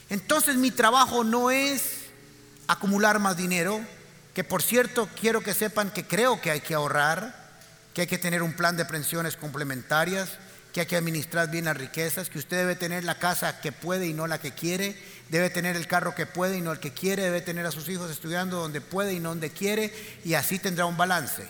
Entonces 0.08 0.56
mi 0.56 0.70
trabajo 0.70 1.24
no 1.24 1.50
es 1.50 2.00
acumular 2.66 3.18
más 3.18 3.36
dinero, 3.36 3.80
que 4.34 4.44
por 4.44 4.62
cierto 4.62 5.08
quiero 5.18 5.40
que 5.40 5.54
sepan 5.54 5.90
que 5.90 6.06
creo 6.06 6.40
que 6.40 6.50
hay 6.50 6.60
que 6.60 6.74
ahorrar, 6.74 7.34
que 7.94 8.02
hay 8.02 8.06
que 8.06 8.18
tener 8.18 8.42
un 8.42 8.52
plan 8.52 8.76
de 8.76 8.84
pensiones 8.84 9.36
complementarias, 9.36 10.30
que 10.72 10.80
hay 10.80 10.86
que 10.86 10.96
administrar 10.96 11.50
bien 11.50 11.64
las 11.64 11.76
riquezas, 11.76 12.30
que 12.30 12.38
usted 12.38 12.58
debe 12.58 12.76
tener 12.76 13.04
la 13.04 13.18
casa 13.18 13.60
que 13.60 13.72
puede 13.72 14.06
y 14.06 14.12
no 14.12 14.26
la 14.26 14.38
que 14.38 14.52
quiere, 14.52 14.96
debe 15.30 15.48
tener 15.48 15.76
el 15.76 15.86
carro 15.86 16.14
que 16.14 16.26
puede 16.26 16.58
y 16.58 16.60
no 16.60 16.72
el 16.72 16.80
que 16.80 16.92
quiere, 16.92 17.22
debe 17.22 17.40
tener 17.40 17.64
a 17.64 17.70
sus 17.70 17.88
hijos 17.88 18.10
estudiando 18.10 18.56
donde 18.56 18.80
puede 18.80 19.12
y 19.12 19.20
no 19.20 19.30
donde 19.30 19.50
quiere, 19.50 19.94
y 20.24 20.34
así 20.34 20.58
tendrá 20.58 20.86
un 20.86 20.96
balance. 20.96 21.46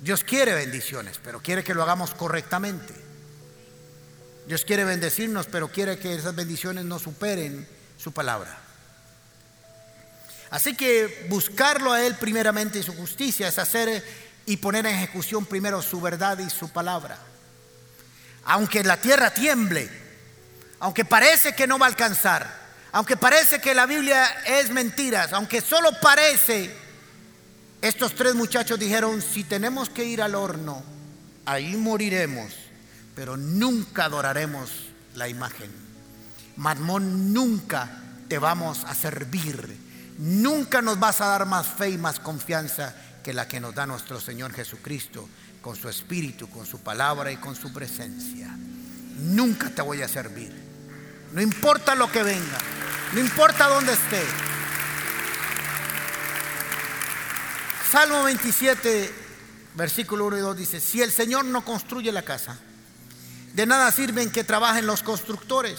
Dios 0.00 0.24
quiere 0.24 0.54
bendiciones, 0.54 1.20
pero 1.22 1.40
quiere 1.40 1.62
que 1.62 1.74
lo 1.74 1.82
hagamos 1.82 2.14
correctamente. 2.14 2.94
Dios 4.46 4.64
quiere 4.64 4.84
bendecirnos, 4.84 5.46
pero 5.46 5.68
quiere 5.68 5.98
que 5.98 6.14
esas 6.14 6.34
bendiciones 6.34 6.86
no 6.86 6.98
superen 6.98 7.68
su 7.98 8.12
palabra. 8.12 8.58
Así 10.48 10.74
que 10.74 11.26
buscarlo 11.28 11.92
a 11.92 12.06
Él 12.06 12.14
primeramente 12.14 12.78
y 12.78 12.82
su 12.82 12.94
justicia 12.94 13.48
es 13.48 13.58
hacer 13.58 14.02
y 14.46 14.56
poner 14.56 14.86
en 14.86 14.94
ejecución 14.94 15.44
primero 15.44 15.82
su 15.82 16.00
verdad 16.00 16.38
y 16.38 16.48
su 16.48 16.70
palabra. 16.70 17.18
Aunque 18.44 18.82
la 18.82 18.98
tierra 18.98 19.34
tiemble, 19.34 20.07
aunque 20.80 21.04
parece 21.04 21.54
que 21.54 21.66
no 21.66 21.78
va 21.78 21.86
a 21.86 21.88
alcanzar, 21.88 22.68
aunque 22.92 23.16
parece 23.16 23.60
que 23.60 23.74
la 23.74 23.86
Biblia 23.86 24.24
es 24.46 24.70
mentiras, 24.70 25.32
aunque 25.32 25.60
solo 25.60 25.90
parece, 26.00 26.74
estos 27.82 28.14
tres 28.14 28.34
muchachos 28.34 28.78
dijeron, 28.78 29.22
si 29.22 29.44
tenemos 29.44 29.90
que 29.90 30.04
ir 30.04 30.22
al 30.22 30.34
horno, 30.34 30.82
ahí 31.44 31.76
moriremos, 31.76 32.52
pero 33.14 33.36
nunca 33.36 34.04
adoraremos 34.04 34.70
la 35.14 35.28
imagen. 35.28 35.70
Madmón, 36.56 37.32
nunca 37.32 37.88
te 38.28 38.38
vamos 38.38 38.84
a 38.84 38.94
servir, 38.94 39.76
nunca 40.18 40.82
nos 40.82 40.98
vas 40.98 41.20
a 41.20 41.26
dar 41.26 41.46
más 41.46 41.66
fe 41.66 41.90
y 41.90 41.98
más 41.98 42.20
confianza 42.20 42.94
que 43.22 43.32
la 43.32 43.46
que 43.46 43.60
nos 43.60 43.74
da 43.74 43.86
nuestro 43.86 44.20
Señor 44.20 44.52
Jesucristo 44.52 45.28
con 45.60 45.76
su 45.76 45.88
espíritu, 45.88 46.48
con 46.48 46.66
su 46.66 46.80
palabra 46.80 47.30
y 47.30 47.36
con 47.36 47.54
su 47.54 47.72
presencia. 47.72 48.48
Nunca 49.18 49.70
te 49.70 49.82
voy 49.82 50.02
a 50.02 50.08
servir. 50.08 50.67
No 51.32 51.42
importa 51.42 51.94
lo 51.94 52.10
que 52.10 52.22
venga, 52.22 52.58
no 53.12 53.20
importa 53.20 53.68
dónde 53.68 53.92
esté. 53.92 54.22
Salmo 57.90 58.24
27, 58.24 59.12
versículo 59.74 60.26
1 60.26 60.36
y 60.38 60.40
2 60.40 60.56
dice, 60.56 60.80
si 60.80 61.00
el 61.00 61.10
Señor 61.10 61.44
no 61.44 61.64
construye 61.64 62.12
la 62.12 62.22
casa, 62.22 62.58
de 63.54 63.66
nada 63.66 63.90
sirven 63.92 64.30
que 64.30 64.44
trabajen 64.44 64.86
los 64.86 65.02
constructores. 65.02 65.78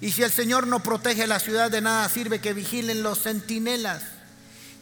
Y 0.00 0.12
si 0.12 0.22
el 0.22 0.32
Señor 0.32 0.66
no 0.66 0.82
protege 0.82 1.26
la 1.26 1.38
ciudad, 1.38 1.70
de 1.70 1.80
nada 1.80 2.08
sirve 2.08 2.40
que 2.40 2.52
vigilen 2.52 3.02
los 3.02 3.22
centinelas. 3.22 4.02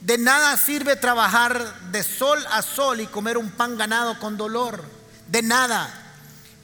De 0.01 0.19
nada 0.19 0.57
sirve 0.57 0.97
trabajar 0.97 1.91
de 1.91 2.03
sol 2.03 2.39
a 2.51 2.63
sol 2.63 3.01
y 3.01 3.07
comer 3.07 3.39
un 3.39 3.51
pan 3.51 3.77
ganado 3.77 4.19
con 4.19 4.37
dolor. 4.37 4.85
De 5.29 5.43
nada. 5.43 5.93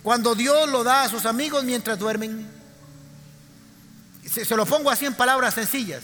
Cuando 0.03 0.35
Dios 0.35 0.69
lo 0.69 0.85
da 0.85 1.03
a 1.03 1.09
sus 1.09 1.27
amigos 1.27 1.65
mientras 1.65 1.99
duermen. 1.99 2.60
Se, 4.31 4.57
lo 4.57 4.65
pongo 4.65 4.91
así 4.91 5.07
en 5.07 5.15
palabras 5.15 5.55
sencillas. 5.55 6.03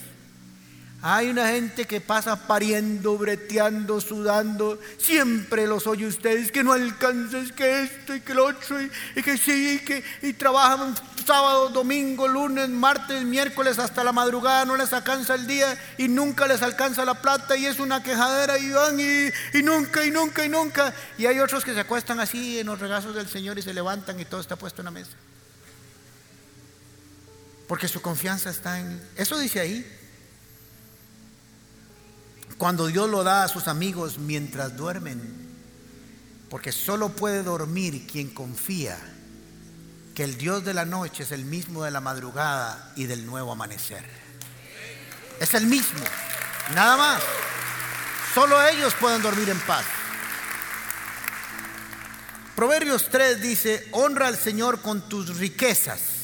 Hay 1.00 1.28
una 1.28 1.48
gente 1.48 1.84
que 1.84 2.00
pasa 2.00 2.48
pariendo, 2.48 3.16
breteando, 3.16 4.00
sudando. 4.00 4.80
Siempre 4.98 5.66
los 5.68 5.86
oye 5.86 6.06
ustedes 6.06 6.50
que 6.50 6.64
no 6.64 6.72
alcanzas, 6.72 7.52
que 7.52 7.82
esto 7.82 8.16
y 8.16 8.20
que 8.22 8.34
lo 8.34 8.46
otro, 8.46 8.82
y, 8.82 9.22
que 9.22 9.36
sí, 9.36 9.78
y 9.80 9.84
que 9.84 10.02
y 10.22 10.32
trabajan 10.32 10.96
sábado, 11.24 11.68
domingo, 11.68 12.26
lunes, 12.26 12.68
martes, 12.68 13.22
miércoles 13.22 13.78
hasta 13.78 14.02
la 14.02 14.12
madrugada, 14.12 14.64
no 14.64 14.76
les 14.76 14.92
alcanza 14.92 15.36
el 15.36 15.46
día 15.46 15.78
y 15.96 16.08
nunca 16.08 16.48
les 16.48 16.62
alcanza 16.62 17.04
la 17.04 17.14
plata 17.14 17.56
y 17.56 17.66
es 17.66 17.78
una 17.78 18.02
quejadera 18.02 18.58
y 18.58 18.70
van 18.70 18.98
y, 18.98 19.58
y 19.58 19.62
nunca 19.62 20.04
y 20.04 20.10
nunca 20.10 20.44
y 20.44 20.48
nunca. 20.48 20.92
Y 21.18 21.26
hay 21.26 21.38
otros 21.38 21.64
que 21.64 21.74
se 21.74 21.80
acuestan 21.80 22.18
así 22.18 22.58
en 22.58 22.66
los 22.66 22.80
regazos 22.80 23.14
del 23.14 23.28
Señor 23.28 23.56
y 23.58 23.62
se 23.62 23.74
levantan 23.74 24.18
y 24.18 24.24
todo 24.24 24.40
está 24.40 24.56
puesto 24.56 24.80
en 24.80 24.86
la 24.86 24.90
mesa. 24.90 25.12
Porque 27.66 27.88
su 27.88 28.00
confianza 28.00 28.50
está 28.50 28.78
en... 28.78 29.00
Eso 29.16 29.38
dice 29.38 29.60
ahí. 29.60 29.86
Cuando 32.58 32.86
Dios 32.86 33.10
lo 33.10 33.24
da 33.24 33.44
a 33.44 33.48
sus 33.48 33.68
amigos 33.68 34.18
mientras 34.18 34.76
duermen, 34.76 35.20
porque 36.48 36.72
solo 36.72 37.10
puede 37.10 37.42
dormir 37.42 38.06
quien 38.06 38.30
confía 38.30 38.96
que 40.14 40.24
el 40.24 40.38
Dios 40.38 40.64
de 40.64 40.72
la 40.72 40.84
noche 40.84 41.24
es 41.24 41.32
el 41.32 41.44
mismo 41.44 41.84
de 41.84 41.90
la 41.90 42.00
madrugada 42.00 42.92
y 42.96 43.04
del 43.04 43.26
nuevo 43.26 43.52
amanecer. 43.52 44.04
Es 45.40 45.52
el 45.54 45.66
mismo, 45.66 46.00
nada 46.74 46.96
más. 46.96 47.22
Solo 48.32 48.62
ellos 48.68 48.94
pueden 48.94 49.20
dormir 49.20 49.50
en 49.50 49.60
paz. 49.60 49.84
Proverbios 52.54 53.10
3 53.10 53.42
dice, 53.42 53.88
honra 53.92 54.28
al 54.28 54.38
Señor 54.38 54.80
con 54.80 55.08
tus 55.10 55.36
riquezas 55.36 56.15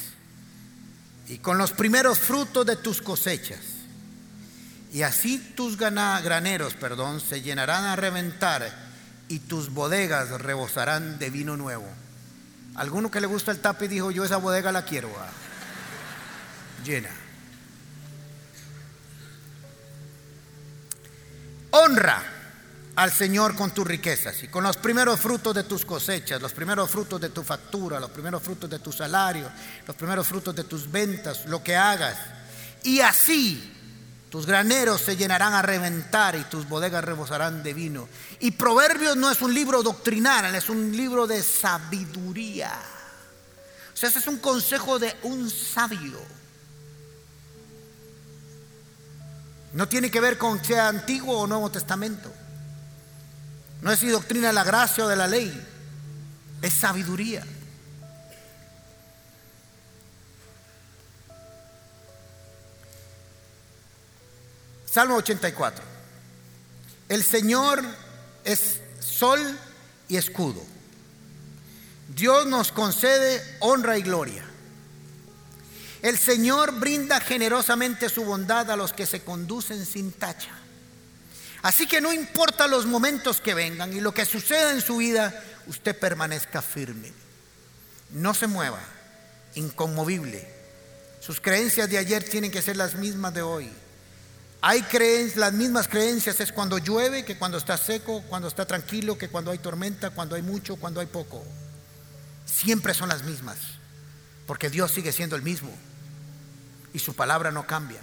y 1.29 1.39
con 1.39 1.59
los 1.59 1.73
primeros 1.73 2.19
frutos 2.19 2.67
de 2.67 2.77
tus 2.77 3.01
cosechas. 3.03 3.61
Y 4.93 5.03
así 5.03 5.39
tus 5.57 5.79
graneros, 5.79 6.75
perdón, 6.75 7.21
se 7.21 7.41
llenarán 7.41 7.85
a 7.85 7.97
reventar 7.97 8.71
y 9.29 9.39
tus 9.39 9.71
bodegas 9.73 10.29
rebosarán 10.41 11.19
de 11.19 11.31
vino 11.31 11.57
nuevo. 11.57 11.89
Alguno 12.75 13.11
que 13.11 13.21
le 13.21 13.27
gusta 13.27 13.51
el 13.53 13.61
tape 13.61 13.89
dijo, 13.89 14.11
yo 14.11 14.25
esa 14.25 14.37
bodega 14.37 14.73
la 14.73 14.85
quiero. 14.85 15.11
Ah, 15.19 15.31
llena. 16.85 17.11
Honra 21.71 22.32
al 22.95 23.11
Señor 23.11 23.55
con 23.57 23.71
tus 23.71 23.87
riquezas 23.87 24.43
y 24.43 24.49
con 24.49 24.65
los 24.65 24.77
primeros 24.77 25.19
frutos 25.19 25.55
de 25.55 25.65
tus 25.65 25.85
cosechas, 25.85 26.43
los 26.43 26.53
primeros 26.53 26.91
frutos 26.91 27.21
de 27.21 27.31
tu 27.31 27.43
factura, 27.43 27.99
los 27.99 28.11
primeros 28.11 28.43
frutos 28.43 28.69
de 28.69 28.79
tu 28.81 28.93
salario, 28.93 29.51
los 29.87 29.97
primeros 29.97 30.27
frutos 30.27 30.55
de 30.55 30.65
tus 30.65 30.91
ventas, 30.91 31.47
lo 31.47 31.63
que 31.63 31.75
hagas. 31.75 32.19
Y 32.83 33.01
así 33.01 33.73
tus 34.29 34.47
graneros 34.47 35.01
se 35.01 35.17
llenarán 35.17 35.55
a 35.55 35.63
reventar 35.63 36.37
y 36.37 36.45
tus 36.45 36.69
bodegas 36.69 37.05
rebosarán 37.05 37.63
de 37.63 37.73
vino. 37.73 38.09
Y 38.41 38.51
Proverbios 38.53 39.17
no 39.17 39.31
es 39.31 39.41
un 39.41 39.55
libro 39.55 39.83
doctrinal, 39.83 40.55
es 40.55 40.69
un 40.69 40.95
libro 40.95 41.27
de 41.27 41.43
sabiduría. 41.43 42.73
O 43.93 43.97
sea, 43.97 44.09
ese 44.09 44.19
es 44.19 44.27
un 44.27 44.39
consejo 44.39 44.99
de 44.99 45.17
un 45.23 45.49
sabio. 45.51 46.19
No 49.73 49.89
tiene 49.89 50.11
que 50.11 50.21
ver 50.21 50.37
con 50.37 50.63
sea 50.63 50.89
antiguo 50.89 51.39
o 51.39 51.47
nuevo 51.47 51.71
testamento. 51.71 52.33
No 53.83 53.91
es 53.91 53.99
si 53.99 54.09
doctrina 54.09 54.47
de 54.47 54.53
la 54.53 54.63
gracia 54.65 55.05
o 55.05 55.09
de 55.09 55.17
la 55.17 55.27
ley, 55.27 55.53
es 56.63 56.73
sabiduría. 56.73 57.45
Salmo 64.87 65.17
84. 65.17 65.85
El 67.09 67.25
Señor 67.25 67.83
es 68.45 68.81
sol 69.01 69.41
y 70.07 70.17
escudo. 70.17 70.63
Dios 72.15 72.47
nos 72.47 72.71
concede 72.71 73.43
honra 73.61 73.99
y 73.99 74.03
gloria. 74.03 74.45
El 76.03 76.19
Señor 76.19 76.79
brinda 76.79 77.21
generosamente 77.21 78.09
su 78.09 78.25
bondad 78.25 78.71
a 78.71 78.77
los 78.77 78.93
que 78.93 79.07
se 79.07 79.23
conducen 79.23 79.85
sin 79.87 80.13
tacha. 80.13 80.62
Así 81.63 81.87
que 81.87 82.01
no 82.01 82.13
importa 82.13 82.67
los 82.67 82.87
momentos 82.87 83.41
que 83.41 83.55
vengan 83.55 83.93
y 83.93 84.01
lo 84.01 84.13
que 84.13 84.25
suceda 84.25 84.73
en 84.73 84.81
su 84.81 84.97
vida, 84.97 85.33
usted 85.69 85.97
permanezca 85.97 86.61
firme. 86.61 87.13
No 88.11 88.35
se 88.35 88.49
mueva, 88.49 88.81
inconmovible. 89.55 90.47
Sus 91.21 91.41
creencias 91.41 91.89
de 91.89 91.99
ayer 91.99 92.25
tienen 92.25 92.51
que 92.51 92.63
ser 92.63 92.77
las 92.77 92.97
mismas 92.97 93.33
de 93.33 93.43
hoy. 93.43 93.71
Hay 94.61 94.83
creencias, 94.83 95.37
las 95.37 95.53
mismas 95.53 95.87
creencias 95.87 96.41
es 96.41 96.53
cuando 96.53 96.79
llueve, 96.79 97.25
que 97.25 97.39
cuando 97.39 97.59
está 97.59 97.77
seco, 97.77 98.23
cuando 98.29 98.49
está 98.49 98.67
tranquilo, 98.67 99.17
que 99.17 99.29
cuando 99.29 99.53
hay 99.53 99.59
tormenta, 99.59 100.11
cuando 100.11 100.35
hay 100.35 100.43
mucho, 100.43 100.77
cuando 100.77 101.01
hay 101.01 101.07
poco. 101.07 101.45
Siempre 102.45 102.93
son 102.93 103.09
las 103.09 103.23
mismas, 103.23 103.57
porque 104.47 104.69
Dios 104.69 104.91
sigue 104.91 105.13
siendo 105.13 105.37
el 105.37 105.43
mismo 105.43 105.71
y 106.93 106.99
su 106.99 107.15
palabra 107.15 107.53
no 107.53 107.67
cambia. 107.67 108.01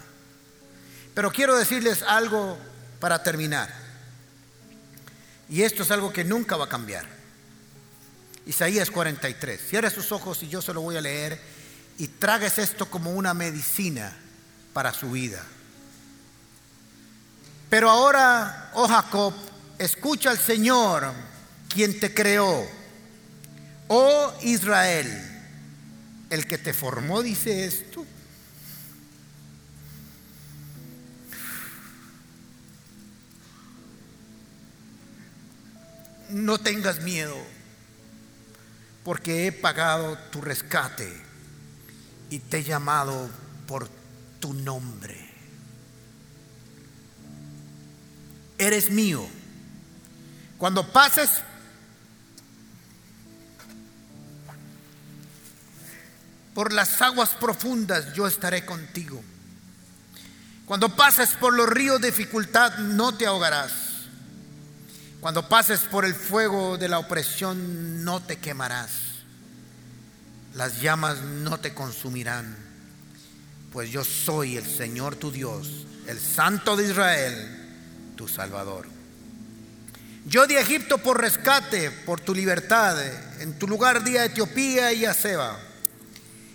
Pero 1.14 1.32
quiero 1.32 1.58
decirles 1.58 2.04
algo 2.04 2.58
para 3.00 3.24
terminar. 3.24 3.74
Y 5.50 5.64
esto 5.64 5.84
es 5.84 5.92
algo 5.92 6.14
que 6.14 6.24
nunca 6.24 6.58
va 6.58 6.66
a 6.66 6.70
cambiar. 6.70 7.06
Isaías 8.46 8.90
43. 8.92 9.62
Cierre 9.62 9.90
sus 9.90 10.12
ojos 10.12 10.42
y 10.44 10.50
yo 10.50 10.62
se 10.62 10.74
lo 10.74 10.82
voy 10.82 10.98
a 10.98 11.02
leer 11.02 11.40
y 11.98 12.08
tragues 12.08 12.58
esto 12.58 12.90
como 12.90 13.12
una 13.12 13.34
medicina 13.34 14.16
para 14.74 14.94
su 14.94 15.12
vida. 15.12 15.44
Pero 17.70 17.90
ahora, 17.90 18.72
oh 18.74 18.88
Jacob, 18.88 19.34
escucha 19.78 20.32
al 20.32 20.40
Señor, 20.40 21.12
quien 21.68 22.00
te 22.00 22.14
creó. 22.14 22.68
Oh 23.88 24.34
Israel, 24.42 25.08
el 26.30 26.48
que 26.48 26.58
te 26.58 26.74
formó 26.74 27.22
dice 27.22 27.66
esto. 27.66 28.06
No 36.30 36.60
tengas 36.60 37.02
miedo, 37.02 37.36
porque 39.04 39.48
he 39.48 39.52
pagado 39.52 40.18
tu 40.32 40.42
rescate 40.42 41.12
y 42.30 42.40
te 42.40 42.60
he 42.60 42.64
llamado 42.64 43.30
por 43.68 43.90
tu 44.40 44.54
nombre. 44.54 45.30
Eres 48.58 48.92
mío. 48.92 49.26
Cuando 50.58 50.92
pases 50.92 51.30
por 56.54 56.74
las 56.74 57.02
aguas 57.02 57.30
profundas, 57.40 58.14
yo 58.14 58.28
estaré 58.28 58.66
contigo. 58.66 59.24
Cuando 60.66 60.96
pases 60.96 61.30
por 61.32 61.54
los 61.54 61.70
ríos 61.70 62.02
de 62.02 62.12
dificultad, 62.12 62.78
no 62.80 63.16
te 63.16 63.26
ahogarás. 63.26 63.89
Cuando 65.22 65.50
pases 65.50 65.82
por 65.82 66.06
el 66.06 66.16
fuego 66.16 66.78
de 66.78 66.88
la 66.88 67.00
opresión 67.00 68.06
no 68.06 68.22
te 68.22 68.38
quemarás. 68.38 68.92
Las 70.54 70.82
llamas 70.82 71.20
no 71.22 71.60
te 71.60 71.74
consumirán. 71.74 72.56
Pues 73.74 73.92
yo 73.92 74.04
soy 74.06 74.56
el 74.56 74.66
Señor 74.66 75.18
tu 75.18 75.30
Dios, 75.30 75.86
el 76.08 76.20
Santo 76.20 76.78
de 76.78 76.86
Israel, 76.86 78.14
tu 78.16 78.30
Salvador. 78.30 78.88
Yo 80.26 80.48
di 80.48 80.56
Egipto 80.56 80.98
por 81.00 81.20
rescate, 81.20 81.92
por 81.92 82.22
tu 82.22 82.34
libertad. 82.34 82.98
En 83.42 83.60
tu 83.60 83.68
lugar 83.68 84.04
di 84.04 84.16
a 84.16 84.26
Etiopía 84.26 84.94
y 84.94 85.04
a 85.04 85.14
Seba. 85.14 85.60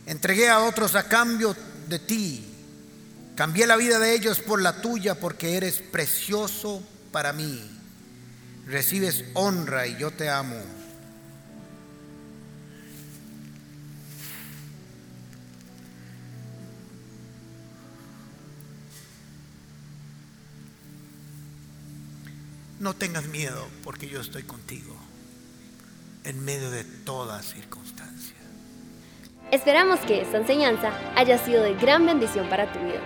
Entregué 0.06 0.48
a 0.48 0.60
otros 0.60 0.94
a 0.94 1.06
cambio 1.06 1.54
de 1.86 1.98
ti. 1.98 2.46
Cambié 3.36 3.66
la 3.66 3.76
vida 3.76 3.98
de 3.98 4.14
ellos 4.14 4.40
por 4.40 4.62
la 4.62 4.80
tuya 4.80 5.16
porque 5.16 5.56
eres 5.56 5.82
precioso 5.82 6.82
para 7.12 7.32
mí 7.34 7.73
recibes 8.66 9.24
honra 9.34 9.86
y 9.86 9.96
yo 9.96 10.10
te 10.10 10.28
amo. 10.28 10.56
No 22.80 22.92
tengas 22.94 23.26
miedo 23.28 23.66
porque 23.82 24.08
yo 24.08 24.20
estoy 24.20 24.42
contigo 24.42 24.94
en 26.24 26.44
medio 26.44 26.70
de 26.70 26.84
toda 26.84 27.40
circunstancia. 27.42 28.36
Esperamos 29.50 30.00
que 30.00 30.20
esta 30.20 30.38
enseñanza 30.38 30.92
haya 31.16 31.38
sido 31.38 31.62
de 31.62 31.74
gran 31.74 32.04
bendición 32.04 32.48
para 32.50 32.70
tu 32.72 32.78
vida. 32.80 33.00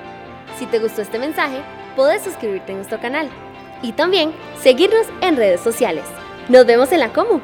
Si 0.59 0.67
te 0.67 0.81
gustó 0.81 1.03
este 1.03 1.19
mensaje, 1.19 1.63
puedes 1.95 2.23
suscribirte 2.25 2.73
a 2.73 2.77
nuestro 2.77 3.01
canal 3.01 3.31
y 3.83 3.93
también 3.93 4.33
seguirnos 4.61 5.07
en 5.21 5.37
redes 5.37 5.61
sociales. 5.61 6.05
Nos 6.49 6.67
vemos 6.67 6.93
en 6.93 7.01
la 7.01 7.13
Comu. 7.13 7.41